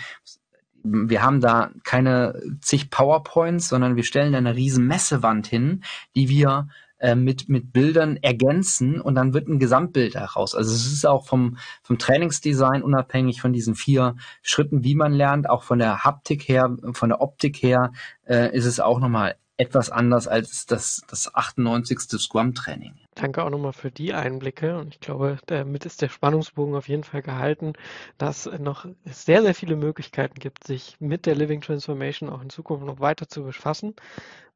wir 0.84 1.24
haben 1.24 1.42
da 1.42 1.72
keine 1.84 2.42
zig 2.62 2.90
PowerPoints, 2.90 3.70
sondern 3.70 3.96
wir 3.96 4.04
stellen 4.04 4.34
da 4.34 4.38
eine 4.38 4.56
riesen 4.56 4.86
Messewand 4.86 5.48
hin, 5.48 5.84
die 6.16 6.30
wir 6.30 6.68
äh, 7.00 7.16
mit, 7.16 7.50
mit 7.50 7.74
Bildern 7.74 8.18
ergänzen 8.18 9.02
und 9.02 9.16
dann 9.16 9.34
wird 9.34 9.48
ein 9.48 9.60
Gesamtbild 9.60 10.16
daraus. 10.16 10.56
Also 10.56 10.74
es 10.74 10.92
ist 10.92 11.06
auch 11.06 11.26
vom, 11.26 11.58
vom 11.84 11.98
Trainingsdesign 11.98 12.84
unabhängig 12.84 13.42
von 13.42 13.54
diesen 13.54 13.76
vier 13.76 14.16
Schritten, 14.42 14.84
wie 14.84 14.96
man 14.96 15.14
lernt, 15.14 15.50
auch 15.50 15.64
von 15.64 15.80
der 15.80 16.04
Haptik 16.04 16.48
her, 16.48 16.76
von 16.94 17.10
der 17.10 17.22
Optik 17.22 17.58
her, 17.58 17.92
äh, 18.26 18.56
ist 18.56 18.66
es 18.66 18.80
auch 18.80 19.00
nochmal 19.00 19.36
etwas 19.58 19.90
anders 19.90 20.28
als 20.28 20.66
das, 20.66 21.02
das 21.08 21.34
98. 21.34 22.00
Scrum-Training. 22.20 22.94
Danke 23.16 23.44
auch 23.44 23.50
nochmal 23.50 23.72
für 23.72 23.92
die 23.92 24.14
Einblicke 24.14 24.78
und 24.78 24.96
ich 24.96 25.00
glaube, 25.00 25.38
damit 25.46 25.86
ist 25.86 26.02
der 26.02 26.10
Spannungsbogen 26.10 26.76
auf 26.76 26.90
jeden 26.90 27.06
Fall 27.06 27.22
gehalten, 27.22 27.74
dass 28.18 28.46
es 28.46 28.60
noch 28.60 28.86
sehr, 29.06 29.42
sehr 29.42 29.56
viele 29.56 29.78
Möglichkeiten 29.78 30.40
gibt, 30.40 30.66
sich 30.66 30.98
mit 31.00 31.26
der 31.26 31.36
Living 31.36 31.62
Transformation 31.62 32.30
auch 32.30 32.42
in 32.42 32.50
Zukunft 32.50 32.86
noch 32.86 33.00
weiter 33.00 33.30
zu 33.30 33.44
befassen. 33.44 33.96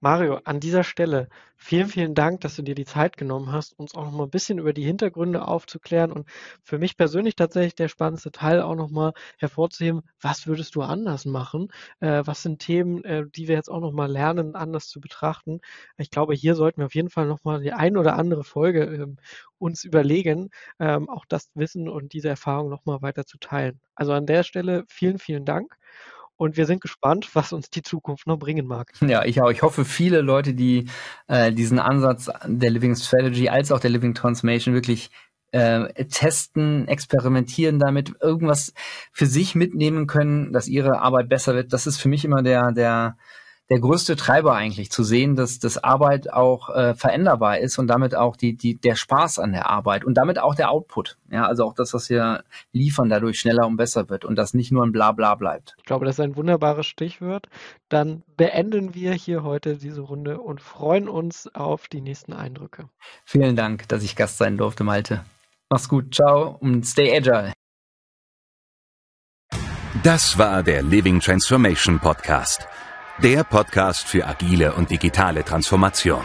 Mario, 0.02 0.40
an 0.46 0.60
dieser 0.62 0.84
Stelle 0.86 1.28
vielen, 1.58 1.88
vielen 1.90 2.16
Dank, 2.16 2.40
dass 2.42 2.56
du 2.56 2.62
dir 2.62 2.76
die 2.76 2.86
Zeit 2.86 3.18
genommen 3.18 3.52
hast, 3.52 3.78
uns 3.78 3.96
auch 3.96 4.06
noch 4.06 4.12
mal 4.14 4.24
ein 4.24 4.30
bisschen 4.30 4.58
über 4.58 4.72
die 4.72 4.84
Hintergründe 4.86 5.46
aufzuklären 5.46 6.12
und 6.14 6.30
für 6.64 6.78
mich 6.78 6.96
persönlich 6.96 7.36
tatsächlich 7.36 7.76
der 7.76 7.90
spannendste 7.90 8.32
Teil 8.32 8.62
auch 8.62 8.76
noch 8.76 8.90
mal 8.90 9.12
hervorzuheben, 9.38 10.02
was 10.22 10.48
würdest 10.48 10.76
du 10.76 10.82
anders 10.84 11.26
machen? 11.26 11.68
Äh, 12.00 12.24
was 12.26 12.42
sind 12.44 12.60
Themen, 12.60 13.04
äh, 13.04 13.26
die 13.36 13.50
wir 13.50 13.56
jetzt 13.56 13.70
auch 13.70 13.82
noch 13.82 13.92
mal 13.92 14.10
lernen, 14.10 14.56
anders 14.56 14.88
zu 14.88 15.02
betrachten? 15.02 15.60
Ich 15.98 16.10
glaube, 16.12 16.34
hier 16.34 16.56
sollten 16.56 16.80
wir 16.82 16.86
auf 16.86 16.96
jeden 16.96 17.10
Fall 17.10 17.26
noch 17.28 17.44
mal 17.44 17.60
die 17.62 17.74
ein 17.74 17.98
oder 17.98 18.16
andere 18.18 18.46
Folge 18.46 18.84
ähm, 18.86 19.18
uns 19.58 19.84
überlegen, 19.84 20.50
ähm, 20.80 21.10
auch 21.10 21.26
das 21.28 21.50
Wissen 21.56 21.90
und 21.90 22.14
diese 22.14 22.30
Erfahrung 22.30 22.70
noch 22.70 22.86
mal 22.86 23.02
weiter 23.02 23.26
zu 23.26 23.38
teilen. 23.38 23.82
Also 23.96 24.14
an 24.14 24.26
der 24.26 24.44
Stelle 24.44 24.86
vielen, 24.88 25.20
vielen 25.20 25.44
Dank 25.44 25.76
und 26.40 26.56
wir 26.56 26.66
sind 26.66 26.82
gespannt, 26.82 27.30
was 27.34 27.54
uns 27.54 27.70
die 27.70 27.84
Zukunft 27.84 28.26
noch 28.26 28.38
bringen 28.38 28.66
mag. 28.66 28.92
Ja, 29.02 29.26
ich 29.26 29.42
auch. 29.42 29.52
Ich 29.52 29.62
hoffe, 29.62 29.86
viele 29.86 30.22
Leute, 30.22 30.54
die 30.54 30.88
äh, 31.28 31.52
diesen 31.52 31.80
Ansatz 31.80 32.30
der 32.46 32.72
Living 32.72 32.96
Strategy 32.96 33.50
als 33.50 33.72
auch 33.72 33.80
der 33.80 33.92
Living 33.92 34.16
Transformation 34.16 34.74
wirklich 34.74 35.12
äh, 35.52 36.06
testen, 36.06 36.88
experimentieren 36.88 37.80
damit, 37.80 38.14
irgendwas 38.22 38.74
für 39.12 39.26
sich 39.26 39.56
mitnehmen 39.56 40.08
können, 40.08 40.54
dass 40.54 40.68
ihre 40.68 41.02
Arbeit 41.02 41.28
besser 41.28 41.56
wird. 41.56 41.74
Das 41.74 41.88
ist 41.88 42.00
für 42.00 42.10
mich 42.10 42.24
immer 42.24 42.42
der, 42.42 42.72
der, 42.72 43.18
der 43.70 43.80
größte 43.80 44.16
Treiber 44.16 44.56
eigentlich, 44.56 44.92
zu 44.92 45.04
sehen, 45.04 45.36
dass 45.36 45.60
das 45.60 45.78
Arbeit 45.78 46.34
auch 46.34 46.70
äh, 46.70 46.96
veränderbar 46.96 47.60
ist 47.60 47.78
und 47.78 47.88
damit 47.88 48.16
auch 48.16 48.36
die, 48.36 48.58
die, 48.58 48.76
der 48.76 48.96
Spaß 48.96 49.38
an 49.38 49.52
der 49.52 49.70
Arbeit 49.70 50.04
und 50.04 50.16
damit 50.16 50.40
auch 50.40 50.56
der 50.56 50.72
Output. 50.72 51.18
Ja, 51.32 51.46
also 51.46 51.66
auch 51.66 51.76
das, 51.76 51.94
was 51.94 52.10
wir 52.10 52.44
liefern, 52.74 53.10
dadurch 53.10 53.40
schneller 53.40 53.68
und 53.68 53.78
besser 53.78 54.10
wird 54.10 54.26
und 54.26 54.36
das 54.38 54.56
nicht 54.56 54.72
nur 54.72 54.84
ein 54.84 54.92
Blabla 54.92 55.36
bleibt. 55.36 55.76
Ich 55.78 55.86
glaube, 55.86 56.06
das 56.06 56.16
ist 56.16 56.20
ein 56.20 56.36
wunderbares 56.36 56.88
Stichwort. 56.88 57.48
Dann 57.90 58.24
beenden 58.38 58.96
wir 58.96 59.14
hier 59.14 59.44
heute 59.44 59.78
diese 59.78 60.02
Runde 60.02 60.40
und 60.40 60.62
freuen 60.62 61.08
uns 61.08 61.48
auf 61.54 61.88
die 61.88 62.02
nächsten 62.02 62.34
Eindrücke. 62.34 62.90
Vielen 63.24 63.56
Dank, 63.56 63.88
dass 63.88 64.04
ich 64.04 64.16
Gast 64.16 64.40
sein 64.40 64.58
durfte, 64.58 64.84
Malte. 64.84 65.24
Mach's 65.70 65.88
gut, 65.88 66.16
ciao 66.16 66.58
und 66.60 66.88
stay 66.88 67.16
agile. 67.16 67.54
Das 70.02 70.40
war 70.40 70.64
der 70.64 70.82
Living 70.82 71.20
Transformation 71.20 72.00
Podcast 72.00 72.68
der 73.22 73.44
Podcast 73.44 74.08
für 74.08 74.26
agile 74.28 74.74
und 74.74 74.90
digitale 74.90 75.44
Transformation. 75.44 76.24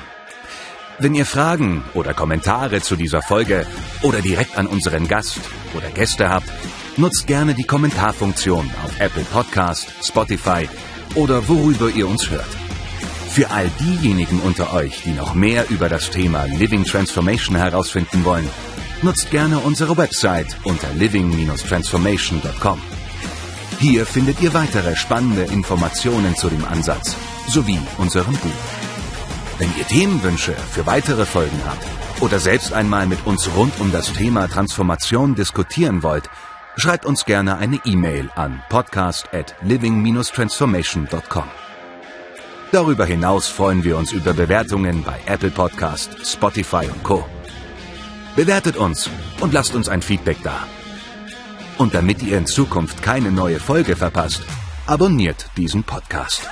Wenn 1.01 1.14
ihr 1.14 1.26
Fragen 1.26 1.82
oder 1.92 2.14
Kommentare 2.14 2.82
zu 2.82 2.95
dieser 2.95 3.20
Folge 3.20 3.66
oder 4.03 4.20
direkt 4.20 4.57
an 4.57 4.68
unseren 4.68 5.09
Gast 5.09 5.40
oder 5.74 5.88
Gäste 5.88 6.28
habt, 6.30 6.49
nutzt 6.97 7.26
gerne 7.26 7.55
die 7.55 7.64
Kommentarfunktion 7.64 8.70
auf 8.84 9.01
Apple 9.01 9.24
Podcast, 9.24 9.92
Spotify 10.05 10.68
oder 11.16 11.49
worüber 11.49 11.90
ihr 11.90 12.07
uns 12.07 12.30
hört. 12.30 12.47
Für 13.30 13.51
all 13.51 13.68
diejenigen 13.80 14.38
unter 14.40 14.72
euch, 14.72 15.03
die 15.03 15.14
noch 15.14 15.34
mehr 15.34 15.68
über 15.70 15.88
das 15.88 16.11
Thema 16.11 16.45
Living 16.45 16.84
Transformation 16.84 17.57
herausfinden 17.57 18.24
wollen, 18.24 18.49
nutzt 19.03 19.32
gerne 19.32 19.59
unsere 19.59 19.97
Website 19.97 20.57
unter 20.62 20.92
living-transformation.com. 20.92 22.80
Hier 23.79 24.07
findet 24.07 24.41
ihr 24.41 24.55
weitere 24.55 24.97
spannende 24.97 25.43
Informationen 25.43 26.35
zu 26.37 26.49
dem 26.49 26.64
Ansatz 26.64 27.16
sowie 27.49 27.79
unserem 27.99 28.35
Buch. 28.35 28.51
Wenn 29.59 29.70
ihr 29.79 29.87
Themenwünsche 29.87 30.53
für 30.53 30.87
weitere 30.87 31.27
Folgen 31.27 31.61
habt 31.66 31.85
oder 32.20 32.39
selbst 32.39 32.72
einmal 32.72 33.07
mit 33.07 33.27
uns 33.27 33.49
rund 33.55 33.79
um 33.81 33.93
das 33.93 34.12
Thema 34.12 34.49
Transformation 34.49 35.35
diskutieren 35.35 36.03
wollt, 36.03 36.31
schreibt 36.77 37.05
uns 37.05 37.25
gerne 37.25 37.59
eine 37.59 37.81
E-Mail 37.85 38.31
an 38.35 38.62
podcast 38.68 39.29
at 39.33 39.55
living-transformation.com. 39.62 41.45
Darüber 42.72 43.05
hinaus 43.05 43.47
freuen 43.47 43.85
wir 43.85 43.97
uns 43.97 44.12
über 44.12 44.33
Bewertungen 44.33 45.05
bei 45.05 45.20
Apple 45.27 45.51
Podcast, 45.51 46.27
Spotify 46.27 46.89
und 46.93 47.03
Co. 47.05 47.25
Bewertet 48.35 48.77
uns 48.77 49.09
und 49.41 49.53
lasst 49.53 49.75
uns 49.77 49.89
ein 49.89 50.03
Feedback 50.03 50.39
da. 50.43 50.66
Und 51.79 51.95
damit 51.95 52.22
ihr 52.22 52.39
in 52.39 52.47
Zukunft 52.47 53.03
keine 53.03 53.31
neue 53.31 53.59
Folge 53.59 53.97
verpasst, 53.97 54.43
abonniert 54.87 55.51
diesen 55.57 55.83
Podcast. 55.83 56.49